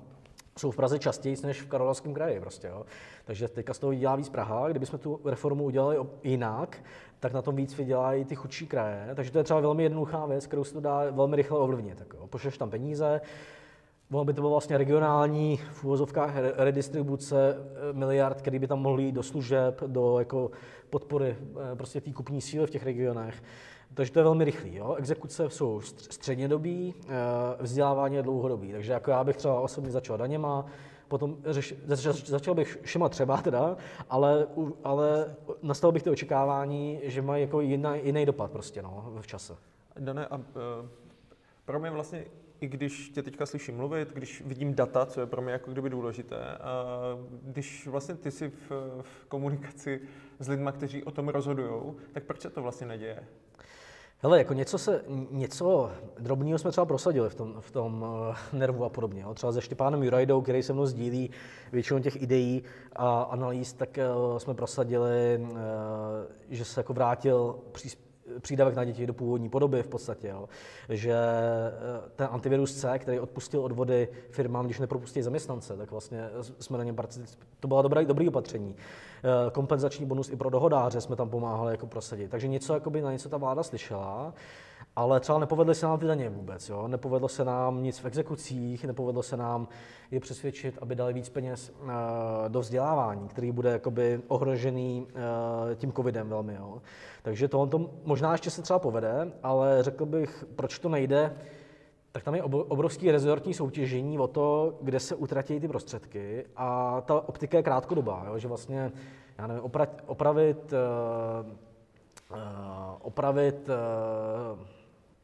[0.60, 2.40] jsou v Praze častěji než v Karlovarském kraji.
[2.40, 2.84] Prostě, jo.
[3.24, 4.68] Takže teďka z toho vydělá víc Praha.
[4.68, 6.82] Kdybychom tu reformu udělali jinak,
[7.20, 9.10] tak na tom víc vydělají ty chudší kraje.
[9.14, 11.98] Takže to je třeba velmi jednoduchá věc, kterou se to dá velmi rychle ovlivnit.
[11.98, 12.26] Tak, jo.
[12.26, 13.20] Pošleš tam peníze,
[14.12, 19.02] Mohlo by to bylo vlastně regionální v úvozovkách redistribuce eh, miliard, který by tam mohly
[19.02, 20.50] jít do služeb, do jako
[20.90, 21.36] podpory
[21.72, 23.42] eh, prostě té kupní síly v těch regionech.
[23.94, 24.74] Takže to je velmi rychlý.
[24.74, 24.94] Jo?
[24.94, 27.08] Exekuce jsou střednědobí, eh,
[27.60, 28.72] vzdělávání je dlouhodobý.
[28.72, 30.66] Takže jako já bych třeba osobně začal daněma,
[31.08, 31.74] potom řeš,
[32.24, 33.76] začal bych všema třeba teda,
[34.10, 34.46] ale,
[34.84, 39.56] ale nastavil bych ty očekávání, že mají jako jiný, jiný dopad prostě no, v čase.
[39.98, 40.42] Dane, a uh,
[41.64, 42.24] pro mě vlastně
[42.60, 45.90] i když tě teďka slyším mluvit, když vidím data, co je pro mě jako kdyby
[45.90, 46.86] důležité, a
[47.42, 48.70] když vlastně ty jsi v,
[49.02, 50.00] v komunikaci
[50.38, 53.26] s lidmi, kteří o tom rozhodují, tak proč se to vlastně neděje?
[54.22, 58.84] Hele, jako něco, se, něco drobného jsme třeba prosadili v tom, v tom uh, nervu
[58.84, 59.22] a podobně.
[59.22, 59.34] Jo.
[59.34, 61.30] Třeba se Štěpánem Jurajdou, který se mnou sdílí
[61.72, 62.62] většinu těch ideí
[62.96, 63.98] a analýz, tak
[64.32, 65.58] uh, jsme prosadili, uh,
[66.50, 68.09] že se jako vrátil příspěvek
[68.40, 70.28] přídavek na děti do původní podoby v podstatě.
[70.28, 70.48] Jo.
[70.88, 76.28] Že eh, ten antivirus C, který odpustil odvody firmám, když nepropustí zaměstnance, tak vlastně
[76.60, 76.96] jsme na něm
[77.60, 78.76] To byla dobré, dobrý opatření.
[78.76, 82.30] Eh, kompenzační bonus i pro dohodáře jsme tam pomáhali jako prosadit.
[82.30, 84.34] Takže něco, jakoby na něco ta vláda slyšela.
[84.96, 86.68] Ale třeba nepovedly se nám ty daně vůbec.
[86.68, 86.88] Jo?
[86.88, 89.68] Nepovedlo se nám nic v exekucích, nepovedlo se nám
[90.10, 91.90] je přesvědčit, aby dali víc peněz uh,
[92.48, 96.54] do vzdělávání, který bude jakoby ohrožený uh, tím covidem velmi.
[96.54, 96.82] Jo?
[97.22, 101.36] Takže tohle to možná ještě se třeba povede, ale řekl bych, proč to nejde,
[102.12, 107.28] tak tam je obrovský rezortní soutěžení o to, kde se utratí ty prostředky a ta
[107.28, 108.38] optika je krátkodobá, jo?
[108.38, 108.92] že vlastně,
[109.38, 109.62] já nevím,
[110.06, 111.50] opravit, uh,
[113.02, 113.68] opravit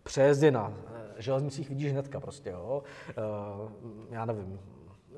[0.06, 2.82] přejezdy na eh, železnicích vidíš hnedka prostě, jo.
[3.10, 3.14] Eh,
[4.10, 4.58] já nevím,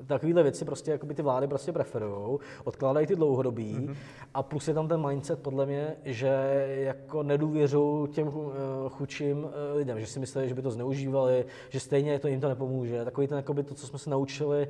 [0.05, 3.95] takovéhle věci prostě jako by ty vlády prostě preferují, odkládají ty dlouhodobí mm-hmm.
[4.33, 6.27] a plus je tam ten mindset podle mě, že
[6.67, 8.53] jako nedůvěřují těm uh,
[8.89, 12.49] chudším uh, lidem, že si myslí, že by to zneužívali, že stejně to jim to
[12.49, 13.05] nepomůže.
[13.05, 14.67] Takový ten, jakoby to, co jsme se naučili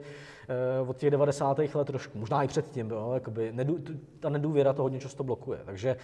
[0.82, 1.60] uh, od těch 90.
[1.60, 3.78] let trošku, možná i předtím, jo, jakoby nedů,
[4.20, 5.60] ta nedůvěra to hodně často blokuje.
[5.66, 5.96] Takže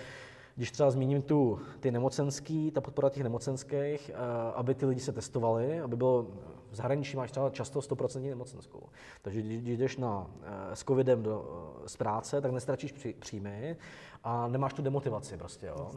[0.56, 4.14] když třeba zmíním tu, ty nemocenský, ta podpora těch nemocenských, eh,
[4.56, 6.28] aby ty lidi se testovali, aby bylo
[6.72, 8.90] v zahraničí máš třeba často 100% nemocenskou.
[9.22, 11.46] Takže když jdeš na, eh, s covidem do,
[11.86, 13.78] eh, z práce, tak nestračíš příjmy
[14.24, 15.68] a nemáš tu demotivaci prostě.
[15.68, 15.92] Jo.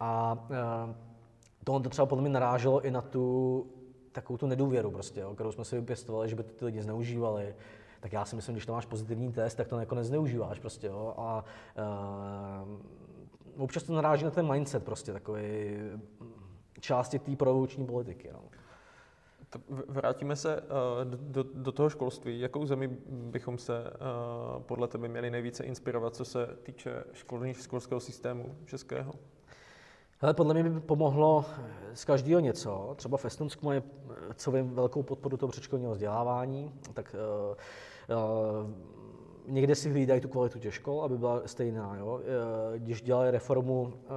[0.00, 0.38] A
[1.64, 3.66] to on to třeba podle mě naráželo i na tu
[4.12, 7.54] takovou tu nedůvěru prostě, jo, kterou jsme si vypěstovali, že by to ty lidi zneužívali,
[8.00, 11.14] tak já si myslím, když to máš pozitivní test, tak to jako nezneužíváš prostě, jo.
[11.16, 11.44] A
[13.56, 15.42] občas to naráží na ten mindset prostě takový
[16.80, 18.30] části té prorouční politiky.
[18.32, 18.40] No.
[19.88, 20.66] Vrátíme se uh,
[21.04, 22.40] do, do toho školství.
[22.40, 28.00] Jakou zemi bychom se uh, podle tebe měli nejvíce inspirovat, co se týče školní, školského
[28.00, 29.12] systému českého?
[30.18, 31.44] Hele, podle mě by pomohlo
[31.94, 32.94] z každého něco.
[32.96, 33.82] Třeba v Estonsku mají,
[34.34, 38.70] co vím, velkou podporu toho předškolního vzdělávání, tak uh, uh,
[39.46, 41.96] někde si hlídají tu kvalitu těch škol, aby byla stejná.
[41.96, 42.20] Jo?
[42.74, 44.08] E, když dělali reformu e,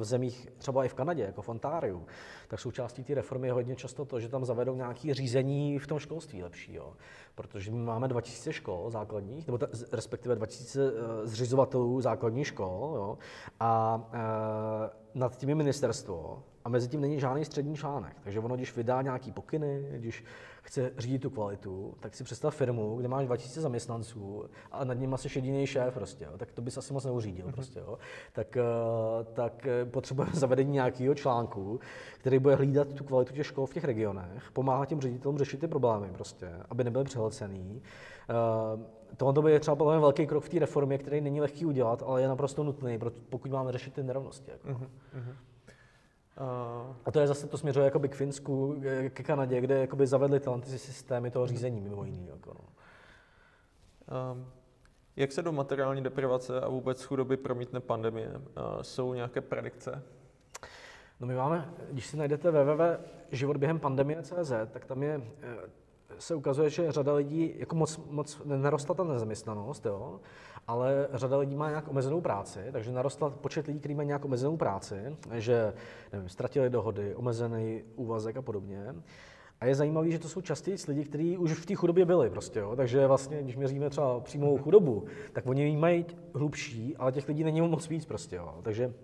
[0.00, 2.06] v zemích, třeba i v Kanadě, jako v Ontáriu,
[2.48, 5.98] tak součástí té reformy je hodně často to, že tam zavedou nějaké řízení v tom
[5.98, 6.74] školství lepší.
[6.74, 6.92] Jo?
[7.34, 9.58] Protože my máme 2000 škol základních, nebo
[9.92, 10.92] respektive 2000 e,
[11.26, 13.18] zřizovatelů základních škol jo?
[13.60, 14.02] a
[15.14, 18.16] nad tím je ministerstvo a mezi tím není žádný střední článek.
[18.24, 20.24] Takže ono, když vydá nějaký pokyny, když
[20.62, 25.14] chce řídit tu kvalitu, tak si představ firmu, kde máš 2000 zaměstnanců a nad ním
[25.14, 26.30] asi jediný šéf prostě, jo.
[26.36, 27.52] tak to bys asi moc neuřídil mm-hmm.
[27.52, 27.98] prostě, jo.
[28.32, 28.62] Tak, eh,
[29.32, 31.80] tak eh, potřebujeme zavedení nějakého článku,
[32.18, 35.68] který bude hlídat tu kvalitu těch škol v těch regionech, pomáhat těm ředitelům řešit ty
[35.68, 37.82] problémy prostě, aby nebyly přehlcený.
[38.30, 42.02] Eh, tohle by je třeba podle velký krok v té reformě, který není lehký udělat,
[42.06, 42.98] ale je naprosto nutný,
[43.30, 44.50] pokud máme řešit ty nerovnosti.
[44.50, 44.68] Jako.
[44.68, 45.34] Mm-hmm.
[47.04, 50.78] A to je zase, to směřuje jakoby k Finsku, ke Kanadě, kde jakoby zavedli ty
[50.78, 52.26] systémy toho řízení mimo jiný.
[52.26, 52.64] Jako no.
[54.32, 54.46] um,
[55.16, 58.28] jak se do materiální deprivace a vůbec chudoby promítne pandemie?
[58.28, 60.02] Uh, jsou nějaké predikce?
[61.20, 65.56] No my máme, když si najdete www během pandemie.cz, tak tam je eh,
[66.18, 70.20] se ukazuje, že řada lidí, jako moc, moc nerostla ta nezaměstnanost, jo,
[70.66, 74.56] ale řada lidí má nějak omezenou práci, takže narostla počet lidí, kteří mají nějak omezenou
[74.56, 75.72] práci, že
[76.12, 78.94] nevím, ztratili dohody, omezený úvazek a podobně.
[79.60, 82.30] A je zajímavé, že to jsou častěji lidi, kteří už v té chudobě byli.
[82.30, 82.76] Prostě, jo.
[82.76, 87.44] Takže vlastně, když měříme třeba přímou chudobu, tak oni ji mají hlubší, ale těch lidí
[87.44, 88.04] není moc víc.
[88.04, 88.54] Prostě, jo.
[88.62, 88.94] Takže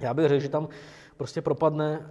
[0.00, 0.68] já bych řekl, že tam
[1.16, 2.10] prostě propadne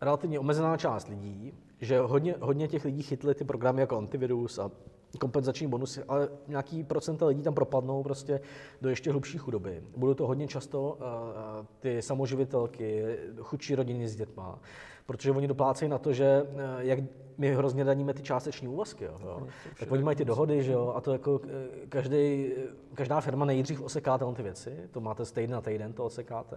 [0.00, 4.70] relativně omezená část lidí, že hodně, hodně těch lidí chytli ty programy jako antivirus a
[5.18, 8.40] kompenzační bonusy, ale nějaký procenta lidí tam propadnou prostě
[8.80, 9.82] do ještě hlubší chudoby.
[9.96, 13.04] Budou to hodně často uh, ty samoživitelky,
[13.40, 14.58] chudší rodiny s dětma,
[15.06, 16.98] protože oni doplácejí na to, že uh, jak
[17.38, 19.46] my hrozně daníme ty částeční úvazky, jo, jo.
[19.78, 21.40] tak oni mají ty dohody, že jo, a to jako
[21.88, 22.52] každý,
[22.94, 26.56] každá firma nejdřív oseká ty věci, to máte z týden na týden, to osekáte.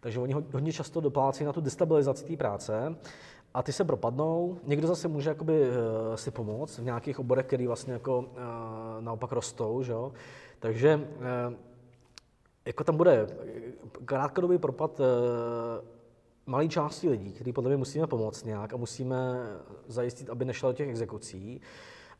[0.00, 2.96] Takže oni hodně často doplácí na tu destabilizaci té práce
[3.54, 4.58] a ty se propadnou.
[4.64, 5.74] Někdo zase může jakoby, uh,
[6.14, 8.24] si pomoct v nějakých oborech, které vlastně jako, uh,
[9.00, 9.82] naopak rostou.
[9.82, 10.12] Že jo?
[10.58, 11.54] Takže uh,
[12.64, 13.26] jako tam bude
[14.04, 15.00] krátkodobý propad
[16.46, 19.46] malé části lidí, který podle mě musíme pomoct nějak a musíme
[19.86, 21.60] zajistit, aby nešlo do těch exekucí.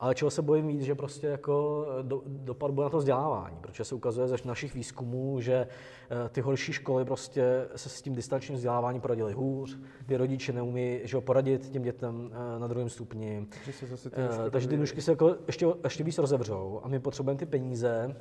[0.00, 3.84] Ale čeho se bojím víc, že prostě jako do, dopad bude na to vzdělávání, protože
[3.84, 8.56] se ukazuje ze našich výzkumů, že eh, ty horší školy prostě se s tím distančním
[8.56, 13.46] vzděláváním poradili hůř, ty rodiče neumí že ho, poradit těm dětem eh, na druhém stupni.
[13.50, 16.88] Takže, se zase ty uh, takže ty nůžky se jako ještě, ještě víc rozevřou a
[16.88, 18.16] my potřebujeme ty peníze,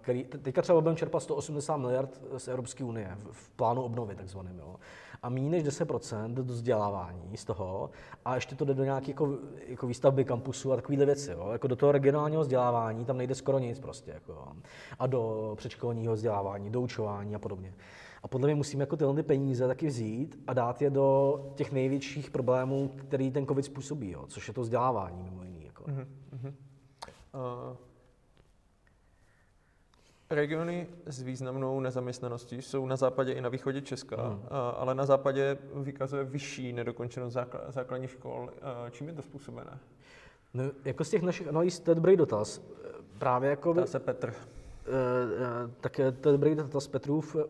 [0.00, 4.76] který, teďka třeba budeme čerpat 180 miliard z Evropské unie v plánu obnovy takzvaným, jo.
[5.22, 7.90] A méně než 10% do vzdělávání z toho
[8.24, 11.48] a ještě to jde do nějaké jako, jako výstavby kampusu a takovéhle věci, jo.
[11.52, 14.48] Jako do toho regionálního vzdělávání tam nejde skoro nic prostě, jako,
[14.98, 17.74] a do předškolního vzdělávání, do učování a podobně.
[18.22, 21.72] A podle mě musíme jako tyhle ty peníze taky vzít a dát je do těch
[21.72, 25.64] největších problémů, který ten COVID způsobí, jo, což je to vzdělávání mimo jiný.
[25.64, 25.84] Jako.
[25.84, 26.06] Uh-huh.
[27.34, 27.76] Uh,
[30.30, 34.42] Regiony s významnou nezaměstnaností jsou na západě i na východě Česka, hmm.
[34.76, 37.36] ale na západě vykazuje vyšší nedokončenost
[37.68, 38.50] základních škol.
[38.90, 39.78] Čím je to způsobené?
[40.54, 42.62] No, jako z těch našich analýz, to je dobrý dotaz.
[43.18, 43.74] Právě jako...
[43.74, 44.28] Ptá se Petr.
[44.28, 47.34] Uh, tak to je dobrý dotaz Petrův.
[47.34, 47.42] Uh,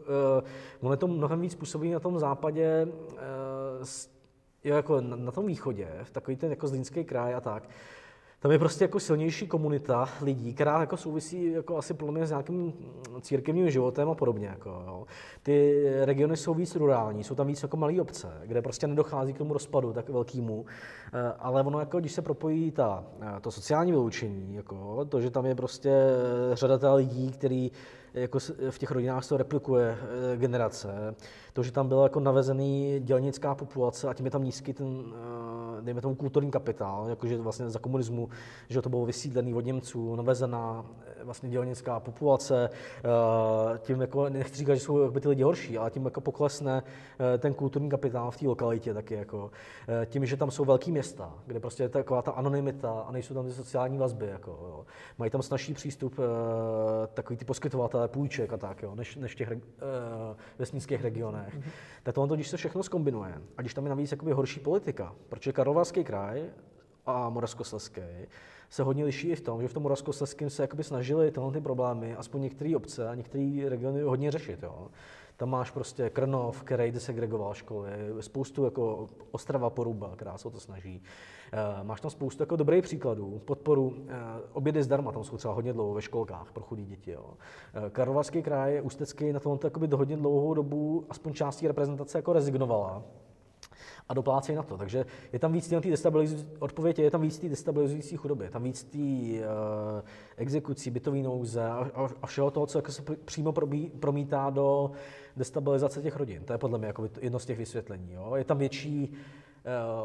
[0.81, 3.19] ono je to mnohem víc působí na tom západě, uh,
[4.65, 7.69] jo, jako na, na tom východě, v takový ten jako Zlínský kraj a tak
[8.41, 12.73] tam je prostě jako silnější komunita lidí, která jako souvisí jako asi mě s nějakým
[13.21, 14.47] církevním životem a podobně.
[14.47, 15.07] Jako, jo.
[15.43, 19.39] Ty regiony jsou víc rurální, jsou tam víc jako malé obce, kde prostě nedochází k
[19.39, 20.67] tomu rozpadu tak velkému,
[21.13, 25.31] eh, ale ono jako, když se propojí ta, eh, to sociální vyloučení, jako, to, že
[25.31, 25.91] tam je prostě
[26.53, 27.73] řadatel lidí, který
[28.15, 28.39] jako
[28.71, 31.15] v těch rodinách se replikuje eh, generace,
[31.53, 35.05] to, že tam byla jako navezený dělnická populace a tím je tam nízký ten
[35.81, 38.29] dejme tomu kulturní kapitál, jakože vlastně za komunismu,
[38.69, 44.57] že to bylo vysídlený od Němců, navezená eh, vlastně dělnická populace, eh, tím jako, nechci
[44.57, 46.83] říkat, že jsou ty lidi horší, ale tím jako poklesne
[47.35, 49.51] eh, ten kulturní kapitál v té lokalitě taky jako,
[50.07, 53.47] tím, že tam jsou velké města, kde prostě je taková ta anonymita a nejsou tam
[53.47, 54.85] ty sociální vazby, jako, jo.
[55.19, 56.15] mají tam snažší přístup
[57.15, 59.53] takový ty poskytovatelé půjček a tak, jo, než, než v těch
[60.59, 61.59] vesnických regionech.
[61.59, 61.71] Mm-hmm.
[62.03, 65.53] Tak tohle, když se všechno skombinuje a když tam je navíc jakoby horší politika, protože
[65.53, 66.43] Karol Karlovarský kraj
[67.07, 68.01] a Moravskoslezský
[68.71, 71.61] se hodně liší i v tom, že v tom Moravskoslezském se jakoby snažili tyhle ty
[71.61, 74.63] problémy, aspoň některé obce a některé regiony hodně řešit.
[74.63, 74.89] Jo.
[75.37, 77.91] Tam máš prostě Krnov, který desegregoval školy,
[78.21, 81.03] spoustu jako Ostrava Poruba, která se o to snaží.
[81.53, 84.17] Eh, máš tam spoustu jako dobrých příkladů, podporu, eh,
[84.53, 87.11] obědy zdarma, tam jsou třeba hodně dlouho ve školkách pro chudí děti.
[87.11, 87.25] Jo.
[87.75, 93.03] Eh, Karlovarský kraj, Ústecký na tomto hodně dlouhou dobu, aspoň částí reprezentace jako rezignovala
[94.11, 94.77] a doplácejí na to.
[94.77, 98.51] Takže je tam víc té destabilizující, odpověď je, je tam víc té destabilizující chudoby, je
[98.51, 99.43] tam víc té uh,
[100.37, 104.91] exekucí, bytový nouze a, a, a všeho toho, co jako se přímo probí, promítá do
[105.37, 106.45] destabilizace těch rodin.
[106.45, 108.13] To je podle mě jako jedno z těch vysvětlení.
[108.13, 108.35] Jo?
[108.37, 109.13] Je tam větší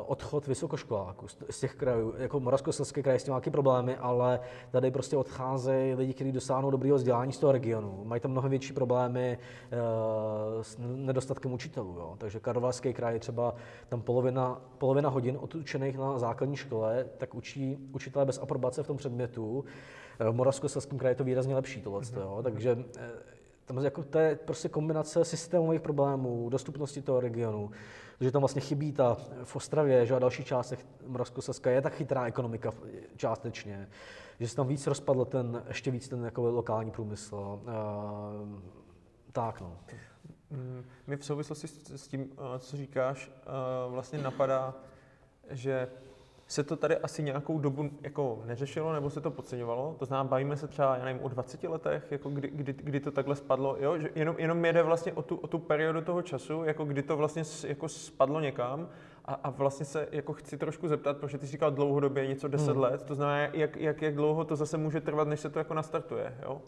[0.06, 4.40] odchod vysokoškoláků z těch krajů, jako Moravskoslezské kraje s tím nějaké problémy, ale
[4.72, 8.02] tady prostě odcházejí lidi, kteří dosáhnou dobrého vzdělání z toho regionu.
[8.03, 9.38] Mají tam mnohem větší problémy
[9.72, 9.77] eh,
[10.64, 11.95] s nedostatkem učitelů.
[11.98, 12.15] Jo.
[12.18, 13.56] Takže Karlovarský kraj třeba
[13.90, 18.98] tam polovina, polovina hodin odučených na základní škole, tak učí učitelé bez aprobace v tom
[18.98, 19.65] předmětu.
[20.19, 22.02] Eh, v Moravskoslezském kraji je to výrazně lepší tohle.
[22.02, 22.22] Mm-hmm.
[22.22, 22.40] Jo.
[22.44, 22.77] Takže
[23.65, 27.72] tam jako to je prostě kombinace systémových problémů, dostupnosti toho regionu,
[28.19, 32.25] že tam vlastně chybí ta v Ostravě, že a dalších částech Moravskoslezska je tak chytrá
[32.25, 32.71] ekonomika
[33.15, 33.89] částečně,
[34.39, 37.35] že se tam víc rozpadl ten, ještě víc ten jako lokální průmysl.
[37.35, 38.59] Uh,
[39.31, 39.77] tak no.
[40.49, 41.67] Mm, mi v souvislosti
[41.97, 43.43] s tím, eh, co říkáš, eh,
[43.89, 44.73] vlastně napadá,
[45.49, 45.87] že
[46.47, 49.95] se to tady asi nějakou dobu jako neřešilo nebo se to podceňovalo.
[49.99, 53.11] To znamená, bavíme se třeba, já nevím, o 20 letech, jako kdy, kdy, kdy to
[53.11, 53.77] takhle spadlo.
[53.80, 53.97] Jo?
[53.97, 57.17] Že jenom, jenom jde vlastně o tu, o tu periodu toho času, jako kdy to
[57.17, 58.89] vlastně jako spadlo někam
[59.26, 62.72] a, a vlastně se jako chci trošku zeptat, protože ty jsi říkal dlouhodobě něco 10
[62.72, 62.81] hmm.
[62.81, 65.73] let, to znamená, jak, jak, jak dlouho to zase může trvat, než se to jako
[65.73, 66.38] nastartuje.
[66.43, 66.61] Jo?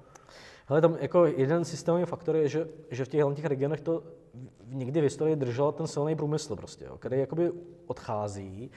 [0.67, 4.03] Ale tam jako jeden systémový faktor je, že, že v těch těch regionech to
[4.65, 7.51] někdy v historii držel ten silný průmysl prostě, jo, který jakoby
[7.87, 8.71] odchází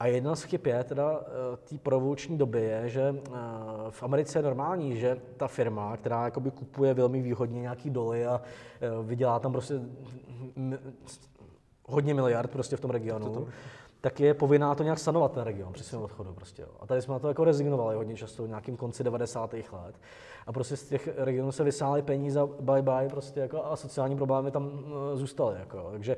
[0.00, 3.30] a jedna z chyb je teda eh, té provoluční doby je, že eh,
[3.90, 8.42] v Americe je normální, že ta firma, která jakoby kupuje velmi výhodně nějaký doly a
[8.80, 9.80] eh, vydělá tam prostě
[11.86, 13.46] hodně miliard prostě v tom regionu, to to
[14.04, 16.32] tak je povinná to nějak sanovat ten region při svém odchodu.
[16.32, 16.68] Prostě, jo.
[16.80, 19.52] A tady jsme na to jako rezignovali hodně často v nějakým konci 90.
[19.54, 20.00] let.
[20.46, 24.50] A prostě z těch regionů se vysály peníze bye bye prostě jako a sociální problémy
[24.50, 24.72] tam uh,
[25.14, 25.56] zůstaly.
[25.58, 26.16] Jako, takže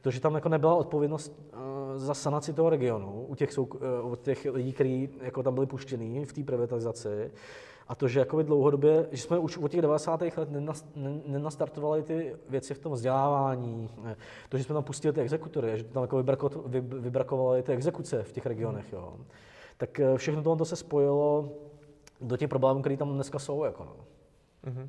[0.00, 1.60] to, že tam jako nebyla odpovědnost uh,
[1.96, 3.66] za sanaci toho regionu u těch, uh,
[4.02, 7.30] od těch lidí, kteří jako tam byli puštění v té privatizaci,
[7.88, 10.22] a to, že jakoby dlouhodobě, že jsme už od těch 90.
[10.36, 10.48] let
[11.26, 13.90] nenastartovali ty věci v tom vzdělávání,
[14.48, 16.24] to, že jsme tam pustili ty exekutory, že tam jako
[16.80, 19.16] vybrakovali ty exekuce v těch regionech, jo.
[19.76, 21.52] tak eh, všechno tohle se spojilo
[22.20, 23.64] do těch problémů, které tam dneska jsou.
[23.64, 23.96] Jako no.
[24.72, 24.88] Mm-hmm.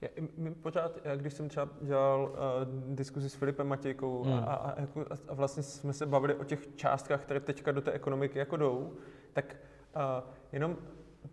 [0.00, 4.34] Já, my pořád, já, když jsem třeba dělal uh, diskuzi s Filipem Matějkou hmm.
[4.34, 7.92] a, a, jako, a vlastně jsme se bavili o těch částkách, které teďka do té
[7.92, 8.92] ekonomiky jako jdou,
[9.32, 9.56] tak
[9.96, 10.76] uh, jenom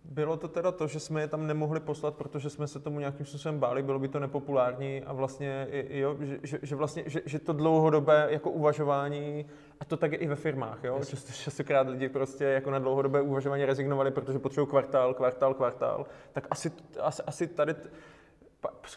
[0.04, 3.26] bylo to teda to, že jsme je tam nemohli poslat, protože jsme se tomu nějakým
[3.26, 7.38] způsobem báli, bylo by to nepopulární a vlastně, jo, že, že, že, vlastně, že, že
[7.38, 9.46] to dlouhodobé jako uvažování,
[9.80, 13.20] a to tak je i ve firmách, jo, že častokrát lidi prostě jako na dlouhodobé
[13.20, 17.74] uvažování rezignovali, protože potřebují kvartál, kvartál, kvartál, tak asi, asi, asi tady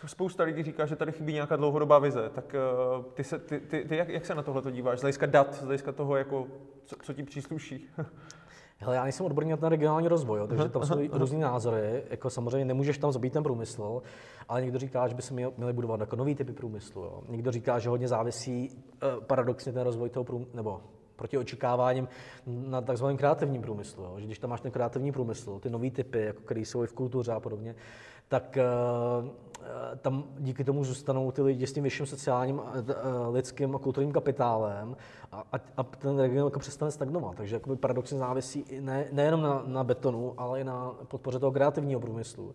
[0.05, 2.55] spousta lidí říká, že tady chybí nějaká dlouhodobá vize, tak
[2.97, 4.99] uh, ty, se, ty, ty, ty jak, jak se na tohle díváš?
[4.99, 6.47] Z hlediska dat, z hlediska toho, jako,
[6.85, 7.89] co, co ti přísluší?
[8.81, 12.03] Hele, já nejsem odborník na regionální rozvoj, jo, takže tam jsou různé názory.
[12.09, 14.01] Jako samozřejmě nemůžeš tam zabít ten průmysl,
[14.49, 17.01] ale někdo říká, že by se měli budovat jako nový typy průmyslu.
[17.03, 17.21] Jo.
[17.29, 20.81] Někdo říká, že hodně závisí uh, paradoxně ten rozvoj toho průmyslu, nebo
[21.15, 22.07] proti očekáváním
[22.45, 24.03] na takzvaném kreativním průmyslu.
[24.03, 24.19] Jo.
[24.19, 26.93] Že když tam máš ten kreativní průmysl, ty nové typy, jako který jsou i v
[26.93, 27.75] kultuře a podobně,
[28.29, 28.57] tak
[29.21, 29.29] uh,
[29.97, 32.63] tam díky tomu zůstanou ty lidi s tím vyšším sociálním, uh,
[33.35, 34.95] lidským a kulturním kapitálem
[35.31, 35.43] a,
[35.77, 37.35] a, ten region jako přestane stagnovat.
[37.35, 41.99] Takže jakoby paradoxně závisí ne, nejenom na, na betonu, ale i na podpoře toho kreativního
[41.99, 42.53] průmyslu.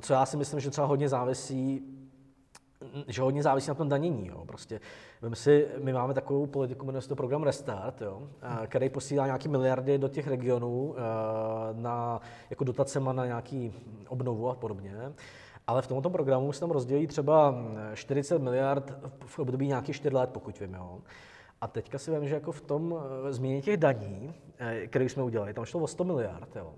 [0.00, 1.82] Co já si myslím, že třeba hodně závisí
[3.08, 4.26] že hodně závisí na tom danění.
[4.26, 4.44] Jo.
[4.46, 4.80] Prostě,
[5.22, 8.22] vím si, my máme takovou politiku, jmenuje se to program Restart, jo,
[8.66, 10.94] který posílá nějaké miliardy do těch regionů
[11.72, 13.72] na, jako dotacema na nějaký
[14.08, 15.12] obnovu a podobně.
[15.66, 17.54] Ale v tomto programu se tam rozdělí třeba
[17.94, 18.92] 40 miliard
[19.26, 20.74] v období nějakých 4 let, pokud vím.
[20.74, 20.98] Jo.
[21.60, 22.94] A teďka si vím, že jako v tom
[23.28, 24.34] e, změně těch daní,
[24.86, 26.74] které jsme udělali, tam šlo o 100 miliard, jo,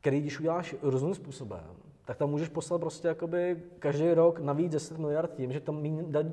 [0.00, 1.66] který když uděláš různým způsobem,
[2.06, 5.82] tak tam můžeš poslat prostě jakoby každý rok navíc 10 miliard tím, že tam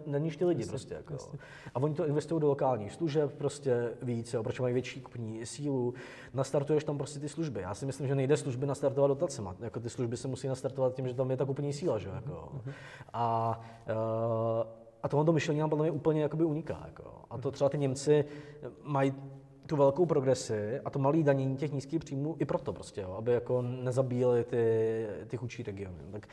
[0.07, 0.93] daníš ty lidi jasně, prostě.
[0.93, 1.13] Jako.
[1.13, 1.39] Jasně.
[1.75, 5.93] A oni to investují do lokálních služeb prostě víc, jo, protože mají větší kupní sílu.
[6.33, 7.61] Nastartuješ tam prostě ty služby.
[7.61, 9.55] Já si myslím, že nejde služby nastartovat dotacema.
[9.59, 12.31] Jako ty služby se musí nastartovat tím, že tam je ta kupní síla, že jako.
[12.31, 12.73] Mm-hmm.
[13.13, 13.59] A
[13.89, 16.83] uh, a tohle myšlení nám podle mě úplně jakoby uniká.
[16.85, 17.03] Jako.
[17.29, 18.25] A to třeba ty Němci
[18.83, 19.13] mají
[19.67, 23.31] tu velkou progresi a to malý danění těch nízkých příjmů i proto prostě, jo, aby
[23.31, 25.97] jako nezabíjeli ty, ty chudší regiony.
[26.11, 26.27] Tak,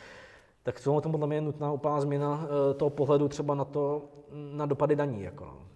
[0.63, 4.09] tak v tomhle podle mě je nutná úplná změna eh, toho pohledu třeba na to,
[4.33, 5.23] na dopady daní.
[5.23, 5.45] Jako.
[5.45, 5.70] No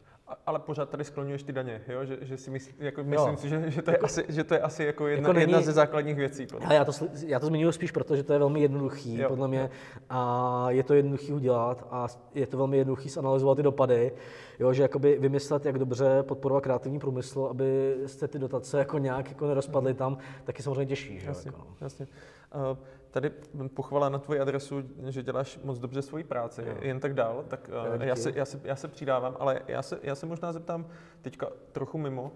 [0.46, 2.04] ale pořád tady skloňuješ ty daně, jo?
[2.04, 3.36] Že, že si myslí, jako, myslím jo.
[3.36, 5.52] si, že, že, to je jako, asi, že to je asi jako jedna, jako není,
[5.52, 6.46] jedna ze základních věcí.
[6.64, 6.92] Ale já to,
[7.26, 9.28] já to zmiňuji spíš proto, že to je velmi jednoduchý, jo.
[9.28, 9.70] podle mě,
[10.10, 14.12] a je to jednoduchý udělat a je to velmi jednoduchý zanalizovat ty dopady,
[14.58, 14.72] jo?
[14.72, 19.46] že jakoby vymyslet, jak dobře podporovat kreativní průmysl, aby se ty dotace jako nějak jako
[19.46, 21.18] nerozpadly tam, tak je samozřejmě těžší.
[21.18, 21.26] Že?
[21.28, 21.76] Jasně, jako, no.
[21.80, 22.06] jasně.
[22.54, 22.78] Uh,
[23.10, 23.30] tady
[23.74, 26.74] pochvala na tvoji adresu, že děláš moc dobře svoji práci, jo.
[26.80, 29.98] jen tak dál, tak uh, já, se, já, se, já se přidávám, ale já se,
[30.02, 30.86] já se možná zeptám
[31.22, 32.32] teďka trochu mimo,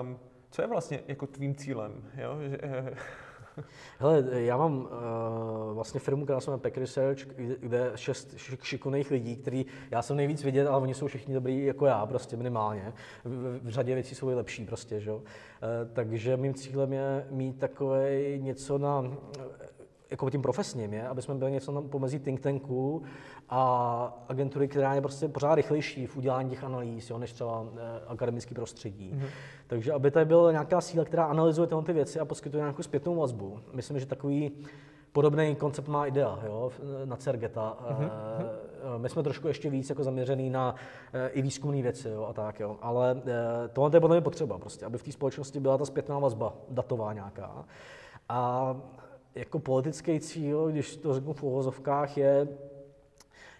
[0.00, 0.18] um,
[0.50, 2.04] co je vlastně jako tvým cílem?
[2.16, 2.38] Jo?
[2.40, 2.58] Že,
[3.98, 4.88] Hele, já mám uh,
[5.74, 7.18] vlastně firmu, která se jmenuje Pack Research,
[7.60, 11.64] kde je šest šikovných lidí, který já jsem nejvíc vidět, ale oni jsou všichni dobrý
[11.64, 12.92] jako já, prostě minimálně.
[13.24, 15.12] V, v řadě věcí jsou i lepší prostě, že?
[15.12, 15.20] Uh,
[15.92, 19.04] takže mým cílem je mít takové něco na
[20.10, 23.02] jako tím profesním je, aby jsme byli něco na pomezí think tanků
[23.48, 28.00] a agentury, která je prostě pořád rychlejší v udělání těch analýz, jo, než třeba eh,
[28.06, 29.14] akademický prostředí.
[29.14, 29.28] Mm-hmm.
[29.66, 33.16] Takže aby tady byla nějaká síla, která analyzuje tyhle ty věci a poskytuje nějakou zpětnou
[33.16, 33.60] vazbu.
[33.72, 34.52] Myslím, že takový
[35.12, 36.70] podobný koncept má IDEA jo,
[37.04, 37.76] na Cergeta.
[37.90, 38.10] Mm-hmm.
[38.98, 40.74] My jsme trošku ještě víc jako zaměřený na
[41.12, 42.76] eh, i výzkumné věci jo, a tak, jo.
[42.80, 43.22] ale
[43.72, 47.12] tohle je podle mě potřeba, prostě, aby v té společnosti byla ta zpětná vazba datová
[47.12, 47.64] nějaká.
[48.28, 48.76] A
[49.36, 52.48] jako politický cíl, když to řeknu v uvozovkách, je,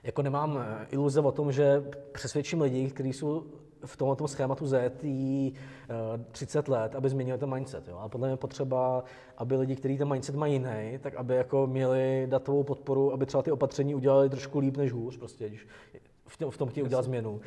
[0.02, 3.46] jako nemám eh, iluze o tom, že přesvědčím lidi, kteří jsou
[3.84, 5.52] v tomto schématu zajetý
[6.30, 7.88] 30 let, aby změnili ten mindset.
[7.88, 7.96] Jo?
[7.96, 9.04] A podle mě potřeba,
[9.36, 13.42] aby lidi, kteří ten mindset mají jiný, tak aby jako měli datovou podporu, aby třeba
[13.42, 15.66] ty opatření udělali trošku líp než hůř, prostě, když
[16.50, 17.40] v tom chtějí udělat změnu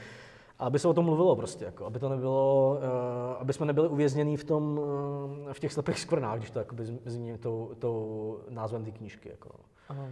[0.59, 4.37] aby se o tom mluvilo prostě, jako, aby to nebylo, uh, aby jsme nebyli uvězněni
[4.37, 8.91] v tom, uh, v těch slepých skvrnách, když to jakoby zmíním tou, tou názvem té
[8.91, 9.29] knížky.
[9.29, 9.49] Jako.
[9.89, 10.07] Aha.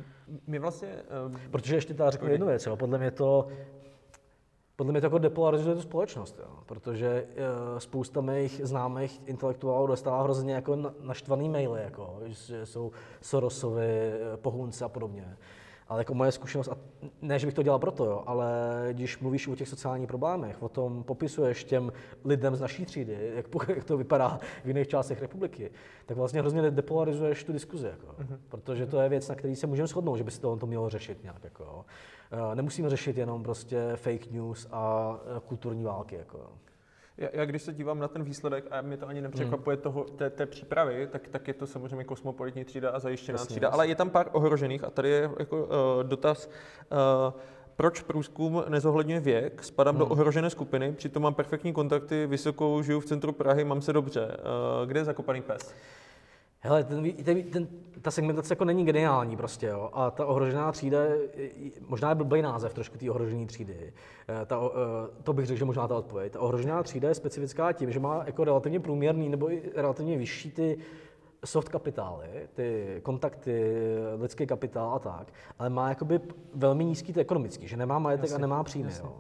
[0.48, 0.96] My vlastně...
[1.28, 3.48] Uh, Protože ještě ta řeknu jednu věc, jo, podle mě to,
[4.76, 10.24] podle mě to jako depolarizuje tu společnost, jo, protože uh, spousta mých známých intelektuálů dostává
[10.24, 12.92] hrozně jako naštvaný maily, jako, že jsou
[13.22, 15.38] Sorosovi, pohunci a podobně.
[15.90, 16.78] Ale jako moje zkušenost, a
[17.22, 18.50] ne, že bych to dělal proto, jo, ale
[18.92, 21.92] když mluvíš o těch sociálních problémech, o tom popisuješ těm
[22.26, 23.46] lidem z naší třídy, jak,
[23.76, 25.72] jak to vypadá v jiných částech republiky,
[26.06, 27.88] tak vlastně hrozně depolarizuješ tu diskuzi.
[27.88, 28.38] Jako, mm-hmm.
[28.50, 30.90] Protože to je věc, na který se můžeme shodnout, že by se to, to mělo
[30.90, 31.44] řešit nějak.
[31.44, 31.86] Jako,
[32.54, 35.16] Nemusíme řešit jenom prostě fake news a
[35.48, 36.16] kulturní války.
[36.16, 36.40] Jako.
[37.18, 39.84] Já, já když se dívám na ten výsledek a mě to ani nepřekvapuje hmm.
[39.84, 43.68] toho, té, té přípravy, tak, tak je to samozřejmě kosmopolitní třída a zajištěná jasně, třída,
[43.68, 43.74] jasně.
[43.74, 45.70] ale je tam pár ohrožených a tady je jako uh,
[46.04, 46.50] dotaz,
[46.92, 47.40] uh,
[47.76, 50.00] proč průzkum nezohledňuje věk, spadám hmm.
[50.00, 54.28] do ohrožené skupiny, přitom mám perfektní kontakty, vysokou, žiju v centru Prahy, mám se dobře.
[54.28, 55.74] Uh, kde je zakopaný pes?
[56.60, 57.68] Hele, ten, ten, ten,
[58.02, 59.90] ta segmentace jako není geniální prostě, jo.
[59.94, 61.00] A ta ohrožená třída,
[61.88, 63.94] možná je blbý název trošku té ohrožené třídy.
[64.28, 66.34] Eh, ta, eh, to bych řekl, že možná ta odpověď.
[66.34, 70.52] Ta ohrožená třída je specifická tím, že má jako relativně průměrný nebo i relativně vyšší
[70.52, 70.78] ty
[71.46, 73.76] soft kapitály, ty kontakty,
[74.18, 76.20] lidský kapitál a tak, ale má jakoby
[76.56, 78.92] velmi nízký to ekonomický, že nemá majetek jasně, a nemá příjmy.
[79.04, 79.14] Jo.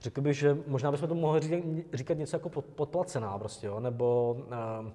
[0.00, 4.36] Řekl bych, že možná bychom to mohli říkat, říkat něco jako podplacená prostě, jo, nebo
[4.82, 4.90] uh,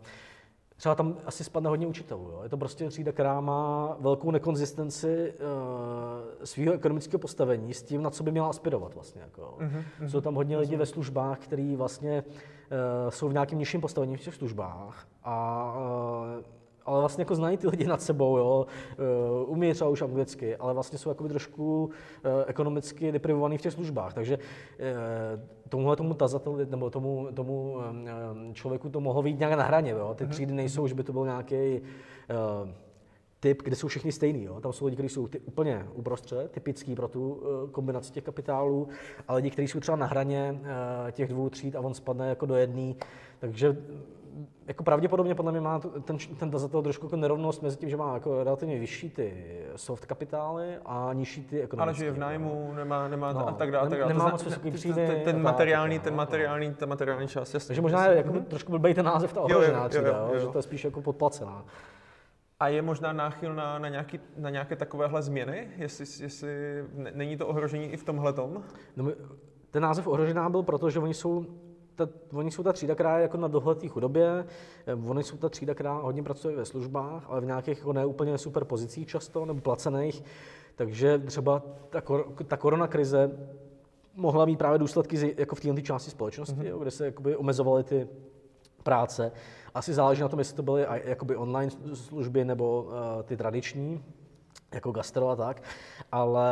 [0.80, 2.30] třeba tam asi spadne hodně učitelů.
[2.31, 2.39] Jo.
[2.43, 8.10] Je to prostě třída, která má velkou nekonzistenci uh, svého ekonomického postavení s tím, na
[8.10, 9.22] co by měla aspirovat vlastně.
[9.22, 9.57] Jako.
[9.60, 10.07] Mm-hmm.
[10.07, 14.22] Jsou tam hodně lidí ve službách, kteří vlastně uh, jsou v nějakém nižším postavení v
[14.22, 15.76] těch službách a
[16.90, 18.66] ale vlastně jako znají ty lidi nad sebou, jo,
[19.44, 21.91] uh, umí třeba už anglicky, ale vlastně jsou jakoby trošku uh,
[22.48, 24.44] ekonomicky deprivovaný v těch službách, takže uh,
[25.70, 27.78] tomuhle tomu tazateli, nebo tomu, tomu
[28.53, 30.34] člověku to mohlo být nějak na hraně, jo, ty mhm.
[30.34, 31.82] třídy nejsou, že by to byl nějaký
[33.40, 34.44] typ, kde jsou všichni stejný.
[34.44, 34.61] Jo?
[34.61, 38.88] Tam jsou lidi, kteří jsou ty, úplně uprostřed, typický pro tu uh, kombinaci těch kapitálů,
[39.28, 42.45] a lidi, kteří jsou třeba na hraně uh, těch dvou tříd a on spadne jako
[42.45, 42.94] do jedné.
[43.40, 43.78] Takže
[44.68, 48.14] jako pravděpodobně podle mě má ten, ten tazatel trošku jako nerovnost mezi tím, že má
[48.14, 51.82] jako relativně vyšší ty soft kapitály a nižší ty ekonomické.
[51.82, 53.90] Ale že je v nájmu, nemá, nemá no, a tak dále.
[53.90, 55.07] Nemá moc vysoký příjmy.
[55.07, 57.68] Ten, ten, materiální, ten materiální, ta materiální část.
[57.68, 58.44] Takže možná je jako mm-hmm.
[58.44, 61.66] trošku blbej ten název ta ohrožená třída, že to je spíš jako podplacená.
[62.60, 65.68] A je možná náchyl na, na, nějaký, na nějaké takovéhle změny?
[65.78, 66.49] Jestli, jestli
[67.14, 68.64] není to ohrožení i v tomhle tom?
[68.98, 69.11] No
[69.72, 71.45] ten název ohrožená byl proto, že oni jsou
[72.05, 74.45] ta, oni jsou ta třída, která je jako na dohledté chudobě,
[74.88, 78.38] eh, oni jsou ta třída, která hodně pracuje ve službách, ale v nějakých jako neúplně
[78.38, 80.23] super pozicích často, nebo placených,
[80.76, 83.31] takže třeba ta, kor, ta korona krize
[84.15, 86.67] mohla mít právě důsledky jako v této části společnosti, mm-hmm.
[86.67, 88.07] jo, kde se jakoby omezovaly ty
[88.84, 89.31] práce.
[89.73, 94.03] Asi záleží na tom, jestli to byly jakoby online služby nebo uh, ty tradiční,
[94.73, 95.63] jako gastro a tak,
[96.11, 96.49] ale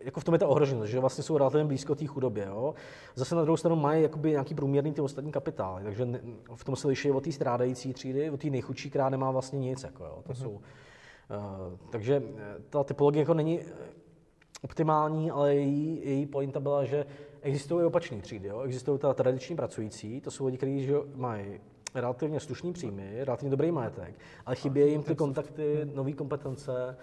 [0.00, 2.44] jako v tom je ta ohroženost, že vlastně jsou relativně blízko té chudobě.
[2.46, 2.74] Jo?
[3.14, 6.06] Zase na druhou stranu mají jakoby nějaký průměrný ty ostatní kapitály, takže
[6.54, 9.82] v tom se liší od té strádající třídy, od té nejchudší, která nemá vlastně nic.
[9.82, 10.22] Jako, jo?
[10.22, 10.42] To mm-hmm.
[10.42, 10.60] jsou, uh,
[11.90, 13.64] takže eh, ta typologie jako není eh,
[14.62, 17.06] optimální, ale její, její pointa byla, že
[17.42, 18.48] existují opační třídy.
[18.48, 18.60] Jo?
[18.60, 21.60] Existují ta tradiční pracující, to jsou lidi, kteří mají
[21.94, 24.14] relativně slušný příjmy, relativně dobrý majetek,
[24.46, 26.96] ale chybějí jim ty kontakty, nové kompetence,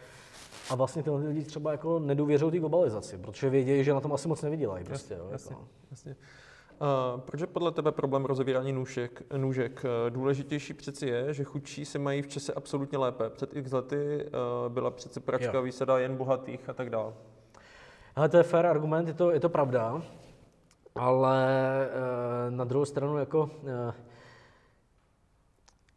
[0.69, 4.27] a vlastně tyhle lidi třeba jako nedůvěřují té globalizaci, protože vědí, že na tom asi
[4.27, 4.85] moc nevydělají.
[4.85, 5.67] Prostě, jasně, jo, jasně, jako.
[5.91, 6.15] jasně.
[6.81, 9.85] Uh, proč je podle tebe problém rozevírání nůžek, nůžek?
[9.85, 13.29] Uh, důležitější přeci je, že chudší se mají v čase absolutně lépe.
[13.29, 17.13] Před x lety uh, byla přece pračka výsada jen bohatých a tak dále.
[18.15, 20.01] Ale to je fair argument, je to, je to pravda,
[20.95, 21.45] ale
[22.49, 23.93] uh, na druhou stranu jako uh,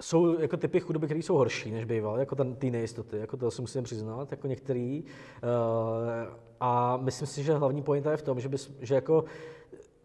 [0.03, 3.51] jsou jako typy chudoby, které jsou horší, než bývaly, jako ten, ty nejistoty, jako to
[3.51, 5.05] si musím přiznat, jako některý.
[5.05, 9.25] Uh, a myslím si, že hlavní pointa je v tom, že, bys, že jako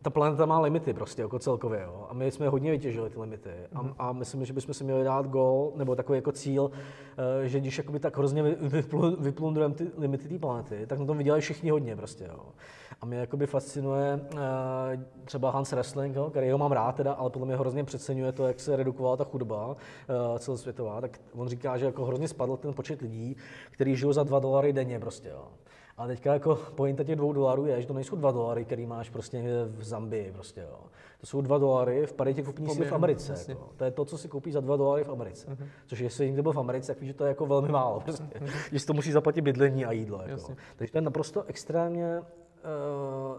[0.01, 2.07] ta planeta má limity prostě jako celkově, jo.
[2.09, 3.49] A my jsme hodně vytěžili ty limity.
[3.75, 3.93] A, mm.
[3.99, 6.71] a myslím, že bychom si měli dát gol, nebo takový jako cíl,
[7.43, 8.43] eh, že když jakoby tak hrozně
[9.19, 12.45] vyplundujeme ty limity té planety, tak na tom vydělají všichni hodně prostě, jo.
[13.01, 14.37] A mě jakoby fascinuje eh,
[15.25, 18.47] třeba Hans Ressling, jo, který ho mám rád teda, ale podle mě hrozně přeceňuje to,
[18.47, 22.73] jak se redukovala ta chudoba eh, celosvětová, tak on říká, že jako hrozně spadl ten
[22.73, 23.35] počet lidí,
[23.71, 25.47] kteří žijou za 2 dolary denně prostě, jo.
[25.97, 29.09] A teďka jako pointa těch dvou dolarů je, že to nejsou dva dolary, který máš
[29.09, 30.79] prostě v Zambii prostě, jo.
[31.19, 33.45] To jsou dva dolary v paritě kupní si v Americe.
[33.47, 33.69] Jako.
[33.77, 35.47] To je to, co si koupí za dva dolary v Americe.
[35.47, 35.67] Uh-huh.
[35.87, 37.99] Což jestli někdo byl v Americe, tak víš, že to je jako velmi málo.
[37.99, 38.23] Prostě.
[38.23, 38.69] Uh-huh.
[38.69, 40.21] Když to musí zaplatit bydlení a jídlo.
[40.25, 40.53] Jako.
[40.75, 42.21] Takže to je naprosto extrémně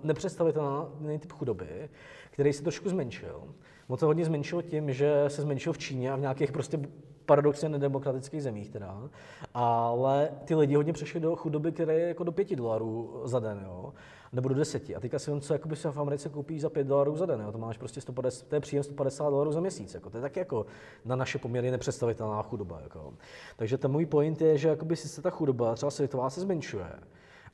[0.03, 1.89] nepředstavitelný typ chudoby,
[2.31, 3.43] který se trošku zmenšil.
[3.89, 6.81] On se hodně zmenšil tím, že se zmenšil v Číně a v nějakých prostě
[7.29, 9.09] paradoxně nedemokratických zemích teda,
[9.55, 13.63] ale ty lidi hodně přešli do chudoby, které je jako do pěti dolarů za den,
[13.67, 13.93] jo,
[14.33, 14.97] nebo do deseti.
[14.97, 17.41] A teďka si on, co jakoby se v Americe koupí za pět dolarů za den,
[17.41, 20.23] jo, to máš prostě 150, to je příjem 150 dolarů za měsíc, jako, to je
[20.23, 20.67] taky jako
[21.05, 22.81] na naše poměry nepředstavitelná chudoba.
[22.81, 23.15] Jako.
[23.57, 26.91] Takže ten můj point je, že jakoby se ta chudoba, třeba světová, se zmenšuje,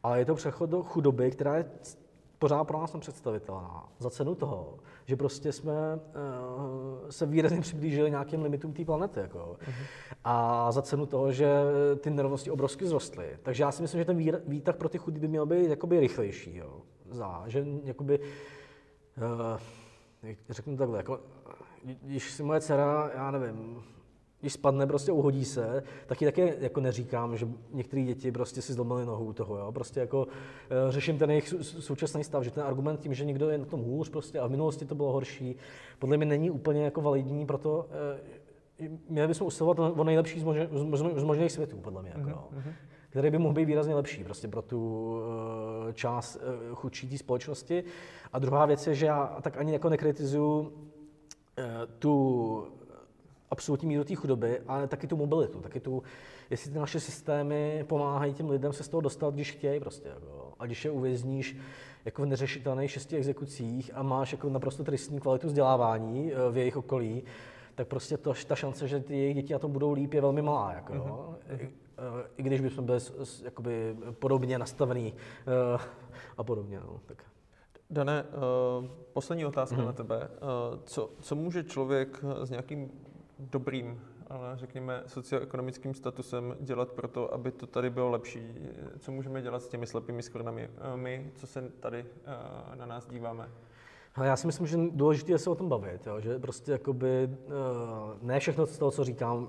[0.05, 1.65] ale je to přechod do chudoby, která je
[2.39, 3.89] pořád pro nás nepředstavitelná.
[3.99, 9.21] Za cenu toho, že prostě jsme uh, se výrazně přiblížili nějakým limitům té planety.
[9.21, 9.39] Jako.
[9.39, 9.85] Uh-huh.
[10.25, 11.49] A za cenu toho, že
[12.01, 13.39] ty nerovnosti obrovsky zrostly.
[13.43, 16.57] Takže já si myslím, že ten výtah pro ty chudí by měl být jakoby rychlejší.
[16.57, 16.81] Jo.
[17.11, 19.61] Za, že jakoby, uh,
[20.51, 21.21] řeknu takhle, jako,
[22.03, 23.83] když si moje dcera, já nevím,
[24.45, 29.07] když spadne, prostě uhodí se, taky také jako neříkám, že některé děti prostě si zlomily
[29.07, 29.73] nohu toho, jo?
[29.73, 30.27] prostě jako
[30.89, 33.81] e, řeším ten jejich současný stav, že ten argument tím, že někdo je na tom
[33.81, 35.57] hůř prostě a v minulosti to bylo horší,
[35.99, 37.87] podle mě není úplně jako validní, proto
[38.79, 40.69] e, měli bychom usilovat o nejlepší z, možných,
[41.17, 42.13] z možných světů, podle mě.
[42.17, 42.73] Jako, mm-hmm.
[43.09, 45.15] který by mohl být výrazně lepší prostě pro tu
[45.89, 47.85] e, část e, chudší té společnosti.
[48.33, 50.73] A druhá věc je, že já tak ani jako nekritizuju
[51.99, 52.67] tu
[53.55, 56.03] absolutní míru té chudoby, ale taky tu mobilitu, taky tu,
[56.51, 60.09] jestli ty naše systémy pomáhají těm lidem se z toho dostat, když chtějí prostě.
[60.09, 60.53] Jako.
[60.59, 61.57] A když je uvězníš
[62.05, 66.77] jako v neřešitelných šesti exekucích a máš jako naprosto tristní kvalitu vzdělávání eh, v jejich
[66.77, 67.23] okolí,
[67.75, 70.43] tak prostě to, ta šance, že ty jejich děti na tom budou líp, je velmi
[70.43, 70.73] malá.
[70.73, 71.61] Jako, mm-hmm.
[71.61, 71.71] I,
[72.37, 72.99] I když bychom byli
[73.45, 75.81] jakoby, podobně nastavený uh,
[76.37, 76.81] a podobně.
[76.81, 77.25] No, tak.
[77.91, 79.87] Dané, uh, poslední otázka mm-hmm.
[79.87, 80.17] na tebe.
[80.19, 82.91] Uh, co, co může člověk s nějakým
[83.39, 84.01] dobrým,
[84.31, 88.55] ale řekněme socioekonomickým statusem dělat pro to, aby to tady bylo lepší?
[88.99, 90.69] Co můžeme dělat s těmi slepými skvrnami?
[90.69, 93.49] Uh, my, co se tady uh, na nás díváme?
[94.15, 96.21] Ale já si myslím, že důležité je se o tom bavit, jo?
[96.21, 97.31] že prostě jakoby,
[98.23, 99.49] ne všechno z toho, co říkám,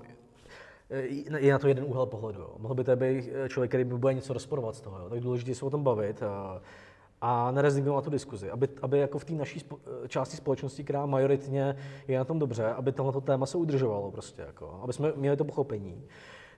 [1.38, 2.40] je na to jeden úhel pohledu.
[2.40, 2.54] Jo.
[2.58, 4.98] Mohl by to být člověk, který by bude něco rozporovat z toho.
[4.98, 5.10] Jo.
[5.10, 6.60] Tak důležité se o tom bavit a,
[7.20, 8.50] a nerezignovat na tu diskuzi.
[8.50, 9.78] Aby, aby jako v té naší spo,
[10.08, 11.76] části společnosti, která majoritně
[12.08, 14.42] je na tom dobře, aby tohleto téma se udržovalo prostě.
[14.42, 16.04] Jako, aby jsme měli to pochopení.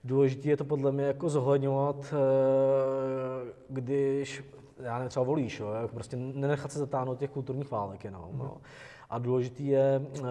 [0.03, 4.43] Důležité je to podle mě jako zohledňovat, eh, když
[4.79, 8.29] já nevím, třeba volíš, jo, prostě nenechat se zatáhnout těch kulturních válek jenom.
[8.33, 8.57] No.
[9.09, 10.21] A důležitý je, eh,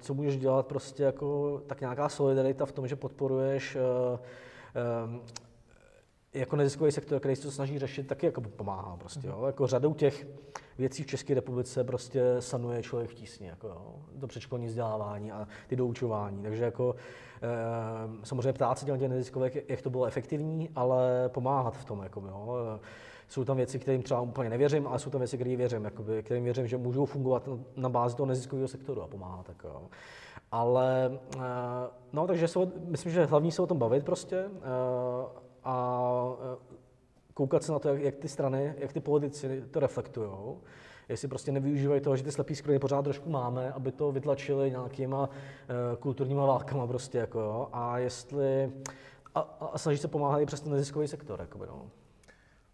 [0.00, 4.18] co můžeš dělat prostě jako tak nějaká solidarita v tom, že podporuješ eh,
[6.34, 9.44] jako neziskový sektor, který se to snaží řešit, taky jako pomáhá prostě, jo.
[9.46, 10.26] Jako řadou těch
[10.78, 13.94] věcí v České republice prostě sanuje člověk v tísni, jako jo.
[14.20, 16.42] To předškolní vzdělávání a ty doučování.
[16.42, 16.94] Takže jako
[17.42, 22.20] e, samozřejmě ptát se těch neziskovek, jak to bylo efektivní, ale pomáhat v tom, jako
[22.20, 22.56] jo.
[23.28, 26.44] Jsou tam věci, kterým třeba úplně nevěřím, ale jsou tam věci, které věřím, jakoby, kterým
[26.44, 29.46] věřím, že můžou fungovat na bázi toho neziskového sektoru a pomáhat.
[29.46, 29.82] Tak, jo.
[30.52, 31.40] Ale, e,
[32.12, 34.36] no, takže se, myslím, že hlavní se o tom bavit prostě.
[34.36, 36.56] E, a e,
[37.34, 40.30] koukat se na to, jak, jak ty strany, jak ty politici to reflektují.
[41.08, 45.28] Jestli prostě nevyužívají toho, že ty slepý skvrny pořád trošku máme, aby to vytlačili nějakýma
[45.28, 47.68] uh, kulturníma válkama prostě, jako jo.
[47.72, 48.72] A jestli,
[49.34, 51.90] a, a snaží se pomáhat i přes ten neziskový sektor, jakoby, no.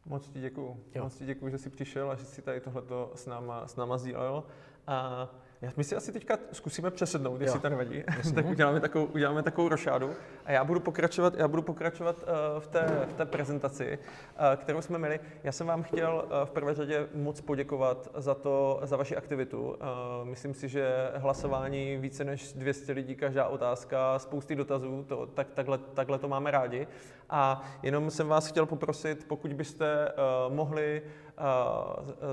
[0.06, 0.76] Moc ti děkuju.
[1.02, 3.98] Moc ti děkuju, že jsi přišel a že jsi tady tohleto s náma, s náma
[3.98, 4.44] sdílel.
[4.86, 5.28] A
[5.76, 8.02] my si asi teďka zkusíme přesednout, jestli to nevadí.
[8.34, 10.10] tak uděláme takovou, uděláme takovou rošádu.
[10.44, 14.82] A já budu pokračovat, já budu pokračovat uh, v, té, v té prezentaci, uh, kterou
[14.82, 15.20] jsme měli.
[15.44, 19.68] Já jsem vám chtěl uh, v prvé řadě moc poděkovat za to, za vaši aktivitu.
[19.68, 19.76] Uh,
[20.24, 25.78] myslím si, že hlasování více než 200 lidí, každá otázka, spousty dotazů, to, tak, takhle,
[25.78, 26.86] takhle to máme rádi.
[27.30, 30.12] A jenom jsem vás chtěl poprosit, pokud byste
[30.48, 31.02] uh, mohli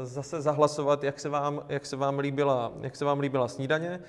[0.04, 4.00] zase zahlasovat, jak se vám, jak se vám, líbila, jak se vám líbila snídaně.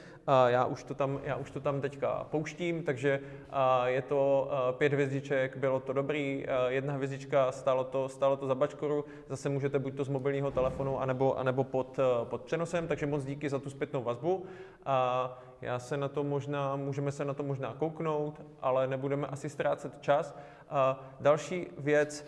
[0.47, 3.21] Já už, to tam, já už to tam teďka pouštím, takže
[3.85, 9.05] je to pět hvězdiček, bylo to dobrý, jedna hvězdička, stálo to, stálo to za bačkoru,
[9.29, 13.49] zase můžete buď to z mobilního telefonu, anebo, anebo pod, pod přenosem, takže moc díky
[13.49, 14.47] za tu zpětnou vazbu.
[15.61, 20.01] Já se na to možná, můžeme se na to možná kouknout, ale nebudeme asi ztrácet
[20.01, 20.37] čas.
[21.21, 22.27] Další věc,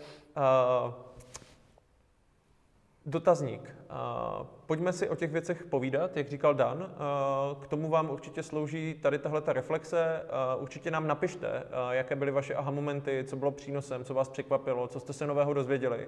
[3.07, 3.75] Dotazník.
[4.65, 6.89] Pojďme si o těch věcech povídat, jak říkal Dan.
[7.61, 10.21] K tomu vám určitě slouží tady tahle ta reflexe.
[10.59, 14.99] Určitě nám napište, jaké byly vaše aha momenty, co bylo přínosem, co vás překvapilo, co
[14.99, 16.07] jste se nového dozvěděli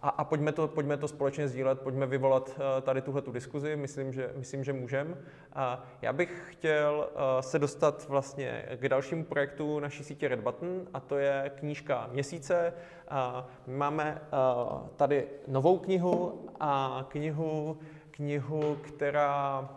[0.00, 3.76] a, a pojďme, to, pojďme to společně sdílet, pojďme vyvolat uh, tady tuhle tu diskuzi,
[3.76, 5.14] myslím, že, myslím, že můžeme.
[5.52, 10.82] A já bych chtěl uh, se dostat vlastně k dalšímu projektu naší sítě Red Button
[10.94, 12.72] a to je knížka měsíce.
[13.10, 14.22] Uh, máme
[14.96, 17.78] tady novou knihu a knihu,
[18.10, 19.68] knihu, která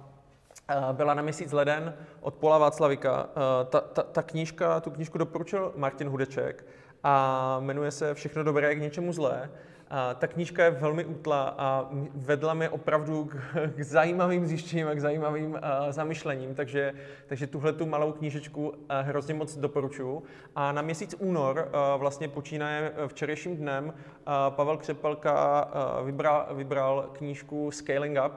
[0.92, 3.30] byla na měsíc leden od Pola Václavika.
[3.70, 6.66] Ta, ta, ta knížka, tu knížku doporučil Martin Hudeček
[7.04, 9.50] a jmenuje se Všechno dobré k něčemu zlé.
[9.90, 13.36] A ta knížka je velmi útla a vedla mě opravdu k,
[13.76, 15.60] k zajímavým zjištěním a k zajímavým uh,
[15.90, 16.94] zamyšlením, takže,
[17.28, 20.24] takže tuhle tu malou knížečku uh, hrozně moc doporučuji.
[20.56, 23.94] A na měsíc únor, vlastně počínaje včerejším dnem,
[24.50, 25.68] Pavel Křepelka
[26.04, 28.34] vybral, vybral knížku Scaling Up,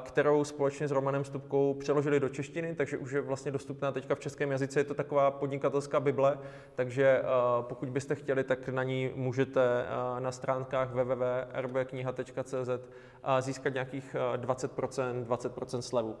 [0.00, 4.20] kterou společně s Romanem Stupkou přeložili do češtiny, takže už je vlastně dostupná teďka v
[4.20, 4.80] českém jazyce.
[4.80, 6.38] Je to taková podnikatelská bible,
[6.74, 7.22] takže
[7.60, 9.86] pokud byste chtěli, tak na ní můžete
[10.18, 12.68] na stránkách www.rbkniha.cz
[13.40, 16.16] získat nějakých 20%, 20% slevu.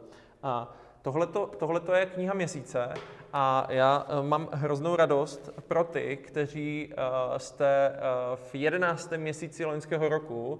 [1.58, 2.94] Tohle to je kniha měsíce
[3.32, 6.94] a já mám hroznou radost pro ty, kteří
[7.36, 7.96] jste
[8.34, 9.12] v 11.
[9.16, 10.58] měsíci loňského roku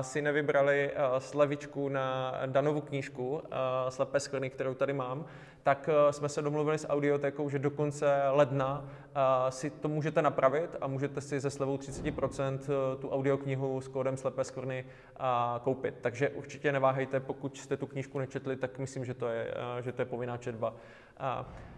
[0.00, 3.42] si nevybrali slevičku na Danovu knížku
[3.88, 5.24] Slepé sklony, kterou tady mám,
[5.62, 8.84] tak jsme se domluvili s Audiotekou, že do konce ledna
[9.48, 12.58] si to můžete napravit a můžete si ze slevou 30%
[13.00, 14.84] tu audioknihu s kódem Slepé sklony
[15.62, 15.94] koupit.
[16.00, 20.02] Takže určitě neváhejte, pokud jste tu knížku nečetli, tak myslím, že to je, že to
[20.02, 20.74] je povinná četba.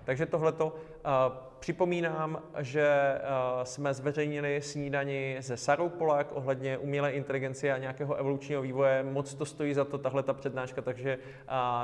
[0.09, 0.75] Takže tohleto.
[1.59, 3.19] Připomínám, že
[3.63, 9.03] jsme zveřejnili snídani ze Sarou Polak ohledně umělé inteligence a nějakého evolučního vývoje.
[9.03, 11.19] Moc to stojí za to, tahle ta přednáška, takže,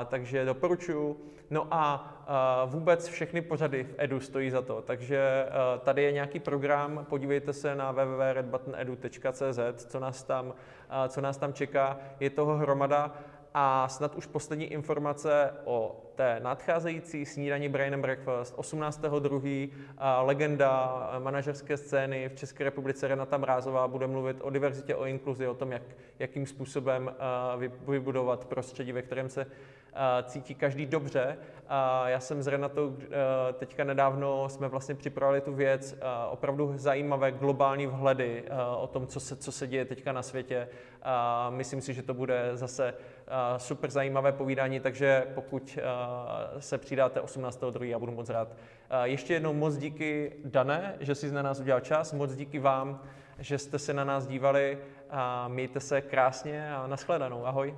[0.05, 1.17] takže doporučuju.
[1.49, 2.11] No a
[2.65, 5.45] vůbec všechny pořady v Edu stojí za to, takže
[5.79, 10.53] tady je nějaký program, podívejte se na www.redbuttonedu.cz, co nás tam,
[11.07, 11.97] co nás tam čeká.
[12.19, 13.11] Je toho hromada
[13.57, 19.69] a snad už poslední informace o té nadcházející snídaní Brain and Breakfast 18.2.
[20.21, 25.53] legenda manažerské scény v České republice Renata Mrázová bude mluvit o diverzitě, o inkluzi, o
[25.53, 25.81] tom, jak,
[26.19, 27.11] jakým způsobem
[27.87, 29.45] vybudovat prostředí, ve kterém se
[30.23, 31.37] cítí každý dobře.
[32.05, 32.97] Já jsem s Renatou
[33.53, 35.95] teďka nedávno, jsme vlastně připravili tu věc,
[36.29, 38.43] opravdu zajímavé globální vhledy
[38.77, 40.67] o tom, co se, co se děje teďka na světě.
[41.49, 42.93] Myslím si, že to bude zase
[43.57, 45.77] super zajímavé povídání, takže pokud
[46.59, 47.83] se přidáte 18.2.
[47.83, 48.47] já budu moc rád.
[49.03, 53.01] Ještě jednou moc díky Dané, že jsi na nás udělal čas, moc díky vám,
[53.39, 54.77] že jste se na nás dívali
[55.09, 57.45] a mějte se krásně a nashledanou.
[57.45, 57.75] Ahoj.